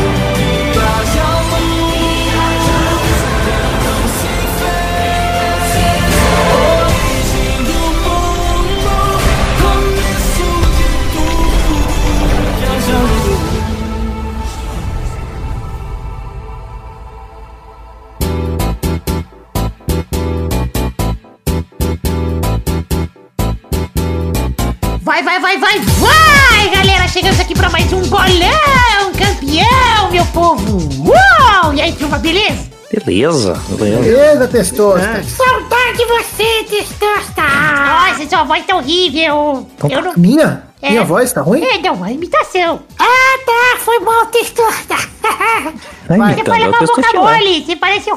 Vai, 25.11 25.25
vai, 25.25 25.41
vai, 25.41 25.59
vai, 25.59 25.81
vai, 25.81 26.69
galera! 26.69 27.09
Chegamos 27.09 27.41
aqui 27.41 27.53
pra 27.53 27.69
mais 27.69 27.93
um 27.93 28.01
bolão 28.03 29.13
campeão, 29.19 30.09
meu 30.09 30.25
povo! 30.27 30.79
Uau! 31.05 31.75
E 31.75 31.81
aí, 31.81 31.93
turma, 31.95 32.17
beleza? 32.17 32.71
Beleza, 32.93 33.61
beleza. 33.71 34.03
Beleza, 34.03 34.47
testosta. 34.47 35.25
Saudade 35.25 35.99
de 35.99 36.05
você, 36.05 36.63
testosta! 36.63 37.43
Nossa, 37.43 38.29
sua 38.29 38.45
voz 38.45 38.65
tá 38.65 38.77
horrível! 38.77 39.67
Eu 39.91 40.01
não... 40.01 40.13
Minha? 40.17 40.63
É. 40.81 40.91
Minha 40.91 41.03
voz 41.03 41.33
tá 41.33 41.41
ruim? 41.41 41.65
É, 41.65 41.79
não, 41.79 41.95
uma 41.95 42.13
imitação. 42.13 42.81
Ah, 42.97 43.39
tá, 43.45 43.81
foi 43.81 43.99
mal, 43.99 44.27
testosta. 44.27 44.95
Tá 44.95 46.15
Você 46.35 46.45
fala 46.45 46.63
é 46.63 46.67
o 46.67 46.69
uma 46.69 46.87
boca 46.87 47.13
mole, 47.15 47.65
você 47.65 47.75
parece 47.75 48.13
um 48.13 48.17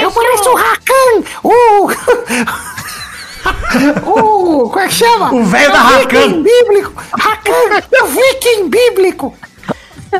Eu 0.00 0.12
pareço 0.12 0.48
o 0.48 0.54
Rakan! 0.54 1.24
O. 1.42 1.90
o. 4.06 4.68
Como 4.68 4.78
é 4.78 4.88
que 4.88 4.94
chama? 4.94 5.34
O 5.34 5.44
velho 5.44 5.72
da 5.72 5.78
É 5.78 5.80
o 5.80 5.84
Rakan. 5.84 6.20
Viking 6.20 6.42
bíblico! 6.42 7.02
Rakan! 7.18 7.52
É 7.92 8.02
o 8.02 8.06
Viking 8.06 8.68
bíblico! 8.68 9.34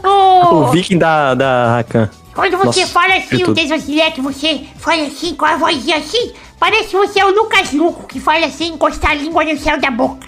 O 0.04 0.66
viking 0.72 0.98
da, 0.98 1.34
da 1.34 1.76
Rakan. 1.76 2.10
Quando 2.34 2.58
você 2.58 2.80
Nossa, 2.80 2.92
fala 2.92 3.14
assim, 3.14 3.36
o 3.36 3.46
tudo. 3.46 3.54
Desvazileto, 3.54 4.22
você 4.22 4.60
fala 4.78 5.02
assim, 5.02 5.34
com 5.34 5.46
a 5.46 5.56
vozinha 5.56 5.96
assim, 5.96 6.32
parece 6.58 6.88
que 6.88 6.96
você 6.96 7.20
é 7.20 7.24
o 7.24 7.30
Lucas 7.30 7.72
Luco, 7.72 8.06
que 8.06 8.20
fala 8.20 8.44
assim, 8.44 8.74
encostar 8.74 9.12
a 9.12 9.14
língua 9.14 9.42
no 9.44 9.58
céu 9.58 9.80
da 9.80 9.90
boca. 9.90 10.26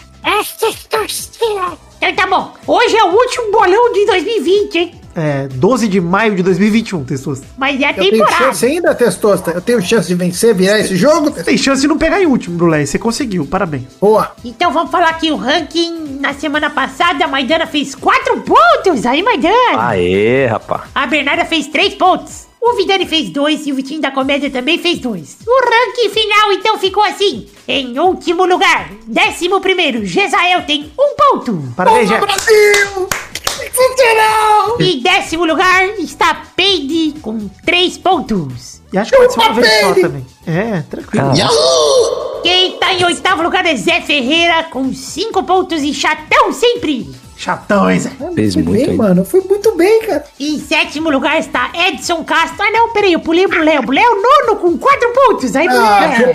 Então 2.01 2.15
tá 2.15 2.27
bom. 2.27 2.55
Hoje 2.67 2.97
é 2.97 3.05
o 3.05 3.09
último 3.09 3.53
bolão 3.53 3.93
de 3.93 4.07
2020, 4.07 4.79
hein? 4.79 4.98
É, 5.21 5.49
12 5.49 5.89
de 5.89 6.01
maio 6.01 6.37
de 6.37 6.45
2021, 6.45 7.03
Testosta. 7.05 7.45
Mas 7.57 7.81
é 7.81 7.87
a 7.87 7.91
Eu 7.91 7.95
tenho 7.97 8.11
temporada. 8.13 8.37
chance 8.37 8.65
ainda, 8.67 8.95
testosta? 8.95 9.51
Eu 9.51 9.61
tenho 9.61 9.83
chance 9.83 10.07
de 10.07 10.15
vencer, 10.15 10.55
virar 10.55 10.79
esse 10.79 10.95
jogo? 10.95 11.33
Tem 11.33 11.59
chance 11.59 11.83
de 11.83 11.89
não 11.89 11.99
pegar 11.99 12.23
em 12.23 12.27
último, 12.27 12.57
Brulé. 12.57 12.87
Você 12.87 13.01
conseguiu, 13.01 13.45
parabéns. 13.45 13.83
Boa! 14.01 14.31
Então 14.45 14.71
vamos 14.73 14.93
falar 14.93 15.09
aqui 15.09 15.33
o 15.33 15.37
ranking. 15.37 16.19
Na 16.21 16.35
semana 16.35 16.71
passada, 16.71 17.25
a 17.25 17.29
Maidana 17.29 17.67
fez 17.67 17.97
4 17.97 18.43
pontos. 18.43 19.05
Aí, 19.05 19.21
Maidana. 19.21 19.89
Aê, 19.89 20.47
rapá. 20.47 20.85
A 20.95 21.05
Bernarda 21.05 21.45
fez 21.45 21.67
3 21.67 21.95
pontos. 21.95 22.47
O 22.61 22.75
Vidani 22.77 23.05
fez 23.07 23.31
2 23.31 23.67
e 23.67 23.73
o 23.73 23.75
Vitinho 23.75 24.01
da 24.01 24.13
Comédia 24.13 24.51
também 24.51 24.79
fez 24.79 25.01
2. 25.01 25.39
O 25.47 25.61
ranking 25.65 26.11
final 26.11 26.53
então 26.53 26.79
ficou 26.79 27.03
assim. 27.03 27.49
Em 27.67 27.99
último 27.99 28.45
lugar, 28.45 28.91
décimo 29.07 29.61
primeiro, 29.61 30.05
Gesael 30.05 30.63
tem 30.63 30.93
1 30.99 31.17
ponto. 31.17 31.73
Parabéns. 31.77 32.09
Brasil! 32.09 33.09
Sensacional! 33.59 34.77
Em 34.81 35.01
décimo 35.01 35.45
lugar 35.45 35.85
está 35.99 36.43
Peide 36.55 37.19
com 37.21 37.49
3 37.65 37.99
pontos. 37.99 38.81
E 38.93 38.99
acho 38.99 39.11
que 39.11 39.17
pode 39.17 39.33
ser 39.33 39.41
uma 39.41 39.53
vez 39.53 39.81
só 39.81 39.95
também. 39.95 40.27
É, 40.47 40.83
tranquilo. 40.83 41.33
Quem 42.43 42.79
tá 42.79 42.95
em 42.95 43.05
oitavo 43.05 43.43
lugar 43.43 43.67
é 43.67 43.77
Zé 43.77 44.01
Ferreira 44.01 44.65
com 44.65 44.93
5 44.95 45.43
pontos 45.43 45.83
e 45.83 45.93
chatão 45.93 46.53
sempre. 46.53 47.11
Chatão, 47.39 47.89
hein, 47.89 48.01
Zé? 48.01 48.11
Fez 48.35 48.57
muito 48.57 48.73
bem, 48.73 48.91
ainda. 48.91 48.97
mano. 48.97 49.25
Fui 49.25 49.41
muito 49.41 49.73
bem, 49.77 50.01
cara. 50.01 50.25
Em 50.41 50.59
sétimo 50.59 51.09
lugar 51.09 51.39
está 51.39 51.71
Edson 51.73 52.25
Castro. 52.25 52.61
Ah, 52.61 52.71
não, 52.73 52.93
peraí, 52.93 53.13
eu 53.13 53.21
pulei 53.21 53.47
pro 53.47 53.63
Léo. 53.63 53.87
O 53.87 53.93
Léo 53.93 54.03
é 54.03 54.47
nono 54.49 54.61
com 54.61 54.77
4 54.77 55.13
pontos. 55.13 55.55
Aí, 55.55 55.69
Léo. 55.69 56.33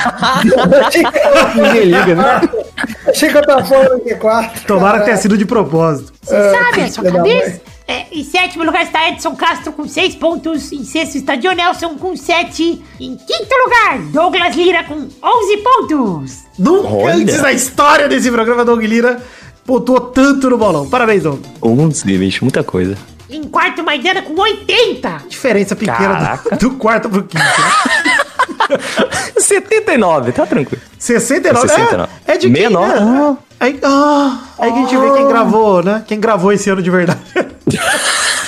Ninguém 1.56 1.84
liga, 1.84 2.16
né? 2.16 2.42
Achei 3.06 3.30
que 3.30 3.38
eu 3.38 3.46
tava 3.46 3.66
fora 3.66 3.98
do 3.98 4.00
Q4. 4.02 4.66
Tomara 4.66 5.00
que 5.00 5.06
tenha 5.06 5.18
sido 5.18 5.38
de 5.38 5.46
propósito. 5.46 6.14
Você 6.22 6.52
sabe 6.52 6.82
a 6.84 6.90
sua 6.90 7.12
cabeça? 7.12 7.62
É, 7.86 8.06
em 8.10 8.24
sétimo 8.24 8.64
lugar 8.64 8.84
está 8.84 9.10
Edson 9.10 9.36
Castro 9.36 9.74
com 9.74 9.86
6 9.86 10.16
pontos. 10.16 10.72
Em 10.72 10.86
sexto 10.86 11.18
está 11.18 11.36
Dionelson 11.36 11.96
com 11.96 12.16
7. 12.16 12.82
Em 12.98 13.18
quinto 13.18 13.56
lugar, 13.66 14.00
Douglas 14.14 14.56
Lira 14.56 14.86
com 14.86 14.96
11 14.96 15.58
pontos. 15.58 16.38
Nunca 16.58 16.88
Olha. 16.88 17.16
antes 17.16 17.42
na 17.42 17.52
história 17.52 18.08
desse 18.08 18.32
programa, 18.32 18.64
Doug 18.64 18.82
Lira 18.84 19.22
pontuou 19.66 20.00
tanto 20.00 20.50
no 20.50 20.58
bolão. 20.58 20.90
Parabéns, 20.90 21.24
Doug. 21.24 21.40
11, 21.62 22.18
bicho, 22.18 22.44
muita 22.44 22.64
coisa. 22.64 22.98
Em 23.30 23.44
quarto, 23.44 23.84
Maidana 23.84 24.22
com 24.22 24.40
80. 24.40 25.24
Diferença 25.28 25.76
pequena 25.76 26.40
do, 26.52 26.58
do 26.58 26.72
quarto 26.72 27.10
pro 27.10 27.24
quinto. 27.24 27.44
Né? 27.44 28.78
79, 29.38 30.32
tá 30.32 30.46
tranquilo. 30.46 30.82
69. 30.98 31.68
69. 31.68 32.12
É, 32.28 32.32
é 32.32 32.38
de 32.38 32.48
69, 32.48 32.94
quem, 32.94 33.06
né? 33.06 33.20
ah. 33.20 33.38
Aí, 33.60 33.80
ah, 33.82 34.40
aí 34.60 34.72
que 34.74 34.78
a 34.78 34.82
gente 34.82 34.98
vê 34.98 35.12
quem 35.12 35.28
gravou, 35.28 35.82
né? 35.82 36.04
Quem 36.06 36.20
gravou 36.20 36.52
esse 36.52 36.70
ano 36.70 36.82
de 36.82 36.90
verdade. 36.90 37.22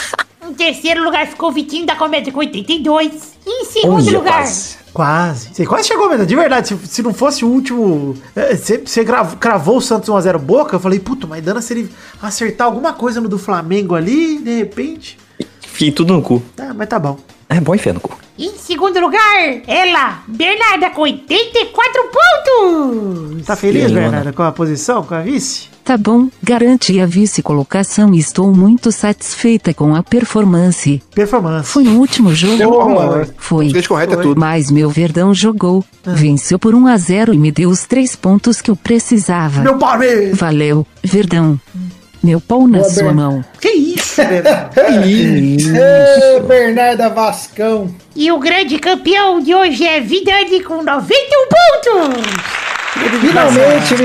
Em 0.56 0.58
terceiro 0.58 1.04
lugar 1.04 1.28
ficou 1.28 1.50
o 1.50 1.52
Vitinho 1.52 1.86
da 1.86 1.98
Comédia 1.98 2.32
com 2.32 2.40
82. 2.40 3.34
E 3.46 3.62
em 3.62 3.66
segundo 3.66 4.08
Olha, 4.08 4.18
lugar, 4.18 4.34
quase. 4.42 4.78
Quase. 4.94 5.50
Você 5.54 5.66
quase 5.66 5.88
chegou, 5.90 6.08
mesmo. 6.10 6.26
De 6.26 6.34
verdade, 6.34 6.70
se, 6.70 6.78
se 6.88 7.04
não 7.04 7.14
fosse 7.14 7.44
o 7.44 7.50
último. 7.50 8.16
é, 8.34 8.56
Você, 8.56 8.78
você 8.78 9.04
gravou- 9.04 9.38
cravou 9.38 9.78
o 9.78 9.82
Santos 9.82 10.08
1x0 10.10 10.38
Boca, 10.38 10.78
eu 10.78 10.80
falei, 10.80 10.98
puta, 10.98 11.28
mas 11.28 11.44
dana 11.44 11.62
se 11.62 11.74
ele 11.74 11.92
acertar 12.22 12.68
alguma 12.68 12.94
coisa 12.94 13.20
no 13.20 13.28
do 13.28 13.38
Flamengo 13.38 13.96
ali, 13.96 14.38
de 14.38 14.58
repente. 14.60 15.18
Fiquei 15.60 15.92
tudo 15.92 16.14
no 16.14 16.22
cu. 16.22 16.42
Tá, 16.56 16.74
mas 16.74 16.88
tá 16.88 16.98
bom. 16.98 17.18
É 17.50 17.60
bom 17.60 17.76
enfiar 17.76 17.92
no 17.94 18.00
cu. 18.00 18.18
em 18.40 18.54
segundo 18.58 18.98
lugar, 19.02 19.62
ela, 19.68 20.24
Bernarda, 20.26 20.90
com 20.92 21.02
84 21.02 22.02
pontos. 22.04 23.46
Tá 23.46 23.58
feliz, 23.58 23.90
Sim, 23.90 23.94
Bernarda, 23.96 24.32
com 24.32 24.44
a 24.44 24.52
posição, 24.54 25.04
com 25.04 25.14
a 25.14 25.20
vice? 25.22 25.75
Tá 25.86 25.98
bom, 25.98 26.30
garante 26.42 27.00
a 27.00 27.06
vice-colocação 27.06 28.12
e 28.16 28.18
estou 28.18 28.52
muito 28.52 28.92
satisfeita 28.92 29.72
com 29.72 29.94
a 29.94 30.02
performance. 30.02 31.00
Performance. 31.14 31.70
Foi 31.70 31.84
no 31.84 32.00
último 32.00 32.34
jogo? 32.34 32.58
Performance. 32.58 33.32
Foi. 33.38 33.84
Correto 33.84 34.14
é 34.16 34.18
tudo. 34.18 34.40
Mas 34.40 34.72
meu 34.72 34.90
Verdão 34.90 35.32
jogou, 35.32 35.86
venceu 36.04 36.58
por 36.58 36.74
1 36.74 36.88
a 36.88 36.98
0 36.98 37.36
e 37.36 37.38
me 37.38 37.52
deu 37.52 37.70
os 37.70 37.86
três 37.86 38.16
pontos 38.16 38.62
que 38.62 38.72
eu 38.72 38.76
precisava. 38.76 39.62
Meu 39.62 39.78
pare! 39.78 40.32
Valeu, 40.34 40.88
Verdão. 41.04 41.60
Meu 42.24 42.42
pau 42.42 42.68
na 42.68 42.80
Boa, 42.80 42.90
sua 42.90 43.04
Bernardo. 43.04 43.32
mão. 43.34 43.46
Que 43.62 43.70
isso, 43.70 44.16
Bernarda? 44.24 44.72
Ê, 44.98 46.40
Bernarda 46.48 47.10
Vascão. 47.10 47.94
E 48.16 48.32
o 48.32 48.40
grande 48.40 48.80
campeão 48.80 49.40
de 49.40 49.54
hoje 49.54 49.86
é 49.86 50.02
Vidani 50.02 50.64
com 50.64 50.82
91 50.82 51.48
pontos. 51.48 52.65
Finalmente. 52.96 53.96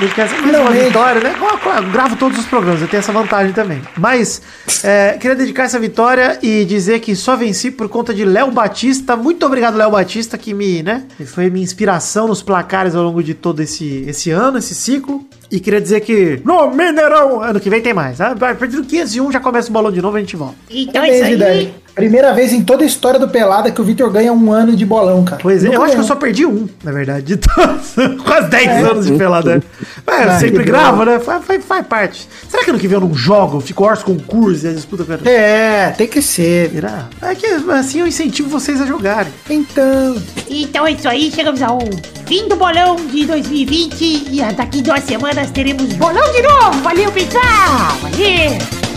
Dedicação, 0.00 0.38
mais 0.38 0.42
uma 0.42 0.58
Finalmente. 0.58 0.84
vitória, 0.86 1.20
né? 1.20 1.34
Eu- 1.38 1.70
eu- 1.72 1.76
eu 1.84 1.90
gravo 1.90 2.16
todos 2.16 2.38
os 2.38 2.44
programas, 2.46 2.80
eu 2.80 2.88
tenho 2.88 2.98
essa 3.00 3.12
vantagem 3.12 3.52
também. 3.52 3.80
Mas 3.96 4.40
é, 4.82 5.16
queria 5.20 5.36
dedicar 5.36 5.64
essa 5.64 5.78
vitória 5.78 6.38
e 6.42 6.64
dizer 6.64 7.00
que 7.00 7.14
só 7.14 7.36
venci 7.36 7.70
por 7.70 7.88
conta 7.88 8.12
de 8.14 8.24
Léo 8.24 8.50
Batista. 8.50 9.16
Muito 9.16 9.44
obrigado, 9.46 9.76
Léo 9.76 9.90
Batista, 9.90 10.36
que 10.38 10.52
me, 10.54 10.82
né? 10.82 11.04
que 11.16 11.24
Foi 11.24 11.50
minha 11.50 11.64
inspiração 11.64 12.26
nos 12.28 12.42
placares 12.42 12.94
ao 12.94 13.02
longo 13.02 13.22
de 13.22 13.34
todo 13.34 13.60
esse, 13.60 14.04
esse 14.08 14.30
ano, 14.30 14.58
esse 14.58 14.74
ciclo. 14.74 15.24
E 15.50 15.60
queria 15.60 15.80
dizer 15.80 16.00
que 16.00 16.40
no 16.44 16.70
Mineirão, 16.70 17.40
ano 17.40 17.60
que 17.60 17.70
vem 17.70 17.80
tem 17.80 17.94
mais. 17.94 18.20
A 18.20 18.34
partir 18.34 18.68
do 18.76 18.84
501 18.84 19.30
já 19.30 19.38
começa 19.40 19.68
o 19.68 19.72
bolão 19.72 19.92
de 19.92 20.00
novo 20.02 20.16
e 20.16 20.18
a 20.18 20.20
gente 20.22 20.34
volta. 20.36 20.54
Então 20.70 21.02
é 21.02 21.10
isso 21.10 21.20
Parabéns, 21.20 21.22
aí. 21.22 21.30
Vidani. 21.30 21.74
Primeira 21.94 22.32
vez 22.32 22.52
em 22.52 22.62
toda 22.62 22.82
a 22.82 22.86
história 22.86 23.20
do 23.20 23.28
Pelada 23.28 23.70
que 23.70 23.80
o 23.80 23.84
Vitor 23.84 24.10
ganha 24.10 24.32
um 24.32 24.50
ano 24.52 24.74
de 24.74 24.84
bolão, 24.84 25.24
cara. 25.24 25.40
Pois 25.40 25.62
é, 25.62 25.66
Nunca 25.66 25.76
eu 25.78 25.82
acho 25.84 25.94
que 25.94 26.00
eu 26.00 26.04
só 26.04 26.16
perdi 26.16 26.44
um, 26.44 26.68
na 26.82 26.90
verdade, 26.90 27.24
de 27.24 27.36
todos. 27.36 27.94
Quase 28.24 28.48
10 28.48 28.84
anos 28.84 29.06
de 29.06 29.12
pelada. 29.12 29.62
Mas 30.04 30.24
eu 30.26 30.30
Ah, 30.32 30.38
sempre 30.40 30.64
gravo, 30.64 31.04
né? 31.04 31.20
Faz, 31.20 31.44
faz, 31.44 31.64
faz 31.64 31.86
parte. 31.86 32.28
Será 32.48 32.64
que 32.64 32.70
ano 32.70 32.78
que 32.80 32.88
vem 32.88 32.96
eu 32.96 33.00
não 33.00 33.14
jogo? 33.14 33.60
Fico 33.60 33.84
orço 33.84 34.04
concurso 34.04 34.66
e 34.66 34.70
a 34.70 34.72
disputa 34.72 35.04
com 35.04 35.28
É, 35.28 35.90
tem 35.96 36.08
que 36.08 36.20
ser. 36.20 36.70
Será? 36.70 37.08
É 37.22 37.34
que 37.34 37.46
assim 37.46 38.00
eu 38.00 38.06
incentivo 38.06 38.48
vocês 38.48 38.80
a 38.80 38.86
jogarem. 38.86 39.32
Então. 39.48 40.16
Então 40.48 40.86
é 40.86 40.92
isso 40.92 41.08
aí, 41.08 41.30
chegamos 41.30 41.62
ao 41.62 41.78
fim 42.26 42.48
do 42.48 42.56
bolão 42.56 42.96
de 42.96 43.24
2020 43.24 44.28
e 44.32 44.42
daqui 44.56 44.82
duas 44.82 45.04
semanas 45.04 45.50
teremos 45.52 45.92
bolão 45.92 46.32
de 46.32 46.42
novo. 46.42 46.80
Valeu, 46.82 47.12
pessoal! 47.12 47.96
Valeu! 48.02 48.93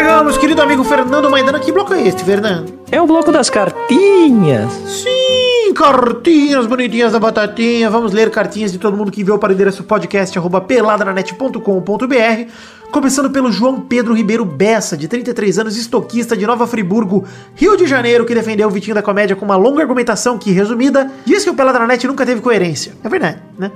Chegamos, 0.00 0.38
querido 0.38 0.62
amigo 0.62 0.82
Fernando 0.82 1.28
Maidana. 1.28 1.60
Que 1.60 1.70
bloco 1.70 1.92
é 1.92 2.08
este, 2.08 2.24
Fernando? 2.24 2.72
É 2.90 2.98
o 3.02 3.06
bloco 3.06 3.30
das 3.30 3.50
cartinhas. 3.50 4.72
Sim, 4.72 5.74
cartinhas 5.74 6.64
bonitinhas 6.64 7.12
da 7.12 7.18
batatinha. 7.18 7.90
Vamos 7.90 8.10
ler 8.10 8.30
cartinhas 8.30 8.72
de 8.72 8.78
todo 8.78 8.96
mundo 8.96 9.12
que 9.12 9.20
enviou 9.20 9.38
para 9.38 9.50
o 9.50 9.52
endereço 9.52 9.84
podcast 9.84 10.38
arroba 10.38 10.58
peladranet.com.br. 10.58 12.50
Começando 12.90 13.28
pelo 13.28 13.52
João 13.52 13.78
Pedro 13.78 14.14
Ribeiro 14.14 14.42
Bessa, 14.42 14.96
de 14.96 15.06
33 15.06 15.58
anos, 15.58 15.76
estoquista 15.76 16.34
de 16.34 16.46
Nova 16.46 16.66
Friburgo, 16.66 17.26
Rio 17.54 17.76
de 17.76 17.86
Janeiro, 17.86 18.24
que 18.24 18.34
defendeu 18.34 18.68
o 18.68 18.70
Vitinho 18.70 18.94
da 18.94 19.02
Comédia 19.02 19.36
com 19.36 19.44
uma 19.44 19.56
longa 19.56 19.82
argumentação 19.82 20.38
que, 20.38 20.50
resumida, 20.50 21.10
diz 21.26 21.44
que 21.44 21.50
o 21.50 21.54
Peladranet 21.54 22.06
nunca 22.06 22.24
teve 22.24 22.40
coerência. 22.40 22.94
É 23.04 23.08
verdade, 23.10 23.36
né? 23.58 23.70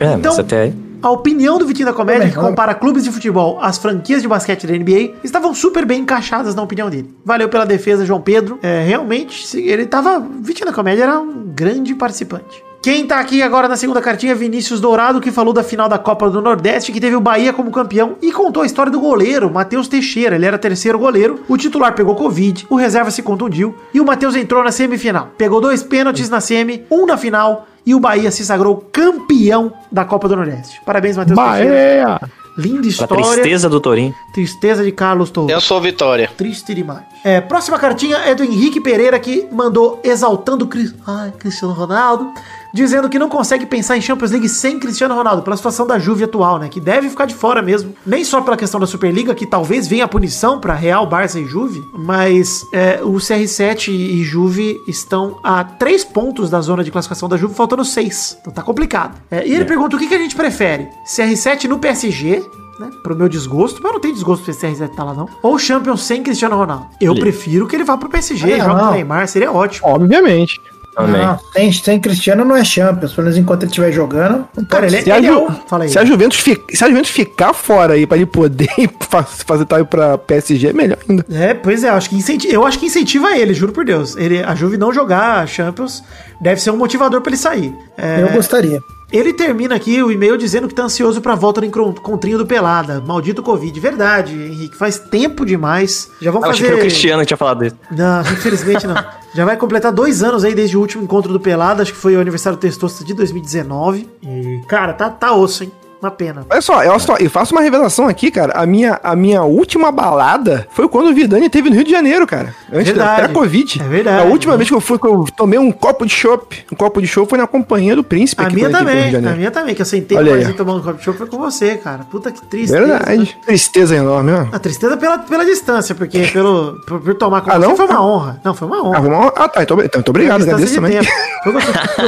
É, 0.00 0.16
mas 0.16 0.40
até 0.40 0.62
aí. 0.62 0.87
A 1.02 1.10
opinião 1.10 1.58
do 1.58 1.66
Vitinho 1.66 1.86
da 1.86 1.92
Comédia, 1.92 2.22
Homem, 2.22 2.32
que 2.32 2.38
homem. 2.38 2.50
compara 2.50 2.74
clubes 2.74 3.04
de 3.04 3.10
futebol 3.10 3.58
às 3.60 3.78
franquias 3.78 4.20
de 4.20 4.28
basquete 4.28 4.66
da 4.66 4.74
NBA, 4.74 5.14
estavam 5.22 5.54
super 5.54 5.86
bem 5.86 6.00
encaixadas 6.00 6.54
na 6.54 6.62
opinião 6.62 6.90
dele. 6.90 7.14
Valeu 7.24 7.48
pela 7.48 7.64
defesa, 7.64 8.04
João 8.04 8.20
Pedro. 8.20 8.58
É, 8.62 8.82
realmente, 8.84 9.56
ele 9.58 9.86
tava. 9.86 10.20
Vitinho 10.40 10.66
da 10.66 10.72
Comédia 10.72 11.04
era 11.04 11.20
um 11.20 11.44
grande 11.54 11.94
participante. 11.94 12.68
Quem 12.80 13.06
tá 13.06 13.18
aqui 13.18 13.42
agora 13.42 13.66
na 13.66 13.76
segunda 13.76 14.00
cartinha 14.00 14.32
é 14.32 14.34
Vinícius 14.36 14.80
Dourado, 14.80 15.20
que 15.20 15.32
falou 15.32 15.52
da 15.52 15.64
final 15.64 15.88
da 15.88 15.98
Copa 15.98 16.30
do 16.30 16.40
Nordeste, 16.40 16.92
que 16.92 17.00
teve 17.00 17.16
o 17.16 17.20
Bahia 17.20 17.52
como 17.52 17.72
campeão, 17.72 18.16
e 18.22 18.30
contou 18.30 18.62
a 18.62 18.66
história 18.66 18.90
do 18.90 19.00
goleiro, 19.00 19.52
Matheus 19.52 19.88
Teixeira. 19.88 20.36
Ele 20.36 20.46
era 20.46 20.56
terceiro 20.56 20.96
goleiro, 20.96 21.40
o 21.48 21.56
titular 21.56 21.92
pegou 21.94 22.14
Covid, 22.14 22.66
o 22.70 22.76
reserva 22.76 23.10
se 23.10 23.20
contundiu, 23.20 23.74
e 23.92 24.00
o 24.00 24.04
Matheus 24.04 24.36
entrou 24.36 24.62
na 24.62 24.70
semifinal. 24.70 25.30
Pegou 25.36 25.60
dois 25.60 25.82
pênaltis 25.82 26.30
na 26.30 26.40
semi, 26.40 26.84
um 26.88 27.04
na 27.04 27.16
final, 27.16 27.66
e 27.88 27.94
o 27.94 28.00
Bahia 28.00 28.30
se 28.30 28.44
sagrou 28.44 28.76
campeão 28.92 29.72
da 29.90 30.04
Copa 30.04 30.28
do 30.28 30.36
Nordeste. 30.36 30.78
Parabéns, 30.84 31.16
Matheus 31.16 31.38
Teixeira. 31.38 32.20
Linda 32.58 32.86
história. 32.86 33.16
tristeza 33.16 33.66
do 33.66 33.80
Torinho. 33.80 34.14
Tristeza 34.34 34.84
de 34.84 34.92
Carlos 34.92 35.30
Torres. 35.30 35.54
Eu 35.54 35.60
sou 35.60 35.80
Vitória. 35.80 36.28
Triste 36.36 36.74
demais. 36.74 37.04
É, 37.24 37.40
próxima 37.40 37.78
cartinha 37.78 38.18
é 38.18 38.34
do 38.34 38.44
Henrique 38.44 38.78
Pereira 38.78 39.18
que 39.18 39.48
mandou 39.50 40.00
exaltando 40.04 40.66
o 40.66 40.68
Cris... 40.68 40.94
Ai, 41.06 41.32
Cristiano 41.38 41.72
Ronaldo, 41.72 42.30
dizendo 42.72 43.08
que 43.08 43.18
não 43.18 43.28
consegue 43.28 43.66
pensar 43.66 43.96
em 43.96 44.00
Champions 44.00 44.30
League 44.30 44.48
sem 44.48 44.78
Cristiano 44.78 45.14
Ronaldo, 45.14 45.42
pela 45.42 45.56
situação 45.56 45.86
da 45.86 45.98
Juve 45.98 46.24
atual, 46.24 46.58
né? 46.58 46.68
Que 46.68 46.80
deve 46.80 47.08
ficar 47.08 47.26
de 47.26 47.34
fora 47.34 47.62
mesmo. 47.62 47.94
Nem 48.06 48.24
só 48.24 48.40
pela 48.40 48.56
questão 48.56 48.78
da 48.80 48.86
Superliga, 48.86 49.34
que 49.34 49.46
talvez 49.46 49.86
venha 49.86 50.04
a 50.04 50.08
punição 50.08 50.60
para 50.60 50.74
Real, 50.74 51.06
Barça 51.06 51.38
e 51.38 51.46
Juve, 51.46 51.82
mas 51.94 52.62
é, 52.72 53.00
o 53.02 53.14
CR7 53.14 53.88
e 53.88 54.22
Juve 54.24 54.80
estão 54.86 55.38
a 55.42 55.64
três 55.64 56.04
pontos 56.04 56.50
da 56.50 56.60
zona 56.60 56.84
de 56.84 56.90
classificação 56.90 57.28
da 57.28 57.36
Juve, 57.36 57.54
faltando 57.54 57.84
seis. 57.84 58.36
Então 58.40 58.52
tá 58.52 58.62
complicado. 58.62 59.20
É, 59.30 59.46
e 59.46 59.52
ele 59.54 59.64
pergunta 59.64 59.96
o 59.96 59.98
que, 59.98 60.06
que 60.06 60.14
a 60.14 60.18
gente 60.18 60.36
prefere: 60.36 60.88
CR7 61.06 61.64
no 61.64 61.78
PSG 61.78 62.42
né? 62.78 62.90
Pro 63.02 63.16
meu 63.16 63.28
desgosto, 63.28 63.80
mas 63.82 63.92
não 63.92 64.00
tem 64.00 64.12
desgosto 64.12 64.44
pro 64.44 64.54
CR7 64.54 64.94
tá 64.94 65.02
lá, 65.02 65.12
não. 65.12 65.28
Ou 65.42 65.58
Champions 65.58 66.02
sem 66.02 66.22
Cristiano 66.22 66.56
Ronaldo. 66.56 66.86
Eu 67.00 67.14
prefiro 67.14 67.66
que 67.66 67.74
ele 67.74 67.84
vá 67.84 67.96
pro 67.96 68.08
PSG, 68.08 68.60
Ah, 68.60 68.68
não. 68.68 68.88
o 68.90 68.92
Neymar, 68.92 69.26
seria 69.26 69.50
ótimo. 69.50 69.88
Obviamente. 69.88 70.60
Também. 71.06 71.22
Não, 71.22 71.38
sem, 71.52 71.72
sem 71.72 72.00
Cristiano 72.00 72.44
não 72.44 72.56
é 72.56 72.64
Champions. 72.64 73.12
Pelo 73.12 73.24
menos 73.26 73.38
enquanto 73.38 73.62
ele 73.62 73.70
estiver 73.70 73.92
jogando. 73.92 74.46
Cara, 74.68 74.86
ele, 74.86 74.96
ser. 74.96 75.04
Se 75.04 75.10
a, 75.12 75.18
ele 75.18 75.26
é 75.26 75.30
Ju- 75.30 75.44
o... 75.46 75.50
Fala 75.68 75.84
aí. 75.84 75.90
se 75.90 75.98
a 75.98 76.04
Juventus, 76.04 76.38
fi- 76.40 76.62
se 76.70 76.84
a 76.84 76.88
Juventus 76.88 77.10
ficar 77.10 77.52
fora 77.52 77.94
aí 77.94 78.06
pra 78.06 78.16
ele 78.16 78.26
poder 78.26 78.68
fazer 79.46 79.64
tal 79.64 79.84
pra 79.86 80.18
PSG, 80.18 80.68
é 80.68 80.72
melhor 80.72 80.98
ainda. 81.08 81.24
É, 81.30 81.54
pois 81.54 81.84
é, 81.84 81.88
acho 81.88 82.10
que 82.10 82.16
incenti... 82.16 82.52
eu 82.52 82.66
acho 82.66 82.78
que 82.78 82.86
incentiva 82.86 83.36
ele, 83.36 83.54
juro 83.54 83.72
por 83.72 83.84
Deus. 83.84 84.16
Ele, 84.16 84.42
a 84.42 84.54
Juve 84.54 84.76
não 84.76 84.92
jogar 84.92 85.42
a 85.42 85.46
Champions 85.46 86.02
deve 86.40 86.60
ser 86.60 86.70
um 86.70 86.76
motivador 86.76 87.20
pra 87.20 87.30
ele 87.30 87.36
sair. 87.38 87.72
É, 87.96 88.22
Eu 88.22 88.28
gostaria. 88.30 88.80
Ele 89.10 89.32
termina 89.32 89.74
aqui 89.74 90.02
o 90.02 90.12
e-mail 90.12 90.36
dizendo 90.36 90.68
que 90.68 90.74
tá 90.74 90.82
ansioso 90.82 91.22
pra 91.22 91.34
volta 91.34 91.62
no 91.62 91.66
encontrinho 91.66 92.36
do 92.36 92.44
Pelada. 92.44 93.00
Maldito 93.00 93.42
Covid. 93.42 93.80
Verdade, 93.80 94.34
Henrique. 94.34 94.76
Faz 94.76 94.98
tempo 94.98 95.46
demais. 95.46 96.10
Já 96.20 96.30
vamos 96.30 96.44
Eu 96.46 96.50
achei 96.50 96.66
fazer... 96.66 96.66
que 96.66 96.66
era 96.66 96.76
o 96.76 96.80
Cristiano 96.90 97.20
que 97.22 97.26
tinha 97.28 97.36
falado 97.38 97.64
isso. 97.64 97.76
Não, 97.90 98.20
infelizmente 98.20 98.86
não. 98.86 98.94
Já 99.34 99.44
vai 99.44 99.56
completar 99.56 99.92
dois 99.92 100.22
anos 100.22 100.44
aí 100.44 100.54
desde 100.54 100.76
o 100.76 100.80
último 100.80 101.04
encontro 101.04 101.32
do 101.32 101.38
Pelada, 101.38 101.82
acho 101.82 101.92
que 101.92 101.98
foi 101.98 102.16
o 102.16 102.20
aniversário 102.20 102.58
do 102.58 102.60
Testosta 102.60 103.04
de 103.04 103.14
2019. 103.14 104.08
E, 104.22 104.62
cara, 104.66 104.92
tá, 104.92 105.10
tá 105.10 105.32
osso, 105.32 105.64
hein? 105.64 105.72
Uma 106.00 106.10
pena. 106.12 106.46
Olha 106.48 106.60
só, 106.62 106.76
olha 106.76 106.98
só, 107.00 107.16
eu 107.16 107.28
faço 107.28 107.52
uma 107.52 107.60
revelação 107.60 108.06
aqui, 108.06 108.30
cara. 108.30 108.52
A 108.54 108.64
minha, 108.64 109.00
a 109.02 109.16
minha 109.16 109.42
última 109.42 109.90
balada 109.90 110.66
foi 110.70 110.88
quando 110.88 111.08
o 111.10 111.14
Vidani 111.14 111.50
teve 111.50 111.68
no 111.68 111.74
Rio 111.74 111.84
de 111.84 111.90
Janeiro, 111.90 112.24
cara. 112.26 112.54
Antes 112.72 112.92
da 112.92 113.04
Verdade. 113.04 113.16
pré-Covid. 113.22 113.82
É 113.82 113.88
verdade. 113.88 114.22
A 114.22 114.24
última 114.30 114.56
vez 114.56 114.68
que 114.68 114.74
eu 114.76 114.80
fui, 114.80 114.96
que 114.98 115.06
eu 115.06 115.24
tomei 115.36 115.58
um 115.58 115.72
copo 115.72 116.06
de 116.06 116.12
chopp. 116.12 116.64
Um 116.72 116.76
copo 116.76 117.00
de 117.00 117.08
chopp 117.08 117.28
foi 117.28 117.38
na 117.38 117.48
companhia 117.48 117.96
do 117.96 118.04
príncipe 118.04 118.40
A 118.42 118.46
aqui 118.46 118.54
minha 118.54 118.70
também, 118.70 119.14
a 119.16 119.20
minha 119.32 119.50
também, 119.50 119.74
que 119.74 119.82
eu 119.82 119.86
sentei 119.86 120.16
Olha 120.16 120.32
mais 120.32 120.46
aí. 120.46 120.52
e 120.52 120.56
tomando 120.56 120.78
um 120.78 120.82
copo 120.82 120.98
de 120.98 121.04
chopp 121.04 121.18
foi 121.18 121.26
com 121.26 121.38
você, 121.38 121.76
cara. 121.76 122.04
Puta 122.08 122.30
que 122.30 122.42
triste. 122.42 122.70
Verdade. 122.72 123.36
Tristeza 123.44 123.96
enorme, 123.96 124.30
ó. 124.32 124.46
A 124.54 124.58
tristeza 124.60 124.96
pela, 124.96 125.18
pela 125.18 125.44
distância, 125.44 125.94
porque 125.96 126.28
pelo, 126.28 126.80
por, 126.86 127.00
por 127.00 127.14
tomar 127.14 127.40
com 127.40 127.50
Ah, 127.50 127.54
você 127.58 127.66
não? 127.66 127.76
foi 127.76 127.86
uma 127.86 128.06
honra. 128.06 128.40
Não, 128.44 128.54
foi 128.54 128.68
uma 128.68 128.82
honra. 128.86 129.32
Ah, 129.36 129.44
ah, 129.44 129.48
tá. 129.48 129.62
Então, 129.64 129.80
então 129.80 129.98
muito 129.98 130.08
obrigado, 130.10 130.42
agradeço 130.42 130.74
de 130.74 130.74
também. 130.76 130.96
gostoso. 130.98 131.18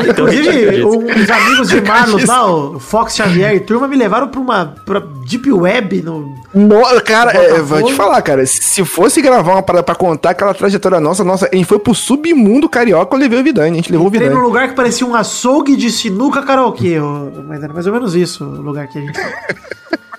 Inclusive, 0.10 0.84
os 0.84 1.30
amigos 1.30 1.68
de 1.68 1.80
Marlos 1.80 2.24
lá, 2.24 2.50
o 2.52 2.78
Fox 2.78 3.16
Xavier 3.16 3.54
e 3.54 3.60
turma, 3.60 3.79
me 3.88 3.96
levaram 3.96 4.28
pra 4.28 4.40
uma 4.40 4.74
pra 4.84 5.00
Deep 5.28 5.50
Web 5.52 6.02
no. 6.02 6.40
No, 6.52 6.82
cara, 7.04 7.36
é, 7.36 7.52
eu 7.52 7.64
vou 7.64 7.82
te 7.84 7.94
falar, 7.94 8.20
cara. 8.22 8.44
Se 8.44 8.84
fosse 8.84 9.22
gravar 9.22 9.52
uma 9.52 9.62
parada 9.62 9.84
pra 9.84 9.94
contar 9.94 10.30
aquela 10.30 10.52
trajetória 10.52 10.98
nossa, 11.00 11.22
nossa, 11.22 11.48
a 11.52 11.54
gente 11.54 11.66
foi 11.66 11.78
pro 11.78 11.94
submundo 11.94 12.68
carioca, 12.68 13.14
eu 13.14 13.20
levei 13.20 13.40
o 13.40 13.44
Vidani. 13.44 13.72
A 13.72 13.74
gente 13.76 13.92
levou 13.92 14.06
o 14.06 14.08
Entrei 14.08 14.28
num 14.28 14.34
Vidani. 14.34 14.46
lugar 14.48 14.68
que 14.68 14.74
parecia 14.74 15.06
um 15.06 15.14
açougue 15.14 15.76
de 15.76 15.90
sinuca 15.90 16.42
karaokê. 16.42 16.98
Mas 17.46 17.62
era 17.62 17.72
mais 17.72 17.86
ou 17.86 17.92
menos 17.92 18.14
isso 18.14 18.44
o 18.44 18.60
lugar 18.62 18.88
que 18.88 18.98
a 18.98 19.00
gente. 19.00 19.18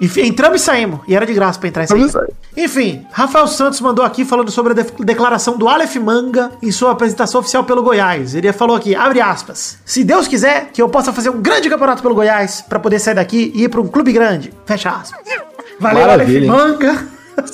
Enfim, 0.00 0.22
entramos 0.22 0.62
e 0.62 0.64
saímos. 0.64 1.00
E 1.06 1.14
era 1.14 1.26
de 1.26 1.34
graça 1.34 1.58
pra 1.58 1.68
entrar 1.68 1.84
e 1.84 1.86
sair. 1.86 2.10
Enfim, 2.56 3.06
Rafael 3.12 3.46
Santos 3.46 3.80
mandou 3.80 4.04
aqui 4.04 4.24
falando 4.24 4.50
sobre 4.50 4.72
a 4.72 4.74
def- 4.74 4.92
declaração 5.00 5.56
do 5.58 5.68
Aleph 5.68 5.96
Manga 5.96 6.50
em 6.62 6.70
sua 6.72 6.92
apresentação 6.92 7.40
oficial 7.40 7.64
pelo 7.64 7.82
Goiás. 7.82 8.34
Ele 8.34 8.52
falou 8.52 8.76
aqui, 8.76 8.94
abre 8.94 9.20
aspas. 9.20 9.78
Se 9.84 10.02
Deus 10.02 10.26
quiser 10.26 10.70
que 10.72 10.80
eu 10.80 10.88
possa 10.88 11.12
fazer 11.12 11.30
um 11.30 11.40
grande 11.40 11.68
campeonato 11.68 12.02
pelo 12.02 12.14
Goiás 12.14 12.62
pra 12.62 12.78
poder 12.78 12.98
sair 12.98 13.14
daqui 13.14 13.52
e 13.54 13.64
ir 13.64 13.68
pra 13.68 13.80
um 13.80 13.86
clube 13.88 14.12
grande. 14.12 14.52
Fecha 14.66 14.90
aspas. 14.90 15.20
Valeu, 15.78 16.06
Maravilha, 16.06 16.50
Aleph? 16.52 16.64
Manga. 16.70 17.06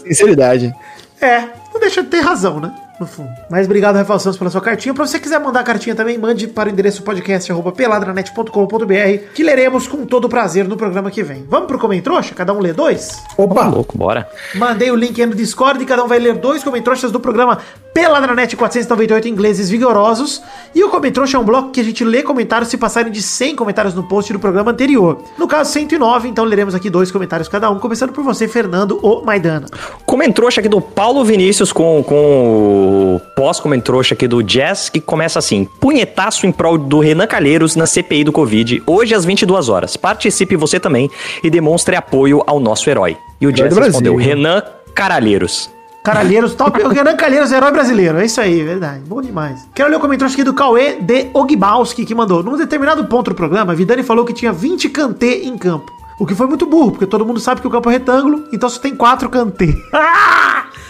Sinceridade. 0.04 0.72
É, 1.20 1.40
não 1.72 1.80
deixa 1.80 2.02
de 2.02 2.08
ter 2.08 2.20
razão, 2.20 2.60
né? 2.60 2.72
No 2.98 3.06
fundo. 3.06 3.30
Mas 3.50 3.66
obrigado, 3.66 3.96
Rafael 3.96 4.18
Santos, 4.18 4.38
pela 4.38 4.50
sua 4.50 4.60
cartinha. 4.60 4.94
Pra 4.94 5.06
você 5.06 5.18
quiser 5.18 5.38
mandar 5.38 5.62
cartinha 5.64 5.94
também, 5.94 6.18
mande 6.18 6.46
para 6.46 6.68
o 6.68 6.72
endereço 6.72 7.02
podcast 7.02 7.50
arroba 7.52 7.72
peladranet.com.br 7.72 9.32
que 9.34 9.42
leremos 9.42 9.86
com 9.86 10.04
todo 10.04 10.28
prazer 10.28 10.66
no 10.66 10.76
programa 10.76 11.10
que 11.10 11.22
vem. 11.22 11.44
Vamos 11.48 11.66
pro 11.66 11.78
Comentrouxa? 11.78 12.34
Cada 12.34 12.52
um 12.52 12.58
lê 12.58 12.72
dois? 12.72 13.22
Opa! 13.36 13.66
louco, 13.66 13.98
bora. 13.98 14.28
Mandei 14.54 14.90
o 14.90 14.96
link 14.96 15.20
aí 15.20 15.26
no 15.26 15.34
Discord 15.34 15.82
e 15.82 15.86
cada 15.86 16.02
um 16.04 16.08
vai 16.08 16.18
ler 16.18 16.34
dois 16.36 16.62
Comentrouxas 16.64 17.12
do 17.12 17.20
programa 17.20 17.58
Peladranet 17.96 18.54
498 18.54 19.26
ingleses 19.26 19.70
vigorosos. 19.70 20.42
E 20.74 20.84
o 20.84 20.90
Comentrouxa 20.90 21.38
é 21.38 21.40
um 21.40 21.44
bloco 21.44 21.70
que 21.70 21.80
a 21.80 21.82
gente 21.82 22.04
lê 22.04 22.22
comentários 22.22 22.68
se 22.68 22.76
passarem 22.76 23.10
de 23.10 23.22
100 23.22 23.56
comentários 23.56 23.94
no 23.94 24.02
post 24.02 24.30
do 24.34 24.38
programa 24.38 24.70
anterior. 24.70 25.22
No 25.38 25.48
caso, 25.48 25.72
109, 25.72 26.28
então 26.28 26.44
leremos 26.44 26.74
aqui 26.74 26.90
dois 26.90 27.10
comentários 27.10 27.48
cada 27.48 27.70
um, 27.70 27.78
começando 27.78 28.12
por 28.12 28.22
você, 28.22 28.46
Fernando 28.46 28.98
ou 29.00 29.24
Maidana. 29.24 29.66
Comentrouxa 30.04 30.60
aqui 30.60 30.68
do 30.68 30.78
Paulo 30.78 31.24
Vinícius 31.24 31.72
com, 31.72 32.04
com 32.06 33.16
o 33.16 33.20
pós-comentrouxa 33.34 34.12
aqui 34.12 34.28
do 34.28 34.42
Jazz, 34.42 34.90
que 34.90 35.00
começa 35.00 35.38
assim: 35.38 35.66
punhetaço 35.80 36.46
em 36.46 36.52
prol 36.52 36.76
do 36.76 36.98
Renan 36.98 37.26
Calheiros 37.26 37.76
na 37.76 37.86
CPI 37.86 38.24
do 38.24 38.32
Covid, 38.32 38.82
hoje 38.86 39.14
às 39.14 39.24
22 39.24 39.70
horas. 39.70 39.96
Participe 39.96 40.54
você 40.54 40.78
também 40.78 41.10
e 41.42 41.48
demonstre 41.48 41.96
apoio 41.96 42.42
ao 42.46 42.60
nosso 42.60 42.90
herói. 42.90 43.16
E 43.40 43.46
o 43.46 43.52
Jazz 43.52 43.74
respondeu. 43.74 44.16
Renan 44.16 44.62
Caralheiros. 44.94 45.74
Caralheiros, 46.06 46.54
top. 46.54 46.80
O 46.84 46.86
Renan 46.94 47.16
Calheiros, 47.16 47.50
herói 47.50 47.72
brasileiro. 47.72 48.18
É 48.18 48.26
isso 48.26 48.40
aí, 48.40 48.62
verdade. 48.62 49.00
Bom 49.08 49.20
demais. 49.20 49.68
Quero 49.74 49.90
ler 49.90 49.96
o 49.96 50.00
comentário 50.00 50.32
aqui 50.32 50.44
do 50.44 50.54
Cauê 50.54 51.00
de 51.00 51.30
Ogbalski, 51.34 52.06
que 52.06 52.14
mandou. 52.14 52.44
Num 52.44 52.56
determinado 52.56 53.04
ponto 53.06 53.30
do 53.30 53.34
programa, 53.34 53.74
Vidani 53.74 54.04
falou 54.04 54.24
que 54.24 54.32
tinha 54.32 54.52
20 54.52 54.88
cantê 54.90 55.42
em 55.42 55.58
campo. 55.58 55.92
O 56.20 56.24
que 56.24 56.32
foi 56.32 56.46
muito 56.46 56.64
burro, 56.64 56.92
porque 56.92 57.06
todo 57.06 57.26
mundo 57.26 57.40
sabe 57.40 57.60
que 57.60 57.66
o 57.66 57.70
campo 57.70 57.90
é 57.90 57.94
retângulo, 57.94 58.44
então 58.52 58.68
só 58.68 58.80
tem 58.80 58.94
4 58.94 59.28
cantê. 59.28 59.74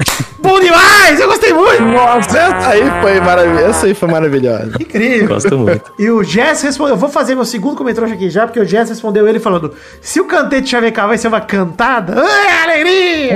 Bom 0.46 0.60
demais! 0.60 1.18
Eu 1.18 1.28
gostei 1.28 1.52
muito! 1.52 1.82
Nossa, 1.82 2.38
essa 2.38 2.68
aí 2.68 2.82
foi 3.02 3.20
maravilhosa. 3.20 3.66
Essa 3.66 3.86
aí 3.86 3.94
foi 3.94 4.08
maravilhosa. 4.08 4.72
Incrível. 4.80 5.28
Gosto 5.28 5.58
muito. 5.58 5.92
E 5.98 6.08
o 6.10 6.22
Jess 6.22 6.62
respondeu. 6.62 6.94
Eu 6.94 6.98
vou 6.98 7.08
fazer 7.08 7.34
meu 7.34 7.44
segundo 7.44 7.76
comentário 7.76 8.12
aqui 8.12 8.30
já, 8.30 8.46
porque 8.46 8.60
o 8.60 8.64
Jess 8.64 8.88
respondeu 8.88 9.26
ele 9.26 9.40
falando: 9.40 9.74
se 10.00 10.20
o 10.20 10.24
cantê 10.24 10.60
de 10.60 10.70
Chavecar 10.70 11.08
vai 11.08 11.18
ser 11.18 11.28
uma 11.28 11.40
cantada, 11.40 12.14
ai, 12.22 12.62
alegria! 12.62 13.34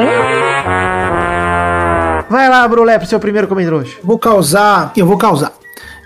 Vai 2.29 2.49
lá, 2.49 2.67
Brulé, 2.69 2.97
pro 2.97 3.09
seu 3.09 3.19
primeiro 3.19 3.49
comentário. 3.49 3.85
Vou 4.05 4.19
causar. 4.19 4.93
Eu 4.97 5.05
vou 5.05 5.19
causar. 5.19 5.53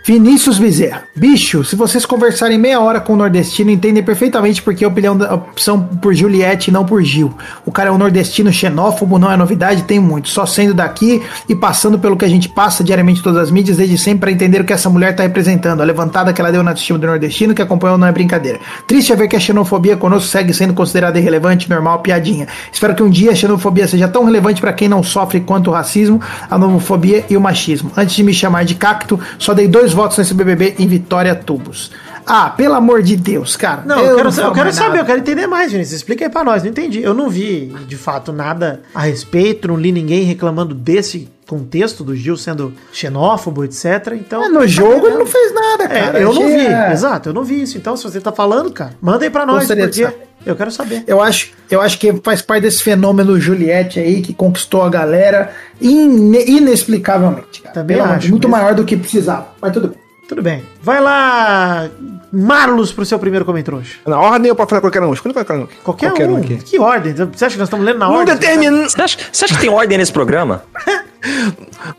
Vinícius 0.07 0.59
Bezerra. 0.59 1.05
Bicho, 1.17 1.65
se 1.65 1.75
vocês 1.75 2.05
conversarem 2.05 2.59
meia 2.59 2.79
hora 2.79 3.01
com 3.01 3.15
o 3.15 3.17
nordestino, 3.17 3.71
entendem 3.71 4.03
perfeitamente 4.03 4.61
porque 4.61 4.85
a 4.85 4.89
opinião 4.89 5.17
da 5.17 5.33
opção 5.33 5.83
por 5.83 6.13
Juliette 6.13 6.69
e 6.69 6.73
não 6.75 6.85
por 6.85 7.03
Gil. 7.03 7.33
O 7.65 7.73
cara 7.73 7.89
é 7.89 7.93
um 7.93 7.97
nordestino 7.97 8.53
xenófobo, 8.53 9.19
não 9.19 9.33
é 9.33 9.37
novidade, 9.39 9.85
tem 9.85 9.99
muito. 9.99 10.29
Só 10.29 10.45
sendo 10.45 10.75
daqui 10.75 11.23
e 11.49 11.55
passando 11.55 11.99
pelo 11.99 12.19
que 12.19 12.25
a 12.27 12.29
gente 12.29 12.51
passa 12.51 12.85
diariamente 12.85 13.21
em 13.21 13.23
todas 13.23 13.45
as 13.45 13.51
mídias 13.51 13.79
desde 13.79 13.97
sempre 13.97 14.21
para 14.21 14.31
entender 14.31 14.61
o 14.61 14.65
que 14.65 14.75
essa 14.75 14.91
mulher 14.91 15.17
tá 15.17 15.23
representando. 15.23 15.81
A 15.81 15.85
levantada 15.85 16.35
que 16.35 16.41
ela 16.43 16.53
deu 16.53 16.63
na 16.63 16.73
autoestima 16.73 16.99
do 16.99 17.07
nordestino 17.07 17.55
que 17.55 17.63
acompanhou 17.63 17.97
não 17.97 18.07
é 18.07 18.13
brincadeira. 18.13 18.61
Triste 18.87 19.11
é 19.11 19.17
ver 19.17 19.27
que 19.27 19.37
a 19.37 19.41
xenofobia 19.41 19.97
conosco 19.97 20.29
segue 20.29 20.53
sendo 20.53 20.75
considerada 20.75 21.19
irrelevante, 21.19 21.71
normal, 21.71 22.01
piadinha. 22.01 22.47
Espero 22.71 22.95
que 22.95 23.03
um 23.03 23.09
dia 23.09 23.31
a 23.31 23.35
xenofobia 23.35 23.89
seja 23.89 24.07
tão 24.07 24.25
relevante 24.25 24.61
para 24.61 24.75
quem 24.75 24.87
não 24.87 25.03
sofre 25.03 25.41
quanto 25.41 25.71
o 25.71 25.73
racismo, 25.73 26.21
a 26.51 26.57
homofobia 26.57 27.25
e 27.31 27.39
o 27.39 27.41
machismo. 27.41 27.91
Antes 27.97 28.15
de 28.15 28.23
me 28.23 28.35
chamar 28.35 28.67
de 28.67 28.75
cacto, 28.75 29.19
só 29.39 29.55
dei 29.55 29.67
dois 29.67 29.94
votos 29.95 30.19
nesse 30.19 30.35
BBB 30.35 30.75
em 30.79 30.87
Vitória 30.87 31.35
Tubos. 31.35 31.91
Ah, 32.27 32.51
pelo 32.51 32.75
amor 32.75 33.03
de 33.03 33.17
Deus, 33.17 33.57
cara. 33.57 33.83
Não, 33.85 33.99
eu, 34.01 34.17
quero, 34.17 34.33
falo 34.33 34.49
eu 34.49 34.53
quero 34.53 34.73
saber, 34.73 34.89
nada. 34.89 35.01
eu 35.01 35.05
quero 35.05 35.19
entender 35.21 35.47
mais, 35.47 35.73
Vinícius. 35.73 35.97
Explica 35.99 36.25
aí 36.25 36.31
pra 36.31 36.43
nós, 36.45 36.63
não 36.63 36.71
entendi. 36.71 37.03
Eu 37.03 37.13
não 37.15 37.29
vi, 37.29 37.67
de 37.87 37.97
fato, 37.97 38.33
nada 38.33 38.83
a 38.95 39.01
respeito, 39.03 39.69
não 39.69 39.77
li 39.77 39.93
ninguém 39.93 40.25
reclamando 40.25 40.75
desse 40.75 41.29
contexto 41.47 42.03
do 42.03 42.17
Gil 42.17 42.37
sendo 42.39 42.73
xenófobo, 42.91 43.65
etc. 43.65 43.85
Então. 44.15 44.43
É, 44.45 44.49
no 44.49 44.67
jogo 44.67 45.07
ele 45.07 45.19
não 45.19 45.27
fez 45.27 45.53
nada, 45.55 45.85
É, 45.85 45.89
cara. 45.89 46.19
eu 46.19 46.33
não 46.33 46.47
vi, 46.47 46.67
É. 46.67 46.93
exato, 46.93 47.29
eu 47.29 47.33
não 47.35 47.45
vi 47.45 47.63
isso. 47.63 47.77
Então, 47.77 47.97
se 47.97 48.03
você 48.05 48.21
tá 48.21 48.33
falando, 48.33 48.73
cara, 48.73 48.93
manda 49.01 49.25
aí 49.25 49.31
pra 49.31 49.45
nós, 49.45 49.59
Gostaria 49.59 49.85
porque 49.89 50.09
eu 50.47 50.57
quero 50.57 50.71
saber. 50.71 51.05
Eu 51.07 51.21
acho, 51.23 51.51
eu 51.71 51.81
acho 51.83 51.99
que 51.99 52.13
faz 52.23 52.41
parte 52.41 52.63
desse 52.63 52.83
fenômeno 52.83 53.39
Juliette 53.39 54.01
aí 54.01 54.23
que 54.23 54.33
conquistou 54.33 54.83
a 54.83 54.89
galera 54.89 55.53
ine- 55.81 56.45
inexplicavelmente. 56.47 57.61
Cara. 57.63 57.75
Também 57.75 57.97
de 57.99 58.03
acho, 58.03 58.31
Muito 58.31 58.49
mas- 58.49 58.61
maior 58.63 58.75
do 58.75 58.85
que 58.85 58.97
precisava. 58.97 59.49
Mas 59.61 59.73
tudo 59.73 59.89
bem. 59.89 59.99
Tudo 60.27 60.43
bem. 60.43 60.65
Vai 60.83 61.01
lá, 61.03 61.91
Marlos, 62.35 62.93
pro 62.93 63.05
seu 63.05 63.19
primeiro 63.19 63.45
comentário. 63.45 63.83
Na 64.07 64.19
ordem 64.19 64.49
eu 64.49 64.57
posso 64.57 64.71
falar 64.71 64.81
qualquer 64.81 65.03
um. 65.03 65.13
Escolha 65.13 65.33
qualquer 65.33 65.55
um. 65.55 65.67
Qualquer, 65.85 66.29
um. 66.29 66.41
Que 66.43 66.79
ordem? 66.79 67.15
Você 67.15 67.45
acha 67.45 67.55
que 67.55 67.59
nós 67.59 67.69
estamos 67.69 67.87
lendo 67.87 67.99
na 67.99 68.09
ordem? 68.09 68.35
determin... 68.35 68.83
Você 68.83 69.01
acha, 69.01 69.19
você 69.31 69.45
acha 69.45 69.55
que 69.55 69.61
tem 69.61 69.71
ordem 69.71 69.99
nesse 69.99 70.13
programa? 70.13 70.65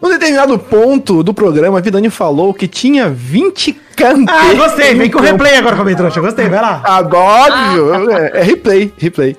Num 0.01 0.09
determinado 0.11 0.59
ponto 0.59 1.23
do 1.23 1.33
programa, 1.33 1.77
a 1.77 1.81
Vidani 1.81 2.09
falou 2.09 2.53
que 2.53 2.67
tinha 2.67 3.09
20 3.09 3.73
canteiros. 3.95 4.29
Ah, 4.29 4.53
gostei. 4.53 4.93
Vem 4.93 5.09
com 5.09 5.19
o 5.19 5.21
replay 5.21 5.55
agora, 5.55 5.77
comentário. 5.77 6.21
Gostei, 6.21 6.49
vai 6.49 6.61
lá. 6.61 6.83
Óbvio, 7.13 8.11
é, 8.11 8.39
é 8.41 8.43
replay, 8.43 8.93
replay. 8.97 9.38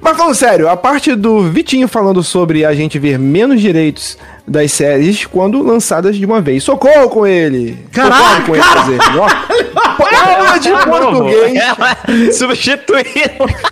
Mas 0.00 0.16
falando 0.16 0.34
sério, 0.34 0.68
a 0.68 0.76
parte 0.76 1.14
do 1.14 1.42
Vitinho 1.50 1.86
falando 1.86 2.22
sobre 2.22 2.64
a 2.64 2.74
gente 2.74 2.98
ver 2.98 3.18
menos 3.18 3.60
direitos 3.60 4.16
das 4.46 4.72
séries 4.72 5.26
quando 5.26 5.62
lançadas 5.62 6.16
de 6.16 6.24
uma 6.24 6.40
vez. 6.40 6.64
Socorro 6.64 7.08
com 7.08 7.26
ele! 7.26 7.78
Caraca, 7.92 8.46
Socorro 8.46 8.46
com 8.46 8.56
ele. 8.56 10.16
Aula 10.16 10.58
de 10.58 10.70
português! 10.84 11.54
Ela 11.54 12.32
substituindo. 12.32 13.70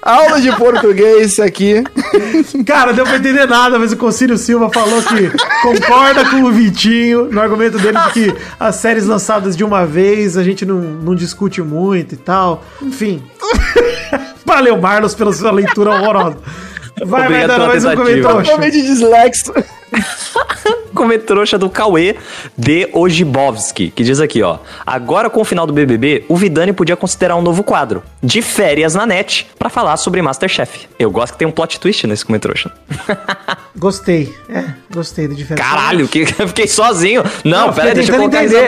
Aula 0.00 0.40
de 0.40 0.52
português 0.56 1.38
aqui. 1.40 1.82
Cara, 2.66 2.92
deu 2.92 3.04
pra 3.04 3.16
entender 3.16 3.46
nada, 3.46 3.78
mas 3.78 3.92
o 3.92 3.96
Concílio 3.96 4.38
Silva 4.38 4.70
falou 4.72 5.02
que 5.02 5.30
concorda 5.62 6.28
com 6.30 6.42
o 6.44 6.52
Vitinho 6.52 7.24
no 7.30 7.40
argumento 7.40 7.78
dele 7.78 7.98
de 7.98 8.12
que 8.12 8.34
as 8.58 8.76
séries 8.76 9.06
lançadas 9.06 9.56
de 9.56 9.64
uma 9.64 9.84
vez 9.84 10.36
a 10.36 10.42
gente 10.44 10.64
não, 10.64 10.76
não 10.76 11.14
discute 11.14 11.60
muito 11.60 12.14
e 12.14 12.18
tal. 12.18 12.64
Enfim. 12.80 13.22
Valeu, 14.44 14.80
Marlos, 14.80 15.14
pela 15.14 15.32
sua 15.32 15.50
leitura 15.50 15.90
horrorosa. 15.90 16.38
Vai, 17.04 17.22
vai 17.22 17.26
Obrigado 17.26 17.48
dando 17.48 17.58
pela 17.58 17.68
mais 17.68 17.84
um 17.84 17.96
comentário. 17.96 18.42
Totalmente 18.44 18.82
dislexo. 18.82 19.52
Comentrouxa 20.94 21.58
do 21.58 21.68
Cauê 21.68 22.16
de 22.56 22.88
Ojibovski, 22.92 23.90
que 23.90 24.04
diz 24.04 24.20
aqui, 24.20 24.42
ó. 24.42 24.58
Agora 24.86 25.28
com 25.28 25.40
o 25.40 25.44
final 25.44 25.66
do 25.66 25.72
BBB, 25.72 26.24
o 26.28 26.36
Vidani 26.36 26.72
podia 26.72 26.96
considerar 26.96 27.34
um 27.36 27.42
novo 27.42 27.64
quadro, 27.64 28.02
de 28.22 28.40
férias 28.40 28.94
na 28.94 29.04
net, 29.04 29.48
pra 29.58 29.68
falar 29.68 29.96
sobre 29.96 30.22
Masterchef. 30.22 30.86
Eu 30.98 31.10
gosto 31.10 31.32
que 31.32 31.38
tem 31.40 31.48
um 31.48 31.50
plot 31.50 31.80
twist 31.80 32.06
nesse 32.06 32.24
Comentrouxa. 32.24 32.70
Gostei. 33.76 34.32
É, 34.48 34.66
gostei 34.88 35.26
da 35.26 35.34
diferença. 35.34 35.68
Caralho, 35.68 36.06
que 36.06 36.20
eu 36.38 36.46
fiquei 36.46 36.68
sozinho. 36.68 37.24
Não, 37.44 37.66
Não, 37.66 37.72
pera, 37.72 37.88
fiquei 37.88 37.94
deixa 37.94 38.12
eu 38.12 38.16
colocar 38.18 38.44
entender. 38.44 38.60
do 38.60 38.64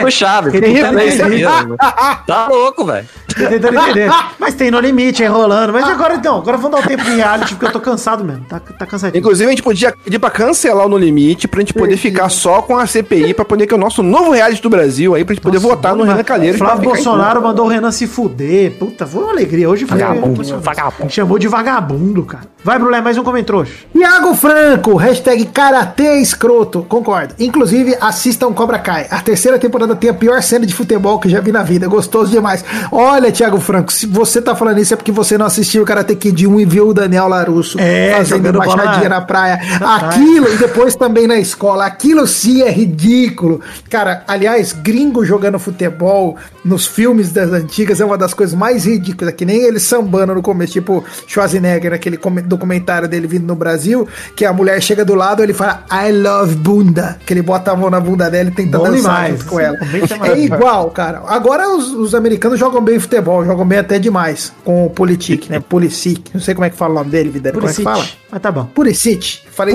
entender. 0.57 1.29
mesmo. 1.29 1.77
Tá 1.77 2.47
louco, 2.49 2.85
velho. 2.85 3.07
Tô 3.27 3.47
tentando 3.47 3.79
entender. 3.79 4.11
Mas 4.37 4.53
tem 4.55 4.69
no 4.69 4.79
limite, 4.81 5.23
é 5.23 5.27
enrolando. 5.27 5.71
Mas 5.71 5.85
agora 5.85 6.15
então, 6.15 6.37
agora 6.37 6.57
vamos 6.57 6.77
dar 6.77 6.85
o 6.85 6.87
tempo 6.87 7.03
de 7.05 7.11
reality, 7.15 7.53
porque 7.55 7.67
eu 7.67 7.71
tô 7.71 7.79
cansado 7.79 8.21
mesmo. 8.23 8.43
Tá, 8.45 8.59
tá 8.59 8.85
cansadinho. 8.85 9.19
Inclusive, 9.19 9.45
a 9.47 9.49
gente 9.51 9.63
podia 9.63 9.95
pedir 10.03 10.19
pra 10.19 10.29
cancelar 10.29 10.85
o 10.85 10.89
No 10.89 10.97
Limite, 10.97 11.16
pra 11.47 11.59
gente 11.61 11.73
poder 11.73 11.97
ficar 11.97 12.29
só 12.29 12.61
com 12.61 12.77
a 12.77 12.85
CPI, 12.85 13.33
pra 13.33 13.43
poder 13.45 13.65
que 13.67 13.73
é 13.73 13.77
o 13.77 13.79
nosso 13.79 14.03
novo 14.03 14.31
reality 14.31 14.61
do 14.61 14.69
Brasil 14.69 15.15
aí, 15.15 15.23
pra 15.25 15.33
gente 15.33 15.43
poder 15.43 15.57
votar 15.59 15.95
no 15.95 16.03
Renan 16.03 16.23
Calheiros. 16.23 16.57
Flávio 16.59 16.83
Bolsonaro 16.89 17.41
mandou 17.41 17.65
o 17.65 17.69
Renan 17.69 17.91
se 17.91 18.07
fuder. 18.07 18.71
Puta, 18.73 19.05
foi 19.05 19.23
uma 19.23 19.31
alegria. 19.31 19.69
Hoje 19.69 19.85
foi 19.85 19.97
Vagabundo, 19.97 20.35
emocionante. 20.35 20.65
vagabundo. 20.65 21.09
Chamou 21.11 21.39
de 21.39 21.47
vagabundo, 21.47 22.23
cara. 22.23 22.43
Vai, 22.63 22.77
Brulé, 22.79 22.99
mais 23.01 23.17
um 23.17 23.23
comentário. 23.23 23.65
Iago 23.95 24.35
Franco, 24.35 24.95
hashtag 24.95 25.45
Karatê 25.45 26.19
Escroto, 26.19 26.85
concordo. 26.87 27.33
Inclusive, 27.39 27.95
assistam 28.01 28.51
Cobra 28.53 28.77
Kai. 28.79 29.07
A 29.09 29.21
terceira 29.21 29.57
temporada 29.57 29.95
tem 29.95 30.09
a 30.09 30.13
pior 30.13 30.41
cena 30.41 30.65
de 30.65 30.73
futebol 30.73 31.17
que 31.19 31.27
eu 31.27 31.31
já 31.31 31.39
vi 31.39 31.51
na 31.51 31.63
vida. 31.63 31.87
Gostoso 31.87 32.29
demais. 32.31 32.65
Olha, 32.91 33.31
Thiago 33.31 33.59
Franco, 33.59 33.91
se 33.93 34.05
você 34.05 34.41
tá 34.41 34.53
falando 34.55 34.79
isso 34.79 34.93
é 34.93 34.97
porque 34.97 35.11
você 35.11 35.37
não 35.37 35.45
assistiu 35.45 35.83
o 35.83 35.85
Karate 35.85 36.15
Kid 36.15 36.45
1 36.45 36.59
e 36.59 36.65
viu 36.65 36.89
o 36.89 36.93
Daniel 36.93 37.27
Larusso 37.29 37.77
É, 37.79 38.15
fazendo 38.17 38.51
bola 38.51 38.65
baixadinha 38.75 39.09
na- 39.09 39.21
praia. 39.21 39.59
na 39.79 39.99
praia. 39.99 40.07
Aquilo, 40.09 40.53
e 40.53 40.57
depois 40.57 40.95
também 41.07 41.25
na 41.27 41.37
escola. 41.39 41.85
Aquilo 41.85 42.27
sim 42.27 42.61
é 42.61 42.69
ridículo. 42.69 43.61
Cara, 43.89 44.23
aliás, 44.27 44.73
gringo 44.73 45.25
jogando 45.25 45.57
futebol 45.57 46.35
nos 46.65 46.85
filmes 46.85 47.31
das 47.31 47.51
antigas 47.51 48.01
é 48.01 48.05
uma 48.05 48.17
das 48.17 48.33
coisas 48.33 48.53
mais 48.53 48.85
ridículas. 48.85 49.33
Que 49.33 49.45
nem 49.45 49.61
ele 49.63 49.79
sambando 49.79 50.35
no 50.35 50.41
começo, 50.41 50.73
tipo 50.73 51.03
Schwarzenegger, 51.25 51.91
naquele 51.91 52.17
come- 52.17 52.41
documentário 52.41 53.07
dele 53.07 53.25
vindo 53.27 53.47
no 53.47 53.55
Brasil, 53.55 54.07
que 54.35 54.43
a 54.43 54.51
mulher 54.51 54.81
chega 54.81 55.05
do 55.05 55.15
lado 55.15 55.41
ele 55.41 55.53
fala 55.53 55.85
I 55.91 56.11
love 56.11 56.55
bunda. 56.55 57.17
Que 57.25 57.33
ele 57.33 57.41
bota 57.41 57.71
a 57.71 57.75
mão 57.75 57.89
na 57.89 57.99
bunda 57.99 58.29
dela 58.29 58.49
e 58.49 58.51
tenta 58.53 58.77
Bom 58.77 58.83
dançar 58.85 59.25
demais. 59.27 59.43
com 59.43 59.59
ela. 59.59 59.77
É 60.23 60.39
igual, 60.39 60.91
cara. 60.91 61.23
Agora 61.27 61.69
os, 61.69 61.87
os 61.93 62.13
americanos 62.13 62.59
jogam 62.59 62.81
bem 62.83 62.99
futebol, 62.99 63.45
jogam 63.45 63.65
bem 63.65 63.79
até 63.79 63.97
demais. 63.97 64.51
Com 64.65 64.85
o 64.85 64.89
Politic, 64.89 65.49
né? 65.49 65.59
Pulisic. 65.59 66.31
Não 66.33 66.41
sei 66.41 66.53
como 66.53 66.65
é 66.65 66.69
que 66.69 66.75
fala 66.75 66.91
o 66.91 66.95
nome 66.95 67.09
dele, 67.11 67.29
Vidani. 67.29 67.55
Como 67.55 67.69
é 67.69 67.73
que 67.73 67.81
fala? 67.81 68.05
Mas 68.29 68.41
tá 68.41 68.51
bom. 68.51 68.65
Pulisic. 68.65 69.39
Falei 69.57 69.73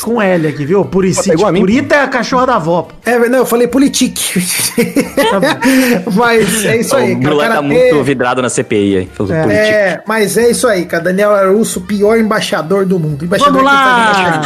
com 0.00 0.22
L 0.22 0.46
aqui, 0.46 0.64
viu? 0.64 0.84
Puricite. 0.84 1.44
A 1.44 1.50
mim? 1.50 1.58
Purita 1.58 1.96
é 1.96 2.02
a 2.04 2.06
cachorra 2.06 2.46
da 2.46 2.54
avó. 2.54 2.82
pô. 2.82 2.94
É, 3.04 3.28
não, 3.28 3.38
eu 3.38 3.46
falei 3.46 3.66
politic. 3.66 4.16
mas 6.14 6.64
é 6.64 6.76
isso 6.76 6.94
aí, 6.94 7.14
o 7.14 7.18
Brulé 7.18 7.48
tá 7.48 7.60
muito 7.60 8.04
vidrado 8.04 8.40
na 8.40 8.48
CPI 8.48 8.98
aí. 8.98 9.08
Falou 9.12 9.34
É. 9.34 9.68
É, 9.68 10.02
mas 10.06 10.38
é 10.38 10.48
isso 10.48 10.68
aí, 10.68 10.84
cara. 10.86 11.02
Daniel 11.02 11.34
Arusso, 11.34 11.80
o 11.80 11.82
pior 11.82 12.20
embaixador 12.20 12.86
do 12.86 13.00
mundo. 13.00 13.24
Embaixador 13.24 13.64
Vamos 13.64 13.68
que 13.68 13.76
lá! 13.76 14.42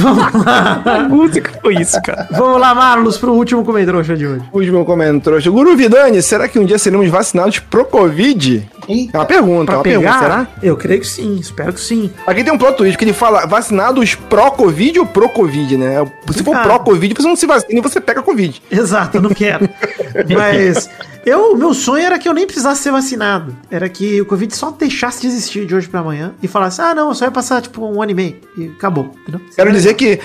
Faz 0.00 0.34
embaixador. 0.34 0.88
A 0.94 1.08
música 1.08 1.50
foi 1.62 1.74
isso, 1.76 2.00
cara. 2.02 2.28
Vamos 2.30 2.60
lá, 2.60 2.74
Marlos, 2.74 3.16
pro 3.18 3.32
último 3.32 3.64
comedrouxa 3.64 4.16
de 4.16 4.26
hoje. 4.26 4.42
Último 4.52 4.84
comentário. 4.84 5.52
Guru 5.52 5.76
Vidani, 5.76 6.22
será 6.22 6.48
que 6.48 6.58
um 6.58 6.64
dia 6.64 6.78
seremos 6.78 7.08
vacinados 7.08 7.58
pro 7.58 7.84
Covid? 7.84 8.68
É 9.12 9.16
uma 9.16 9.26
pergunta, 9.26 9.62
é 9.64 9.66
Pra 9.66 9.76
uma 9.76 9.82
pegar? 9.82 10.00
pergunta, 10.00 10.18
será? 10.18 10.46
Eu 10.62 10.76
creio 10.76 11.00
que 11.00 11.06
sim, 11.06 11.36
espero 11.36 11.72
que 11.72 11.80
sim. 11.80 12.10
Aqui 12.26 12.42
tem 12.42 12.52
um 12.52 12.58
plot 12.58 12.76
twist 12.76 12.96
que 12.96 13.04
ele 13.04 13.12
fala 13.12 13.46
vacinados 13.46 14.14
pró-Covid 14.14 15.00
ou 15.00 15.06
pro-Covid, 15.06 15.76
né? 15.76 16.10
Se 16.30 16.42
for 16.42 16.52
Cara. 16.52 16.64
pró-Covid, 16.64 17.14
você 17.14 17.28
não 17.28 17.36
se 17.36 17.46
vacina 17.46 17.78
e 17.78 17.82
você 17.82 18.00
pega 18.00 18.22
Covid. 18.22 18.62
Exato, 18.70 19.18
eu 19.18 19.22
não 19.22 19.30
quero. 19.30 19.68
Mas 20.34 20.88
eu, 21.26 21.54
meu 21.56 21.74
sonho 21.74 22.04
era 22.04 22.18
que 22.18 22.26
eu 22.28 22.32
nem 22.32 22.46
precisasse 22.46 22.82
ser 22.82 22.90
vacinado. 22.90 23.54
Era 23.70 23.88
que 23.88 24.20
o 24.20 24.24
Covid 24.26 24.54
só 24.56 24.70
deixasse 24.70 25.20
de 25.20 25.26
existir 25.26 25.66
de 25.66 25.74
hoje 25.74 25.86
pra 25.88 26.00
amanhã 26.00 26.32
e 26.42 26.48
falasse: 26.48 26.80
ah, 26.80 26.94
não, 26.94 27.12
só 27.14 27.26
vai 27.26 27.34
passar 27.34 27.60
tipo 27.60 27.84
um 27.84 28.00
ano 28.00 28.12
e 28.12 28.14
meio. 28.14 28.36
E 28.56 28.66
acabou. 28.68 29.14
Entendeu? 29.22 29.40
Quero 29.54 29.70
dizer 29.72 29.87
que. 29.94 30.18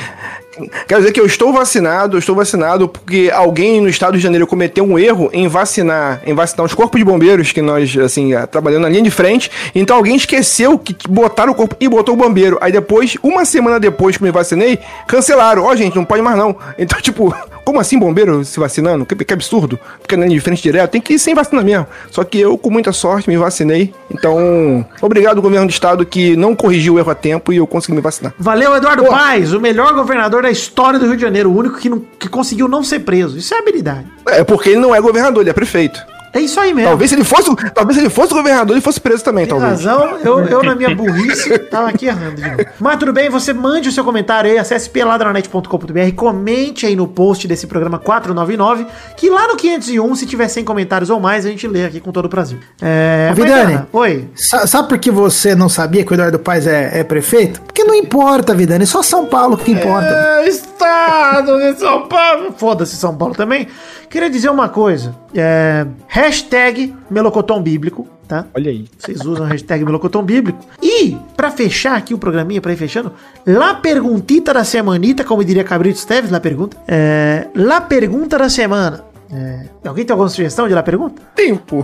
Quero 0.88 1.02
dizer 1.02 1.12
que 1.12 1.20
eu 1.20 1.26
estou 1.26 1.52
vacinado, 1.52 2.16
eu 2.16 2.20
estou 2.20 2.36
vacinado 2.36 2.88
porque 2.88 3.32
alguém 3.34 3.82
no 3.82 3.90
estado 3.90 4.16
de 4.16 4.20
Janeiro 4.20 4.46
cometeu 4.46 4.84
um 4.84 5.00
erro 5.00 5.28
em 5.34 5.48
vacinar, 5.48 6.22
em 6.28 6.34
vacinar 6.36 6.64
os 6.64 6.76
corpos 6.76 7.00
de 7.00 7.04
bombeiros 7.04 7.52
que 7.52 7.60
nós, 7.60 7.98
assim, 7.98 8.36
ah, 8.36 8.46
trabalhando 8.46 8.84
na 8.84 8.90
linha 8.90 9.02
de 9.02 9.10
frente. 9.10 9.50
Então 9.74 9.98
alguém 9.98 10.16
esqueceu 10.16 10.78
que 10.78 10.96
botaram 11.10 11.54
o 11.54 11.56
corpo 11.56 11.76
e 11.80 11.88
botou 11.88 12.14
o 12.14 12.18
bombeiro. 12.18 12.60
Aí 12.62 12.72
depois, 12.72 13.18
uma 13.24 13.46
semana 13.46 13.80
depois 13.80 14.18
que 14.18 14.24
me 14.24 14.30
vacinei, 14.30 14.78
cancelaram. 15.08 15.64
Ó, 15.64 15.76
gente, 15.76 15.96
não 15.96 16.06
pode 16.06 16.22
mais 16.22 16.38
não. 16.38 16.56
Então, 16.78 17.00
tipo, 17.02 17.34
como 17.66 17.80
assim 17.80 17.98
bombeiro 17.98 18.44
se 18.46 18.60
vacinando? 18.60 19.06
Que, 19.06 19.16
que 19.16 19.34
absurdo. 19.34 19.80
Porque 20.00 20.16
na 20.18 20.26
linha 20.26 20.38
de 20.38 20.44
frente 20.44 20.62
direto 20.62 20.92
tem 20.92 21.02
que 21.02 21.14
ir 21.14 21.20
sem 21.20 21.34
vacina 21.34 21.62
mesmo. 21.64 21.88
Só 22.12 22.24
que 22.24 22.40
eu, 22.40 22.58
com 22.58 22.70
muita 22.70 22.92
sorte, 22.92 23.30
me 23.30 23.38
vacinei. 23.38 23.94
Então, 24.12 24.86
obrigado, 25.02 25.42
governo 25.42 25.68
do 25.68 25.72
estado, 25.72 26.06
que 26.06 26.36
não 26.36 26.56
corrigiu 26.56 26.96
o 26.96 27.00
erro 27.00 27.12
a 27.12 27.16
tempo 27.16 27.52
e 27.54 27.58
eu 27.58 27.68
consegui 27.68 27.94
me 27.94 28.02
vacinar. 28.02 28.34
Valeu, 28.38 28.76
Eduardo 28.76 29.06
Paes, 29.06 29.54
o 29.54 29.60
melhor 29.60 29.94
governador 29.94 30.44
da 30.44 30.52
história 30.52 31.00
do 31.00 31.06
Rio 31.06 31.16
de 31.16 31.22
Janeiro, 31.22 31.50
o 31.52 31.58
único 31.58 31.78
que, 31.80 31.90
não- 31.90 32.00
que 32.20 32.28
conseguiu 32.30 32.68
não 32.68 32.84
ser 32.84 33.00
preso. 33.00 33.38
Isso 33.38 33.54
é 33.54 33.60
habilidade. 33.60 34.06
É 34.28 34.44
porque 34.44 34.70
ele 34.70 34.80
não 34.80 34.94
é 34.94 35.00
governador, 35.02 35.42
ele 35.44 35.50
é 35.50 35.54
prefeito. 35.54 36.00
É 36.34 36.40
isso 36.40 36.60
aí 36.60 36.74
mesmo. 36.74 36.90
Talvez 36.90 37.10
se 37.12 37.16
ele 37.16 37.24
fosse, 37.24 37.56
talvez 37.74 37.98
ele 37.98 38.10
fosse 38.10 38.34
governador, 38.34 38.76
ele 38.76 38.82
fosse 38.82 39.00
preso 39.00 39.24
também, 39.24 39.46
Tem 39.46 39.58
talvez. 39.58 39.86
razão, 39.86 40.18
eu, 40.24 40.40
eu 40.46 40.64
na 40.64 40.74
minha 40.76 40.90
burrice 40.96 41.58
tava 41.60 41.90
aqui 41.90 42.08
errando 42.08 42.36
de 42.36 42.42
novo. 42.50 42.66
Mas 42.80 42.98
tudo 42.98 43.14
bem, 43.14 43.30
você 43.30 43.54
mande 43.54 43.88
o 43.90 43.92
seu 43.92 44.04
comentário 44.04 44.50
aí, 44.50 44.58
acesse 44.58 44.90
peladranet.com.br, 44.90 46.16
comente 46.16 46.86
aí 46.86 46.96
no 46.96 47.08
post 47.08 47.48
desse 47.48 47.68
programa 47.68 48.00
499, 48.00 48.86
que 49.16 49.30
lá 49.30 49.48
no 49.48 49.56
501, 49.56 50.16
se 50.16 50.26
tiver 50.26 50.48
100 50.48 50.64
comentários 50.64 51.10
ou 51.10 51.20
mais, 51.20 51.46
a 51.46 51.50
gente 51.50 51.68
lê 51.68 51.86
aqui 51.86 52.00
com 52.00 52.12
todo 52.12 52.26
o 52.26 52.30
Brasil. 52.30 52.58
É, 52.82 53.30
Ô, 53.32 53.36
Vidani. 53.36 53.82
Oi. 53.94 54.28
Sa- 54.36 54.66
Sabe 54.68 54.90
por 54.90 54.98
que 54.98 55.12
você 55.12 55.54
não 55.56 55.70
sabia 55.70 56.04
que 56.04 56.12
o 56.12 56.16
Eduardo 56.16 56.40
Paes 56.40 56.66
é, 56.66 57.00
é 57.00 57.04
prefeito? 57.04 57.62
Porque 57.62 57.84
não 57.84 57.94
importa, 57.94 58.54
Vidani, 58.56 58.86
só 58.86 59.04
São 59.04 59.26
Paulo 59.28 59.56
que 59.58 59.72
importa. 59.72 60.08
É, 60.08 60.48
Estado 60.48 61.58
de 61.60 61.80
São 61.80 62.08
Paulo. 62.08 62.54
Foda-se 62.58 62.96
São 62.96 63.16
Paulo 63.16 63.36
também. 63.36 63.68
Queria 64.14 64.30
dizer 64.30 64.50
uma 64.50 64.70
coisa. 64.70 65.16
É, 65.34 65.88
hashtag 66.08 66.94
Melocotom 67.10 67.60
Bíblico, 67.60 68.08
tá? 68.28 68.46
Olha 68.54 68.70
aí. 68.70 68.86
Vocês 68.96 69.26
usam 69.26 69.44
a 69.44 69.50
hashtag 69.50 69.84
Melocotom 69.84 70.22
Bíblico. 70.22 70.64
E, 70.80 71.18
pra 71.36 71.50
fechar 71.50 71.98
aqui 71.98 72.14
o 72.14 72.20
programinha, 72.20 72.62
pra 72.62 72.72
ir 72.72 72.76
fechando, 72.76 73.12
lá 73.44 73.74
perguntita 73.74 74.54
da 74.54 74.64
semanita, 74.64 75.24
como 75.24 75.44
diria 75.44 75.64
Cabrito 75.64 75.98
Esteves, 75.98 76.30
lá 76.30 76.40
pergunta. 76.40 76.78
É, 76.88 77.48
lá 77.56 77.82
pergunta 77.82 78.38
da 78.38 78.50
semana. 78.50 79.04
É, 79.32 79.66
alguém 79.84 80.06
tem 80.06 80.14
alguma 80.14 80.30
sugestão 80.30 80.68
de 80.68 80.76
lá 80.76 80.84
pergunta? 80.84 81.20
Tempo. 81.36 81.84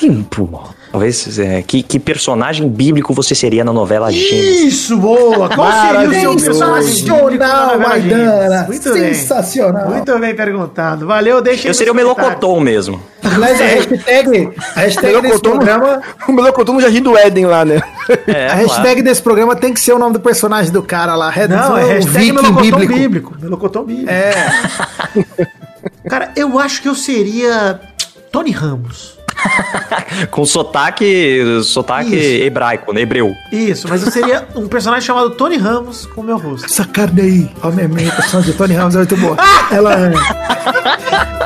Tempo. 0.00 0.74
Talvez, 0.90 1.38
é, 1.38 1.62
que, 1.62 1.84
que 1.84 2.00
personagem 2.00 2.68
bíblico 2.68 3.14
você 3.14 3.32
seria 3.32 3.62
na 3.62 3.72
novela 3.72 4.10
Gênesis? 4.10 4.74
Isso, 4.74 4.96
boa! 4.96 5.48
Qual 5.48 5.70
seria 5.70 6.08
o 6.08 6.14
seu 6.14 6.36
personagem 6.36 7.04
bíblico 7.04 7.38
na 7.38 7.66
novela 7.66 7.88
Maidana! 7.88 8.64
Muito 8.64 8.92
bem. 8.92 9.14
Sensacional! 9.14 9.88
Muito 9.90 10.18
bem 10.18 10.34
perguntado. 10.34 11.06
Valeu, 11.06 11.40
deixa 11.40 11.68
Eu 11.68 11.70
nos 11.70 11.76
seria 11.76 11.92
o. 11.92 11.96
Melocotão 11.96 12.58
mesmo. 12.58 13.00
Aliás, 13.22 13.60
a 13.60 13.64
hashtag, 13.64 14.50
a 14.74 14.80
hashtag 14.80 15.22
desse 15.22 15.40
programa, 15.40 16.02
O 16.26 16.32
melocotão 16.32 16.74
no 16.74 16.80
Jardim 16.80 17.02
do 17.02 17.16
Éden 17.16 17.46
lá, 17.46 17.64
né? 17.64 17.80
É, 18.26 18.48
a 18.48 18.54
hashtag 18.54 19.02
desse 19.02 19.22
programa 19.22 19.54
tem 19.54 19.72
que 19.72 19.80
ser 19.80 19.92
o 19.92 19.98
nome 19.98 20.14
do 20.14 20.20
personagem 20.20 20.72
do 20.72 20.82
cara 20.82 21.14
lá. 21.14 21.32
Não, 21.48 21.78
é 21.78 21.84
o 21.84 21.88
hashtag 21.88 22.32
Melocotão 22.32 22.78
bíblico. 22.80 23.36
Melocotão 23.40 23.84
bíblico. 23.84 24.10
É, 24.10 24.32
Cara, 26.08 26.32
eu 26.34 26.58
acho 26.58 26.82
que 26.82 26.88
eu 26.88 26.94
seria 26.94 27.80
Tony 28.32 28.50
Ramos. 28.50 29.19
Com 30.30 30.44
sotaque, 30.44 31.60
sotaque 31.62 32.14
Isso. 32.14 32.44
hebraico, 32.44 32.92
né? 32.92 33.00
Hebreu. 33.02 33.34
Isso, 33.52 33.88
mas 33.88 34.02
eu 34.04 34.10
seria 34.10 34.46
um 34.54 34.68
personagem 34.68 35.06
chamado 35.06 35.30
Tony 35.30 35.56
Ramos 35.56 36.06
com 36.06 36.20
o 36.20 36.24
meu 36.24 36.38
rosto. 36.38 36.66
essa 36.66 36.84
carne 36.84 37.20
aí, 37.20 37.50
ó, 37.62 37.70
minha 37.70 37.88
minha 37.88 38.02
imitação 38.02 38.40
de 38.40 38.52
Tony 38.52 38.74
Ramos 38.74 38.94
é 38.94 38.98
muito 38.98 39.16
boa. 39.16 39.36
Ela 39.70 39.94
é. 39.94 40.12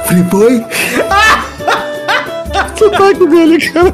Flipboy? 0.09 0.65
Sotaque 2.77 3.27
dele, 3.27 3.59
cara. 3.71 3.93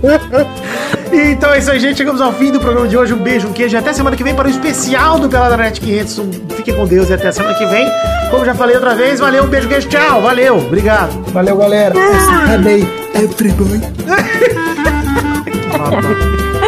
Então 1.12 1.52
é 1.52 1.58
isso 1.58 1.70
aí, 1.70 1.78
gente. 1.78 1.98
Chegamos 1.98 2.20
ao 2.20 2.32
fim 2.32 2.50
do 2.50 2.60
programa 2.60 2.88
de 2.88 2.96
hoje. 2.96 3.12
Um 3.12 3.18
beijo, 3.18 3.48
um 3.48 3.52
queijo. 3.52 3.76
e 3.76 3.78
Até 3.78 3.92
semana 3.92 4.16
que 4.16 4.24
vem 4.24 4.34
para 4.34 4.48
o 4.48 4.50
especial 4.50 5.18
do 5.18 5.28
Peladanet 5.28 5.80
500. 5.80 6.18
Um, 6.18 6.30
fique 6.56 6.72
com 6.72 6.86
Deus 6.86 7.10
e 7.10 7.14
até 7.14 7.28
a 7.28 7.32
semana 7.32 7.54
que 7.54 7.66
vem. 7.66 7.86
Como 8.30 8.44
já 8.44 8.54
falei 8.54 8.76
outra 8.76 8.94
vez, 8.94 9.20
valeu, 9.20 9.44
um 9.44 9.48
beijo, 9.48 9.68
queijo. 9.68 9.88
Tchau, 9.88 10.22
valeu, 10.22 10.58
obrigado. 10.58 11.10
Valeu, 11.32 11.56
galera. 11.56 11.98
Essa 11.98 12.46
carne 12.46 12.68
aí 12.68 12.99
é 13.14 13.22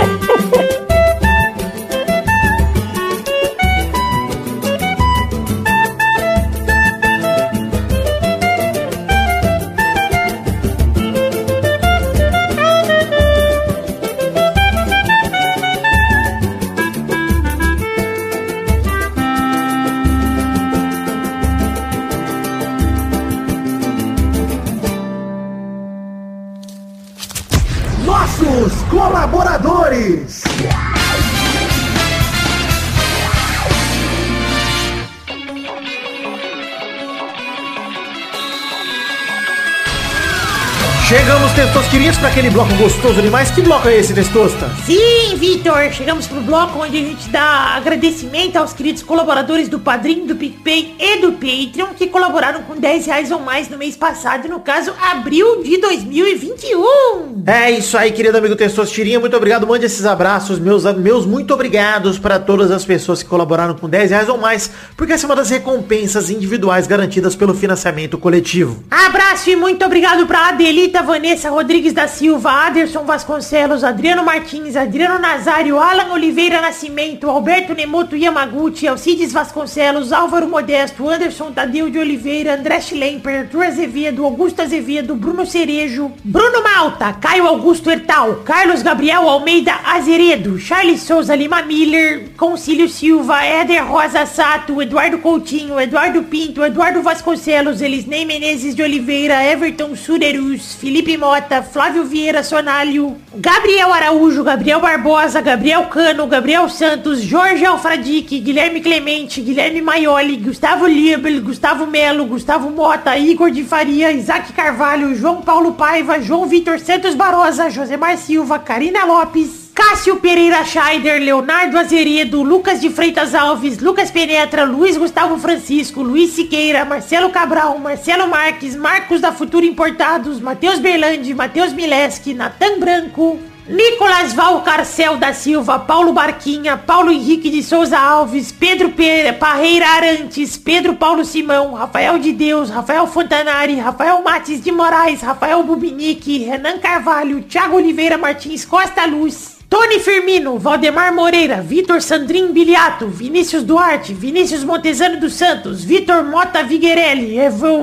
Testosterinhas, 41.93 42.17
para 42.17 42.29
aquele 42.29 42.49
bloco 42.49 42.75
gostoso 42.77 43.21
demais. 43.21 43.51
Que 43.51 43.61
bloco 43.61 43.87
é 43.87 43.99
esse, 43.99 44.15
Testosta? 44.15 44.71
Sim, 44.87 45.37
Vitor, 45.37 45.93
chegamos 45.93 46.27
pro 46.27 46.41
bloco 46.41 46.79
onde 46.79 46.97
a 46.97 47.01
gente 47.01 47.29
dá 47.29 47.75
agradecimento 47.77 48.57
aos 48.57 48.73
queridos 48.73 49.03
colaboradores 49.03 49.69
do 49.69 49.79
Padrinho, 49.79 50.27
do 50.27 50.35
PicPay 50.35 50.95
e 50.99 51.21
do 51.21 51.33
Patreon 51.33 51.89
que 51.95 52.07
colaboraram 52.07 52.63
com 52.63 52.77
10 52.77 53.07
reais 53.07 53.31
ou 53.31 53.41
mais 53.41 53.69
no 53.69 53.77
mês 53.77 53.95
passado, 53.95 54.49
no 54.49 54.61
caso, 54.61 54.95
abril 55.03 55.63
de 55.63 55.77
2021. 55.79 57.32
É 57.45 57.69
isso 57.73 57.99
aí, 57.99 58.13
querido 58.13 58.39
amigo 58.39 58.55
Testosterinha. 58.55 59.19
Muito 59.19 59.37
obrigado. 59.37 59.67
Mande 59.67 59.85
esses 59.85 60.07
abraços, 60.07 60.61
meus, 60.61 60.85
meus 60.95 61.27
muito 61.27 61.53
obrigados 61.53 62.17
para 62.17 62.39
todas 62.39 62.71
as 62.71 62.85
pessoas 62.85 63.21
que 63.21 63.29
colaboraram 63.29 63.75
com 63.75 63.89
10 63.89 64.11
reais 64.11 64.29
ou 64.29 64.39
mais, 64.39 64.71
porque 64.97 65.13
essa 65.13 65.27
é 65.27 65.29
uma 65.29 65.35
das 65.35 65.51
recompensas 65.51 66.31
individuais 66.31 66.87
garantidas 66.87 67.35
pelo 67.35 67.53
financiamento 67.53 68.17
coletivo. 68.17 68.85
Abraço 68.89 69.51
e 69.51 69.57
muito 69.57 69.85
obrigado 69.85 70.25
pra 70.25 70.51
Adelita, 70.51 71.03
Vanessa 71.03 71.51
Rodrigues 71.51 71.93
da 71.93 72.07
Silva, 72.07 72.51
Aderson 72.67 73.05
Vasconcelos, 73.05 73.83
Adriano 73.83 74.25
Martins, 74.25 74.77
Adriano 74.77 75.19
Nazário, 75.19 75.81
Alan 75.81 76.13
Oliveira 76.13 76.61
Nascimento, 76.61 77.29
Alberto 77.29 77.75
Nemoto 77.75 78.15
Yamaguchi, 78.15 78.87
Alcides 78.87 79.33
Vasconcelos, 79.33 80.13
Álvaro 80.13 80.49
Modesto, 80.49 81.09
Anderson 81.09 81.51
Tadeu 81.51 81.91
de 81.91 81.99
Oliveira, 81.99 82.55
André 82.55 82.81
Schlemper, 82.81 83.41
Arthur 83.41 83.65
Azevedo, 83.65 84.25
Augusto 84.25 84.63
Azevedo, 84.63 85.17
Bruno 85.17 85.45
Cerejo, 85.45 86.13
Bruno 86.23 86.63
Malta, 86.63 87.13
Augusto 87.41 87.91
Hertal, 87.91 88.43
Carlos 88.45 88.83
Gabriel 88.83 89.29
Almeida 89.29 89.75
Azeredo, 89.85 90.59
Charles 90.59 91.03
Souza 91.03 91.35
Lima 91.35 91.63
Miller, 91.63 92.31
Concílio 92.37 92.89
Silva, 92.89 93.45
Éder 93.45 93.85
Rosa 93.85 94.27
Sato, 94.27 94.83
Eduardo 94.83 95.19
Coutinho, 95.19 95.81
Eduardo 95.81 96.23
Pinto, 96.25 96.65
Eduardo 96.65 97.03
Vasconcelos, 97.03 97.81
Elisnei 97.81 98.25
Menezes 98.25 98.75
de 98.75 98.83
Oliveira, 98.83 99.43
Everton 99.43 99.97
Surerus, 99.97 100.75
Felipe 100.75 101.17
Mota, 101.17 101.63
Flávio 101.63 102.05
Vieira 102.05 102.43
Sonalho, 102.43 103.17
Gabriel 103.35 103.93
Araújo, 103.93 104.45
Gabriel 104.45 104.81
Barbosa, 104.81 105.41
Gabriel 105.41 105.85
Cano, 105.85 106.27
Gabriel 106.27 106.69
Santos, 106.69 107.23
Jorge 107.23 107.65
Alfradique, 107.65 108.41
Guilherme 108.41 108.81
Clemente, 108.81 109.41
Guilherme 109.41 109.81
Maioli, 109.81 110.37
Gustavo 110.37 110.87
Liebel, 110.87 111.41
Gustavo 111.41 111.87
Melo, 111.87 112.27
Gustavo 112.27 112.71
Mota, 112.71 113.17
Igor 113.17 113.51
de 113.51 113.65
Faria, 113.65 114.13
Isaac 114.13 114.53
Carvalho, 114.53 115.15
João 115.15 115.41
Paulo 115.41 115.73
Paiva, 115.73 116.21
João 116.21 116.47
Vitor 116.47 116.79
Santos 116.79 117.15
Barosa, 117.23 117.71
Josemar 117.71 118.19
Silva, 118.19 118.59
Karina 118.59 119.07
Lopes, 119.07 119.71
Cássio 119.73 120.17
Pereira 120.17 120.65
Scheider, 120.65 121.21
Leonardo 121.21 121.79
Azeredo, 121.79 122.43
Lucas 122.43 122.81
de 122.81 122.91
Freitas 122.91 123.33
Alves, 123.33 123.79
Lucas 123.79 124.11
Penetra, 124.11 124.65
Luiz 124.65 124.97
Gustavo 124.97 125.39
Francisco, 125.39 126.03
Luiz 126.03 126.33
Siqueira, 126.33 126.85
Marcelo 126.85 127.31
Cabral, 127.31 127.79
Marcelo 127.79 128.27
Marques, 128.27 128.75
Marcos 128.75 129.21
da 129.21 129.31
Futura 129.31 129.65
Importados, 129.65 130.41
Matheus 130.41 130.81
Berlandi, 130.81 131.33
Matheus 131.33 131.73
Mileski, 131.73 132.35
Natan 132.35 132.81
Branco, 132.81 133.39
Nicolas 133.73 134.35
Valcarcel 134.35 135.17
da 135.17 135.33
Silva, 135.33 135.79
Paulo 135.79 136.13
Barquinha, 136.13 136.77
Paulo 136.77 137.11
Henrique 137.11 137.49
de 137.51 137.63
Souza 137.63 137.99
Alves, 137.99 138.53
Pedro 138.53 138.91
Pe- 138.91 139.33
Parreira 139.33 139.87
Arantes, 139.89 140.59
Pedro 140.59 140.95
Paulo 140.95 141.25
Simão, 141.25 141.73
Rafael 141.73 142.19
de 142.19 142.33
Deus, 142.33 142.69
Rafael 142.69 143.07
Fontanari, 143.07 143.77
Rafael 143.77 144.23
Mates 144.23 144.61
de 144.61 144.71
Moraes, 144.71 145.23
Rafael 145.23 145.63
Bubinique, 145.63 146.37
Renan 146.45 146.79
Carvalho, 146.81 147.43
Thiago 147.45 147.77
Oliveira 147.77 148.19
Martins 148.19 148.67
Costa 148.67 149.07
Luz, 149.07 149.52
Tony 149.73 150.01
Firmino, 150.01 150.59
Valdemar 150.59 151.15
Moreira, 151.15 151.63
Vitor 151.63 152.03
Sandrin 152.03 152.53
Biliato, 152.53 153.07
Vinícius 153.07 153.65
Duarte, 153.65 154.13
Vinícius 154.13 154.65
Montezano 154.65 155.19
dos 155.19 155.33
Santos, 155.33 155.83
Vitor 155.83 156.23
Mota 156.25 156.63
Viguerelli, 156.63 157.39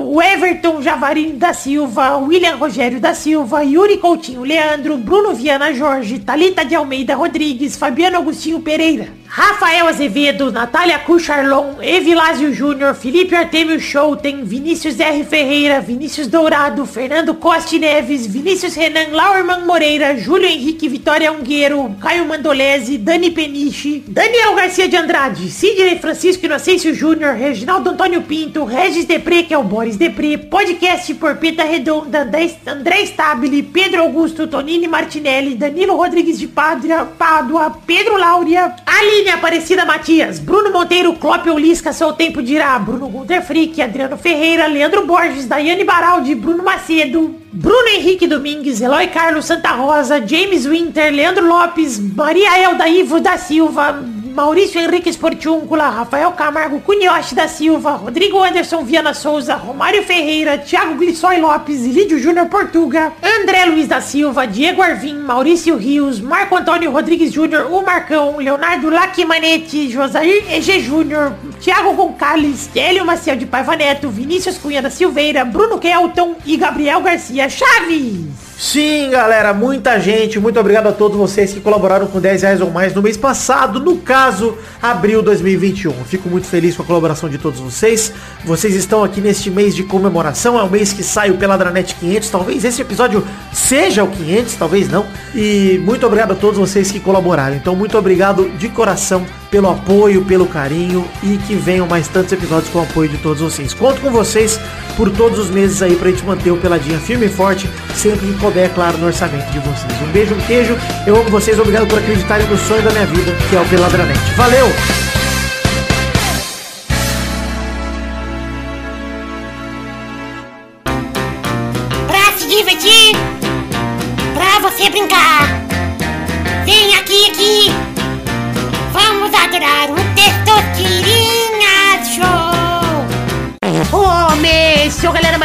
o 0.06 0.22
Everton 0.22 0.80
Javarini 0.80 1.32
da 1.32 1.52
Silva, 1.52 2.16
William 2.18 2.56
Rogério 2.56 3.00
da 3.00 3.12
Silva, 3.12 3.64
Yuri 3.64 3.96
Coutinho 3.96 4.44
Leandro, 4.44 4.96
Bruno 4.98 5.34
Viana 5.34 5.76
Jorge, 5.76 6.20
Talita 6.20 6.64
de 6.64 6.76
Almeida 6.76 7.16
Rodrigues, 7.16 7.76
Fabiano 7.76 8.18
Agostinho 8.18 8.60
Pereira, 8.60 9.08
Rafael 9.26 9.86
Azevedo, 9.86 10.50
Natália 10.50 10.98
Cucharlon, 10.98 11.80
Evilásio 11.80 12.52
Júnior, 12.52 12.94
Felipe 12.94 13.34
Artemio 13.34 13.80
Schouten, 13.80 14.44
Vinícius 14.44 14.98
R. 14.98 15.24
Ferreira, 15.24 15.80
Vinícius 15.80 16.26
Dourado, 16.26 16.84
Fernando 16.84 17.34
Costa 17.34 17.78
Neves, 17.78 18.26
Vinícius 18.26 18.74
Renan 18.74 19.12
Lauerman 19.12 19.64
Moreira, 19.66 20.16
Júlio 20.16 20.48
Henrique 20.48 20.88
Vitória 20.88 21.30
Ungueiro, 21.30 21.79
Caio 22.00 22.24
Mandolese, 22.26 22.98
Dani 22.98 23.30
Peniche, 23.30 24.02
Daniel 24.06 24.54
Garcia 24.54 24.88
de 24.88 24.96
Andrade, 24.96 25.48
Sidney 25.50 25.98
Francisco 25.98 26.44
Inocêncio 26.46 26.94
Júnior, 26.94 27.34
Reginaldo 27.34 27.90
Antônio 27.90 28.22
Pinto, 28.22 28.64
Regis 28.64 29.04
Depré, 29.04 29.42
que 29.44 29.54
é 29.54 29.58
o 29.58 29.62
Boris 29.62 29.96
Depré, 29.96 30.36
podcast 30.36 31.14
por 31.14 31.36
Peta 31.36 31.64
Redonda, 31.64 32.28
André- 32.66 33.04
Stabile, 33.06 33.62
Pedro 33.62 34.02
Augusto, 34.02 34.46
Tonini 34.46 34.86
Martinelli, 34.86 35.54
Danilo 35.54 35.96
Rodrigues 35.96 36.38
de 36.38 36.46
Padra, 36.48 37.04
Pádua, 37.04 37.70
Pedro 37.86 38.16
Láurea, 38.16 38.74
Aline 38.86 39.30
Aparecida 39.30 39.84
Matias, 39.84 40.38
Bruno 40.38 40.70
Monteiro, 40.70 41.14
Clópio 41.14 41.56
Lisca, 41.58 41.92
Seu 41.92 42.12
Tempo 42.12 42.42
Dirá, 42.42 42.78
Bruno 42.78 43.08
Gunter 43.08 43.42
Frick, 43.42 43.80
Adriano 43.80 44.16
Ferreira, 44.16 44.66
Leandro 44.66 45.06
Borges, 45.06 45.46
Daiane 45.46 45.84
Baraldi, 45.84 46.34
Bruno 46.34 46.62
Macedo, 46.62 47.39
Bruno 47.52 47.88
Henrique 47.88 48.28
Domingues, 48.28 48.80
Eloy 48.80 49.08
Carlos 49.08 49.44
Santa 49.44 49.74
Rosa, 49.74 50.20
James 50.20 50.68
Winter, 50.68 51.10
Leandro 51.10 51.44
Lopes, 51.44 51.98
Maria 51.98 52.56
Elda 52.56 52.86
Ivo 52.86 53.18
da 53.18 53.36
Silva, 53.36 53.92
Maurício 54.30 54.80
Henrique 54.80 55.12
Sportiúncula, 55.12 55.88
Rafael 55.88 56.30
Camargo 56.32 56.80
Cunhoche 56.80 57.34
da 57.34 57.48
Silva, 57.48 57.92
Rodrigo 57.92 58.40
Anderson 58.40 58.84
Viana 58.84 59.12
Souza, 59.12 59.56
Romário 59.56 60.04
Ferreira, 60.04 60.56
Thiago 60.56 60.94
Glissói 60.94 61.40
Lopes, 61.40 61.80
Lídio 61.84 62.18
Júnior 62.18 62.46
Portuga, 62.46 63.12
André 63.20 63.66
Luiz 63.66 63.88
da 63.88 64.00
Silva, 64.00 64.46
Diego 64.46 64.82
Arvim, 64.82 65.16
Maurício 65.18 65.76
Rios, 65.76 66.20
Marco 66.20 66.56
Antônio 66.56 66.92
Rodrigues 66.92 67.32
Júnior, 67.32 67.72
o 67.72 67.82
Marcão, 67.82 68.38
Leonardo 68.38 68.88
Lacimanetti, 68.88 69.90
Josair 69.90 70.44
EG 70.48 70.80
Júnior, 70.80 71.32
Thiago 71.60 71.92
Gonçalves, 71.92 72.70
Hélio 72.74 73.04
Maciel 73.04 73.36
de 73.36 73.46
Paiva 73.46 73.74
Neto, 73.74 74.08
Vinícius 74.10 74.58
Cunha 74.58 74.80
da 74.80 74.90
Silveira, 74.90 75.44
Bruno 75.44 75.78
Kelton 75.78 76.36
e 76.46 76.56
Gabriel 76.56 77.00
Garcia 77.00 77.48
Chaves. 77.48 78.49
Sim, 78.60 79.08
galera, 79.08 79.54
muita 79.54 79.98
gente. 79.98 80.38
Muito 80.38 80.60
obrigado 80.60 80.86
a 80.86 80.92
todos 80.92 81.16
vocês 81.16 81.50
que 81.50 81.60
colaboraram 81.60 82.06
com 82.06 82.20
10 82.20 82.42
reais 82.42 82.60
ou 82.60 82.70
mais 82.70 82.94
no 82.94 83.00
mês 83.00 83.16
passado, 83.16 83.80
no 83.80 83.96
caso, 83.96 84.54
abril 84.82 85.22
2021. 85.22 85.90
Fico 86.04 86.28
muito 86.28 86.46
feliz 86.46 86.76
com 86.76 86.82
a 86.82 86.84
colaboração 86.84 87.30
de 87.30 87.38
todos 87.38 87.58
vocês. 87.58 88.12
Vocês 88.44 88.74
estão 88.74 89.02
aqui 89.02 89.18
neste 89.18 89.50
mês 89.50 89.74
de 89.74 89.82
comemoração, 89.82 90.58
é 90.58 90.62
o 90.62 90.68
mês 90.68 90.92
que 90.92 91.02
sai 91.02 91.30
o 91.30 91.38
Peladranet 91.38 91.94
500. 91.94 92.28
Talvez 92.28 92.62
esse 92.62 92.82
episódio 92.82 93.26
seja 93.50 94.04
o 94.04 94.08
500, 94.08 94.54
talvez 94.56 94.90
não. 94.90 95.06
E 95.34 95.80
muito 95.82 96.06
obrigado 96.06 96.32
a 96.32 96.36
todos 96.36 96.58
vocês 96.58 96.92
que 96.92 97.00
colaboraram. 97.00 97.56
Então, 97.56 97.74
muito 97.74 97.96
obrigado 97.96 98.50
de 98.58 98.68
coração 98.68 99.24
pelo 99.50 99.68
apoio, 99.68 100.24
pelo 100.24 100.46
carinho 100.46 101.04
e 101.22 101.36
que 101.38 101.54
venham 101.54 101.86
mais 101.86 102.08
tantos 102.08 102.32
episódios 102.32 102.70
com 102.70 102.78
o 102.78 102.82
apoio 102.82 103.08
de 103.08 103.18
todos 103.18 103.40
vocês. 103.42 103.74
Conto 103.74 104.00
com 104.00 104.10
vocês 104.10 104.60
por 104.96 105.10
todos 105.10 105.38
os 105.38 105.50
meses 105.50 105.82
aí 105.82 105.96
pra 105.96 106.10
gente 106.10 106.24
manter 106.24 106.50
o 106.50 106.56
Peladinha 106.56 106.98
firme 106.98 107.26
e 107.26 107.28
forte, 107.28 107.68
sempre 107.94 108.26
que 108.26 108.38
couber, 108.38 108.70
claro, 108.70 108.98
no 108.98 109.06
orçamento 109.06 109.50
de 109.50 109.58
vocês. 109.58 109.92
Um 110.02 110.12
beijo, 110.12 110.34
um 110.34 110.40
queijo, 110.40 110.76
eu 111.06 111.16
amo 111.16 111.30
vocês, 111.30 111.58
obrigado 111.58 111.88
por 111.88 111.98
acreditarem 111.98 112.46
no 112.46 112.58
sonho 112.58 112.82
da 112.82 112.90
minha 112.90 113.06
vida, 113.06 113.32
que 113.48 113.56
é 113.56 113.60
o 113.60 113.68
Peladranet. 113.68 114.18
Valeu! 114.36 114.68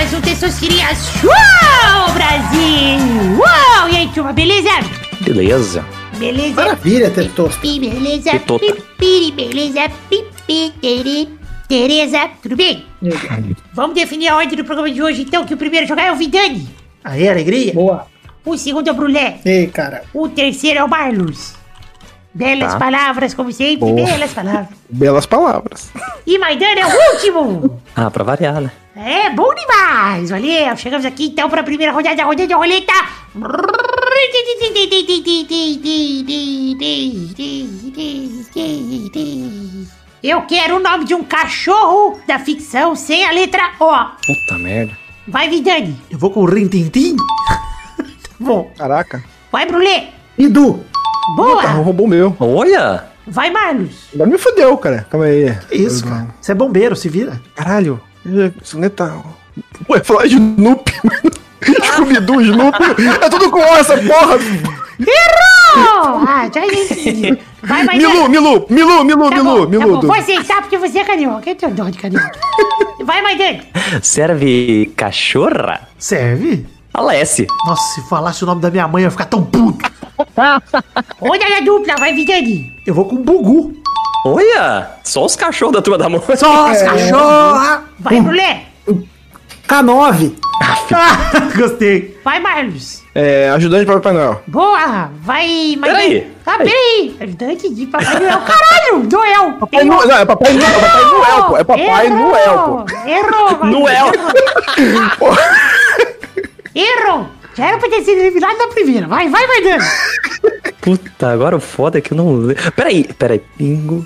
Mais 0.05 0.13
um 0.13 0.21
Testosterinha 0.21 0.93
Show, 0.93 2.13
Brasil! 2.13 3.39
Uau! 3.39 3.89
E 3.89 3.95
aí, 3.95 4.07
turma, 4.13 4.31
beleza? 4.33 4.69
Beleza. 5.21 5.83
Beleza? 6.19 6.53
Maravilha, 6.53 7.09
Testosta. 7.09 7.59
Beleza? 7.59 8.29
Tetota. 8.29 8.65
Pipi, 8.99 9.31
beleza? 9.35 9.89
Pipi, 10.07 10.71
tere, 10.79 11.29
Tereza, 11.67 12.29
tudo 12.39 12.55
bem? 12.55 12.85
Vamos 13.73 13.95
definir 13.95 14.27
a 14.27 14.37
ordem 14.37 14.55
do 14.55 14.63
programa 14.63 14.91
de 14.91 15.01
hoje, 15.01 15.23
então, 15.23 15.43
que 15.43 15.55
o 15.55 15.57
primeiro 15.57 15.85
a 15.85 15.87
jogar 15.89 16.03
é 16.03 16.11
o 16.11 16.15
Vidani. 16.15 16.69
Aí, 17.03 17.27
alegria? 17.27 17.73
Boa. 17.73 18.05
O 18.45 18.55
segundo 18.59 18.87
é 18.87 18.91
o 18.91 18.95
Brulé. 18.95 19.39
Ei, 19.43 19.65
cara. 19.65 20.03
O 20.13 20.29
terceiro 20.29 20.81
é 20.81 20.83
o 20.83 20.87
Marlos. 20.87 21.55
Belas 22.31 22.73
Tá. 22.73 22.77
palavras, 22.79 23.33
como 23.33 23.51
sempre, 23.51 23.77
Boa. 23.91 24.05
belas 24.05 24.31
palavras. 24.31 24.67
Belas 24.87 25.25
palavras. 25.25 25.89
E 26.27 26.37
Maidana 26.37 26.81
é 26.81 26.85
o 26.85 27.13
último. 27.15 27.81
Ah, 27.95 28.11
pra 28.11 28.23
variar, 28.23 28.61
né? 28.61 28.69
É 28.95 29.29
bom 29.29 29.53
demais! 29.53 30.29
Valeu! 30.29 30.77
Chegamos 30.77 31.05
aqui 31.05 31.25
então 31.25 31.49
para 31.49 31.59
a 31.59 31.63
primeira 31.65 31.91
rodada, 31.91 32.21
a 32.21 32.25
rodada 32.25 32.47
de 32.47 32.53
roleta! 32.53 32.93
Eu 40.23 40.43
quero 40.43 40.77
o 40.77 40.79
nome 40.79 41.03
de 41.03 41.13
um 41.13 41.25
cachorro 41.25 42.21
da 42.25 42.39
ficção 42.39 42.95
sem 42.95 43.25
a 43.25 43.31
letra 43.31 43.71
O. 43.79 43.91
Puta 44.25 44.57
merda. 44.59 44.97
Vai, 45.27 45.49
Vidani! 45.49 45.99
Eu 46.09 46.17
vou 46.17 46.31
com 46.31 46.43
o 46.43 46.45
Rintintim. 46.45 47.17
Bom, 48.39 48.71
Caraca. 48.77 49.21
Vai, 49.51 49.65
Brulé! 49.65 50.11
Edu. 50.37 50.85
Tá, 50.93 51.35
Boa! 51.35 51.61
roubou 51.71 52.05
o 52.05 52.09
meu. 52.09 52.33
Olha! 52.39 53.09
Vai, 53.27 53.51
Marlos! 53.51 54.07
Agora 54.13 54.29
me 54.29 54.37
fodeu, 54.37 54.77
cara. 54.77 55.05
Calma 55.09 55.25
aí. 55.25 55.53
que 55.67 55.75
isso, 55.75 56.05
cara? 56.07 56.27
Você 56.39 56.53
é 56.53 56.55
bombeiro, 56.55 56.95
se 56.95 57.09
vira. 57.09 57.41
Caralho. 57.55 57.99
Isso 58.61 58.79
não 58.79 58.89
tá... 58.89 59.21
Ué, 59.89 60.03
falar 60.03 60.27
de 60.27 60.35
Snoopy. 60.35 60.93
Scooby-Doo, 61.63 62.41
Snoopy. 62.41 62.83
É 63.23 63.29
tudo 63.29 63.49
com 63.49 63.59
essa 63.59 63.97
porra. 63.97 64.35
Errou! 64.99 66.23
Ah, 66.27 66.49
já 66.53 66.65
entendi. 66.65 67.37
Vai, 67.63 67.83
Maidana! 67.83 68.13
Milu, 68.13 68.29
Milu, 68.29 68.65
Milu, 68.69 69.03
Milu, 69.03 69.29
Tá 69.29 69.35
Milu, 69.35 69.43
bom, 69.43 69.63
tá 69.63 69.69
Milu. 69.69 70.01
bom. 70.01 70.07
Vou 70.07 70.15
aceitar 70.15 70.61
porque 70.61 70.77
você 70.77 70.99
é 70.99 71.03
carioca. 71.03 71.49
Eu 71.49 71.55
tenho 71.55 71.73
dó 71.73 71.89
de 71.89 71.97
carioca. 71.97 72.31
Vai, 73.03 73.21
Maidana! 73.21 73.59
Serve 74.01 74.91
cachorra? 74.95 75.87
Serve? 75.97 76.65
Alesse. 76.93 77.45
Nossa, 77.65 77.83
se 77.95 78.09
falasse 78.09 78.43
o 78.43 78.47
nome 78.47 78.61
da 78.61 78.71
minha 78.71 78.87
mãe, 78.87 79.03
eu 79.03 79.07
ia 79.07 79.11
ficar 79.11 79.25
tão 79.25 79.43
puto. 79.43 79.91
Rodada 81.19 81.61
dupla, 81.63 81.95
vai, 81.99 82.13
Vidani! 82.13 82.71
Eu 82.85 82.93
vou 82.93 83.05
com 83.05 83.17
Bugu. 83.17 83.73
Olha! 84.25 84.91
Só 85.03 85.23
os 85.25 85.35
cachorros 85.35 85.73
da 85.75 85.81
turma 85.81 85.97
da 85.97 86.09
mãe. 86.09 86.21
Só 86.35 86.67
as 86.67 86.81
cachorra! 86.81 87.83
Vai, 87.99 88.21
Brulé! 88.21 88.63
K9. 89.67 90.33
Gostei. 91.57 92.19
Vai, 92.23 92.39
Marlos! 92.39 93.03
É, 93.13 93.49
ajudante 93.49 93.85
para 93.85 93.95
o 93.95 94.01
Papai 94.01 94.13
Noel. 94.13 94.41
Boa! 94.47 95.09
Vai, 95.21 95.75
Maidana! 95.77 95.99
Peraí. 96.01 96.31
Ah, 96.45 96.57
peraí! 96.57 97.17
Ajudante 97.19 97.73
de 97.73 97.85
Papai 97.87 98.19
Noel. 98.19 98.39
Caralho! 98.41 99.09
Noel! 99.11 99.53
Papai 99.59 99.83
Noel, 99.83 100.07
não, 100.07 100.17
é 100.17 100.25
Papai 100.25 100.53
Noel, 100.53 100.67
é 100.67 100.79
Papai 100.79 101.03
Noel, 101.03 101.43
pô. 101.43 101.57
É 101.57 101.63
Papai 101.63 102.05
Errou! 102.05 102.19
Noel, 102.19 102.85
pô. 102.85 103.09
Errou! 103.09 103.65
Noel. 103.65 104.11
Errou! 106.73 107.27
Já 107.55 107.67
era 107.67 107.77
pra 107.77 107.89
ter 107.89 108.03
sido 108.03 108.19
eliminado 108.19 108.57
na 108.57 108.67
primeira. 108.67 109.07
Vai, 109.07 109.29
vai, 109.29 109.47
Maidana! 109.47 109.85
Puta, 110.81 111.29
agora 111.31 111.55
o 111.55 111.59
foda 111.59 111.97
é 111.97 112.01
que 112.01 112.11
eu 112.13 112.17
não 112.17 112.35
lembro. 112.35 112.71
Peraí, 112.73 113.03
peraí. 113.17 113.41
Pingo. 113.57 114.05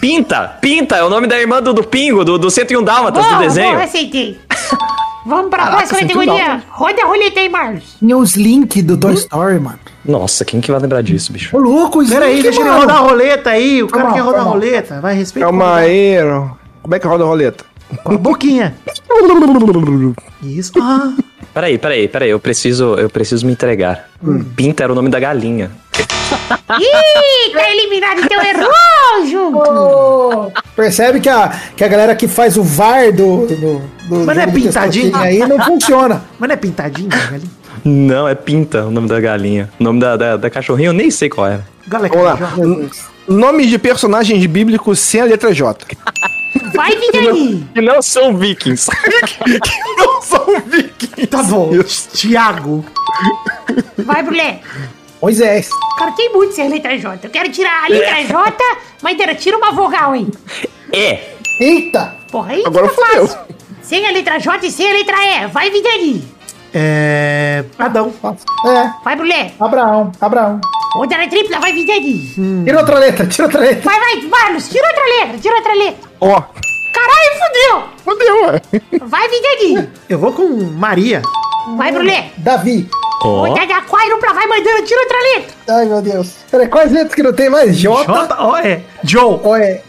Pinta! 0.00 0.56
Pinta! 0.60 0.96
É 0.96 1.04
o 1.04 1.10
nome 1.10 1.26
da 1.26 1.38
irmã 1.38 1.60
do, 1.62 1.72
do 1.74 1.84
Pingo, 1.84 2.24
do, 2.24 2.38
do 2.38 2.50
101 2.50 2.82
Dálmatas, 2.82 3.22
do 3.24 3.28
Boa, 3.30 3.40
desenho. 3.42 3.72
boa, 3.72 3.84
aceitei. 3.84 4.40
Vamos 5.26 5.50
pra 5.50 5.64
Caraca, 5.64 5.76
próxima 5.76 5.98
um 5.98 6.02
categoria. 6.02 6.62
Roda 6.70 7.02
a 7.02 7.06
roleta 7.06 7.40
aí, 7.40 7.48
Marlos. 7.48 7.96
Tinha 7.98 8.16
os 8.16 8.34
links 8.34 8.82
do 8.82 8.96
Toy 8.96 9.12
Story, 9.14 9.58
mano. 9.60 9.78
Nossa, 10.04 10.44
quem 10.44 10.60
que 10.60 10.70
vai 10.70 10.80
lembrar 10.80 11.02
disso, 11.02 11.32
bicho? 11.32 11.54
Ô, 11.54 11.60
louco, 11.60 11.98
Pera 12.08 12.24
aí, 12.24 12.38
Snake, 12.38 12.42
deixa 12.42 12.60
ele 12.60 12.70
rodar 12.70 12.96
a 12.96 13.00
roleta 13.00 13.50
aí. 13.50 13.82
O 13.82 13.88
cara 13.88 14.04
Calma, 14.04 14.16
quer 14.16 14.22
rodar 14.22 14.40
a 14.40 14.44
calma. 14.44 14.58
roleta. 14.58 15.00
Vai, 15.02 15.14
respeita. 15.14 15.46
Calma 15.48 15.74
aí. 15.76 16.16
Como 16.82 16.94
é 16.94 16.98
que 16.98 17.06
roda 17.06 17.24
a 17.24 17.26
roleta? 17.26 17.64
Com 18.04 18.14
a 18.14 18.16
boquinha. 18.16 18.74
Isso. 20.42 20.72
Ah, 20.80 21.12
Peraí, 21.58 21.76
peraí, 21.76 22.06
peraí, 22.06 22.30
eu 22.30 22.38
preciso, 22.38 22.94
eu 22.94 23.10
preciso 23.10 23.44
me 23.44 23.50
entregar. 23.50 24.08
Pinta 24.54 24.84
era 24.84 24.92
o 24.92 24.94
nome 24.94 25.08
da 25.10 25.18
galinha. 25.18 25.72
Ih, 26.78 27.52
tá 27.52 27.68
eliminado, 27.72 28.20
então 28.20 28.40
errou, 28.40 29.26
Junco. 29.28 29.68
Ô, 29.68 30.52
Percebe 30.76 31.18
que 31.18 31.28
a, 31.28 31.48
que 31.76 31.82
a 31.82 31.88
galera 31.88 32.14
que 32.14 32.28
faz 32.28 32.56
o 32.56 32.62
VAR 32.62 33.10
do. 33.12 33.46
do, 33.48 33.82
do 34.08 34.16
Mas 34.24 34.36
não 34.36 34.42
é 34.44 34.46
pintadinho? 34.46 35.16
Aí 35.16 35.38
não 35.40 35.58
funciona. 35.64 36.22
mas 36.38 36.48
não 36.48 36.54
é 36.54 36.56
pintadinho, 36.56 37.08
velho? 37.10 37.48
Não, 37.84 38.28
é 38.28 38.36
Pinta 38.36 38.84
o 38.84 38.90
nome 38.92 39.08
da 39.08 39.18
galinha. 39.18 39.68
O 39.80 39.82
nome 39.82 39.98
da, 39.98 40.16
da, 40.16 40.36
da 40.36 40.48
cachorrinha 40.48 40.90
eu 40.90 40.92
nem 40.92 41.10
sei 41.10 41.28
qual 41.28 41.48
era. 41.48 41.66
Galera, 41.88 42.14
Vamos 42.14 42.40
lá. 42.40 42.54
N- 42.56 42.88
Nomes 43.26 43.68
de 43.68 43.78
personagens 43.80 44.46
bíblicos 44.46 45.00
sem 45.00 45.20
a 45.20 45.24
letra 45.24 45.52
J. 45.52 45.84
Vai, 46.74 46.96
Vidani. 46.96 47.68
Que 47.74 47.80
não 47.80 48.00
são 48.02 48.36
vikings. 48.36 48.90
Não 49.98 50.22
são 50.22 50.44
vikings. 50.66 51.26
Tá 51.28 51.42
bom. 51.42 51.70
Tiago. 52.14 52.84
Vai, 53.98 54.22
Brulé. 54.22 54.60
Moisés. 55.20 55.68
Cara, 55.98 56.12
tem 56.12 56.32
muito 56.32 56.54
sem 56.54 56.66
a 56.66 56.70
letra 56.70 56.96
J. 56.98 57.18
Eu 57.26 57.30
quero 57.30 57.50
tirar 57.50 57.84
a 57.84 57.88
letra 57.88 58.22
J, 58.24 58.56
mas 59.02 59.16
Dera, 59.16 59.34
tira 59.34 59.56
uma 59.56 59.72
vogal 59.72 60.12
aí. 60.12 60.26
é. 60.92 61.34
Eita! 61.60 62.14
Porra, 62.30 62.52
aí 62.52 62.62
Agora 62.64 62.88
fica 62.88 63.04
fodeu. 63.04 63.26
fácil. 63.26 63.54
Sem 63.82 64.06
a 64.06 64.10
letra 64.12 64.38
J 64.38 64.64
e 64.66 64.70
sem 64.70 64.88
a 64.88 64.92
letra 64.92 65.16
E. 65.24 65.46
Vai, 65.48 65.70
Vidani. 65.70 66.24
É. 66.72 67.64
Adão. 67.78 68.12
É, 68.66 68.90
Vai, 69.02 69.16
Brulé. 69.16 69.52
Abraão, 69.58 70.12
Abraão. 70.20 70.60
Outra 70.96 71.18
na 71.18 71.26
tripla, 71.28 71.58
vai, 71.58 71.72
Vidani. 71.72 72.62
Tira 72.64 72.78
outra 72.78 72.98
letra, 72.98 73.26
tira 73.26 73.44
outra 73.48 73.60
letra. 73.60 73.82
Vai, 73.82 73.98
vai, 73.98 74.22
Marlos, 74.28 74.68
tira 74.68 74.86
outra 74.86 75.04
letra, 75.04 75.38
tira 75.38 75.54
outra 75.56 75.74
letra. 75.74 76.07
Ó. 76.20 76.42
Caralho, 76.92 77.32
fudeu. 77.38 77.82
Fodeu, 78.04 78.46
ué. 78.46 78.60
Vai, 79.06 79.28
Vidani. 79.28 79.88
Eu 80.08 80.18
vou 80.18 80.32
com 80.32 80.46
Maria. 80.72 81.22
Vai, 81.76 81.92
Brulé. 81.92 82.30
Davi. 82.38 82.88
Ó. 83.22 83.46
Outra 83.48 83.66
da 83.66 83.78
Aquarium 83.78 84.18
pra 84.20 84.32
vai 84.32 84.46
mandando, 84.46 84.82
tira 84.84 85.00
outra 85.00 85.16
letra. 85.34 85.54
Ai, 85.68 85.84
meu 85.86 86.00
Deus. 86.02 86.34
Peraí, 86.50 86.68
quais 86.68 86.92
letras 86.92 87.14
que 87.14 87.22
não 87.22 87.32
tem 87.32 87.50
mais? 87.50 87.76
J? 87.76 88.04
J. 88.04 88.44
O. 88.46 88.56
É. 88.56 88.80
Joe. 89.04 89.40
Ou 89.42 89.56
é? 89.56 89.82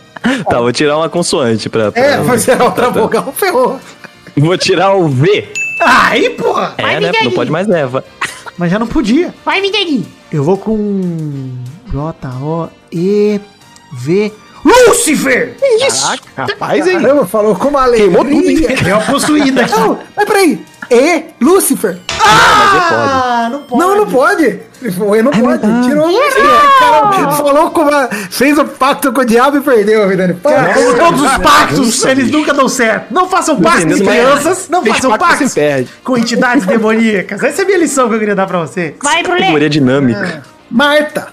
Tá, 0.50 0.60
vou 0.60 0.72
tirar 0.74 0.98
uma 0.98 1.10
consoante 1.10 1.70
pra. 1.70 1.92
pra- 1.92 2.02
É, 2.02 2.18
vai 2.18 2.38
ser 2.38 2.62
outra 2.62 2.88
tá, 2.88 2.92
tá. 2.92 3.00
vogal, 3.00 3.34
ferrou. 3.36 3.80
Vou 4.36 4.58
tirar 4.58 4.94
o 4.96 5.08
V. 5.08 5.48
Aí, 5.82 6.30
porra. 6.32 6.74
É, 6.78 6.82
Vai, 6.82 7.00
né? 7.00 7.12
Não 7.24 7.32
pode 7.32 7.50
mais 7.52 7.68
leva. 7.68 8.04
Mas 8.58 8.70
já 8.72 8.78
não 8.78 8.88
podia. 8.88 9.34
Vai, 9.46 9.62
Vidani. 9.62 10.06
Eu 10.32 10.44
vou 10.44 10.58
com. 10.58 11.52
J. 11.92 12.28
O. 12.42 12.68
E. 12.92 13.40
V. 13.94 14.34
Lúcifer! 14.64 15.56
Rapaz, 16.36 16.88
hein? 16.88 17.00
Caramba, 17.02 17.26
falou 17.26 17.56
com 17.56 17.70
uma 17.70 17.90
Queimou 17.90 18.26
tudo. 18.26 18.42
Deu 18.84 18.96
uma 18.98 19.06
possuída 19.06 19.62
aqui. 19.62 19.72
Não, 19.80 20.00
mas 20.16 20.26
peraí. 20.26 20.64
E, 20.92 21.24
Lúcifer. 21.40 22.00
Ah, 22.22 23.48
não 23.52 23.62
pode. 23.62 23.82
Não, 23.82 23.96
não 23.96 24.08
pode. 24.08 24.60
O 25.00 25.16
E 25.16 25.22
não 25.22 25.32
pode. 25.32 25.62
Tirou. 25.84 26.10
Cara, 26.80 27.32
falou 27.32 27.70
com 27.72 27.82
uma... 27.82 28.08
Fez 28.30 28.58
o 28.58 28.66
pacto 28.66 29.12
com 29.14 29.22
o 29.22 29.26
diabo 29.26 29.58
e 29.58 29.62
perdeu, 29.62 30.08
Vidani. 30.08 30.34
Como 30.42 30.98
todos 30.98 31.22
os 31.22 31.38
pactos, 31.38 32.06
eles 32.06 32.32
nunca 32.32 32.54
dão 32.54 32.68
certo. 32.68 33.14
Não 33.14 33.30
façam 33.30 33.60
pactos 33.62 34.00
com 34.00 34.08
crianças, 34.08 34.68
não 34.70 34.82
Fez 34.82 34.96
façam 34.96 35.12
pacto, 35.12 35.26
pactos 35.28 35.54
perde. 35.54 35.90
com 36.04 36.18
entidades 36.18 36.66
demoníacas. 36.68 37.44
Essa 37.44 37.62
é 37.62 37.64
a 37.64 37.68
minha 37.68 37.78
lição 37.78 38.08
que 38.10 38.16
eu 38.16 38.20
queria 38.20 38.36
dar 38.36 38.48
pra 38.48 38.60
você. 38.60 38.96
Vai, 39.04 39.22
Brulé. 39.22 39.40
Categoria 39.42 39.70
dinâmica. 39.70 40.44
Marta. 40.70 41.28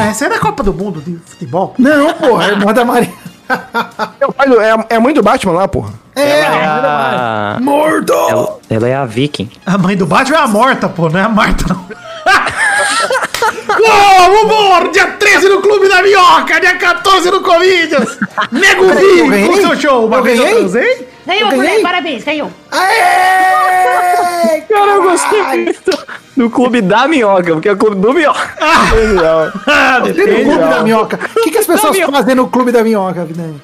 Essa 0.00 0.26
é 0.26 0.28
da 0.28 0.38
Copa 0.38 0.62
do 0.62 0.72
Mundo 0.72 1.00
de 1.00 1.16
futebol. 1.26 1.74
Não, 1.78 2.12
porra, 2.14 2.44
é 2.46 2.48
irmã 2.50 2.72
da 2.72 2.84
Maria. 2.84 3.12
É, 3.48 4.94
é 4.94 4.96
a 4.96 5.00
mãe 5.00 5.12
do 5.14 5.22
Batman 5.22 5.52
lá, 5.52 5.68
porra. 5.68 5.92
É, 6.14 6.40
Ela 6.40 6.56
é 6.56 6.62
irmã 6.62 6.82
da 6.82 6.92
Maria. 6.92 7.18
a... 7.56 7.60
Mordo! 7.60 8.12
Ela, 8.12 8.58
ela 8.70 8.88
é 8.88 8.94
a 8.94 9.04
viking. 9.04 9.50
A 9.66 9.76
mãe 9.78 9.96
do 9.96 10.06
Batman 10.06 10.36
é 10.36 10.40
a 10.40 10.46
Morta, 10.46 10.88
pô, 10.88 11.08
não 11.08 11.20
é 11.20 11.22
a 11.24 11.28
Marta, 11.28 11.64
não. 11.68 11.82
Ô, 13.84 14.32
vambora! 14.32 14.88
Dia 14.90 15.06
13 15.06 15.48
no 15.48 15.60
Clube 15.60 15.88
da 15.88 16.02
Minhoca, 16.02 16.60
dia 16.60 16.76
14 16.76 17.30
no 17.30 17.40
Comedians. 17.40 18.18
Nego 18.52 18.84
eu 18.84 19.28
Vi, 19.30 19.46
com 19.48 19.56
seu 19.56 19.80
show. 19.80 20.06
Uma 20.06 20.18
Eu 20.18 20.22
vez 20.22 20.38
eu 20.38 20.44
ganhei? 20.44 20.58
transei. 20.60 21.08
Ganhou, 21.26 21.50
Eu 21.52 21.58
ganhei? 21.58 21.82
parabéns, 21.82 22.24
ganhou. 22.24 22.50
Aê! 22.70 24.60
Cara, 24.68 24.90
eu 24.92 25.02
gostei 25.02 25.42
muito 25.42 25.98
do 26.36 26.50
clube 26.50 26.80
da 26.80 27.06
minhoca, 27.06 27.52
porque 27.54 27.68
é 27.68 27.72
o 27.72 27.76
clube 27.76 27.96
do 28.00 28.12
minhoca. 28.12 28.50
Ah, 29.66 30.00
no. 30.00 30.14
Clube 30.14 30.44
da 30.58 30.82
Minhoca? 30.82 31.18
O 31.36 31.42
que, 31.42 31.50
que 31.50 31.58
as 31.58 31.66
pessoas 31.66 31.98
fazem 31.98 32.34
no 32.34 32.48
Clube 32.48 32.72
da 32.72 32.82
Minhoca, 32.82 33.24
Vidani? 33.24 33.60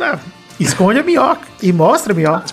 Ah, 0.00 0.18
Esconde 0.58 1.00
a 1.00 1.02
minhoca 1.02 1.40
e 1.62 1.72
mostra 1.72 2.12
a 2.12 2.16
minhoca. 2.16 2.44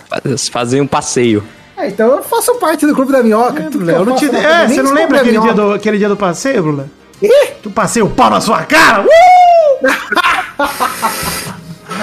Fazem 0.50 0.80
um 0.80 0.86
passeio. 0.86 1.42
Ah, 1.78 1.86
então 1.86 2.16
eu 2.16 2.22
faço 2.24 2.56
parte 2.56 2.84
do 2.84 2.92
Clube 2.92 3.12
da 3.12 3.22
Minhoca. 3.22 3.68
Tudo 3.70 3.84
que 3.84 3.90
Eu 3.92 4.04
não 4.04 4.16
te... 4.16 4.26
É, 4.34 4.66
você 4.66 4.82
não 4.82 4.92
lembra 4.92 5.20
aquele 5.20 5.38
dia, 5.38 5.54
do, 5.54 5.72
aquele 5.72 5.96
dia 5.96 6.08
do 6.08 6.16
passeio, 6.16 6.60
Brula? 6.60 6.90
Ih! 7.22 7.50
Tu 7.62 7.70
passei 7.70 8.02
o 8.02 8.10
pau 8.10 8.28
na 8.28 8.40
sua 8.40 8.64
cara? 8.64 9.04
Uh! 9.04 9.08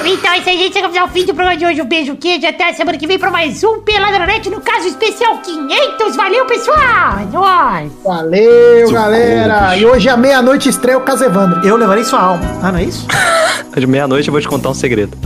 Então 0.08 0.32
é 0.34 0.38
isso 0.38 0.50
aí, 0.50 0.58
gente. 0.60 0.74
Chegamos 0.74 0.96
ao 0.98 1.08
fim 1.08 1.26
do 1.26 1.34
programa 1.34 1.58
de 1.58 1.66
hoje. 1.66 1.82
Um 1.82 1.86
beijo, 1.86 2.16
queijo. 2.16 2.46
Até 2.46 2.70
a 2.70 2.74
semana 2.74 2.96
que 2.96 3.08
vem 3.08 3.18
pra 3.18 3.32
mais 3.32 3.64
um 3.64 3.80
Peladronete, 3.80 4.52
no 4.52 4.62
caso 4.62 4.88
especial 4.88 5.40
500. 5.40 6.16
Valeu, 6.16 6.46
pessoal! 6.46 7.18
É 7.22 7.26
nóis! 7.34 7.92
Valeu, 8.04 8.92
galera! 8.92 9.76
E 9.76 9.84
hoje 9.84 10.08
à 10.08 10.16
meia-noite 10.16 10.70
estreia 10.70 10.98
o 10.98 11.02
Casevandro. 11.02 11.66
Eu 11.66 11.76
levarei 11.76 12.04
sua 12.04 12.20
alma. 12.20 12.44
Ah, 12.62 12.72
não 12.72 12.78
é 12.80 12.84
isso? 12.84 13.08
De 13.76 13.88
meia-noite 13.88 14.28
eu 14.28 14.32
vou 14.32 14.40
te 14.40 14.48
contar 14.48 14.70
um 14.70 14.74
segredo. 14.76 15.18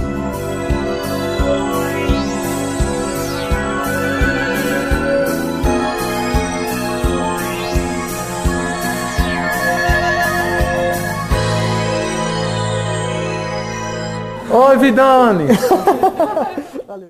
Oi, 14.70 14.78
Vidani. 14.78 15.48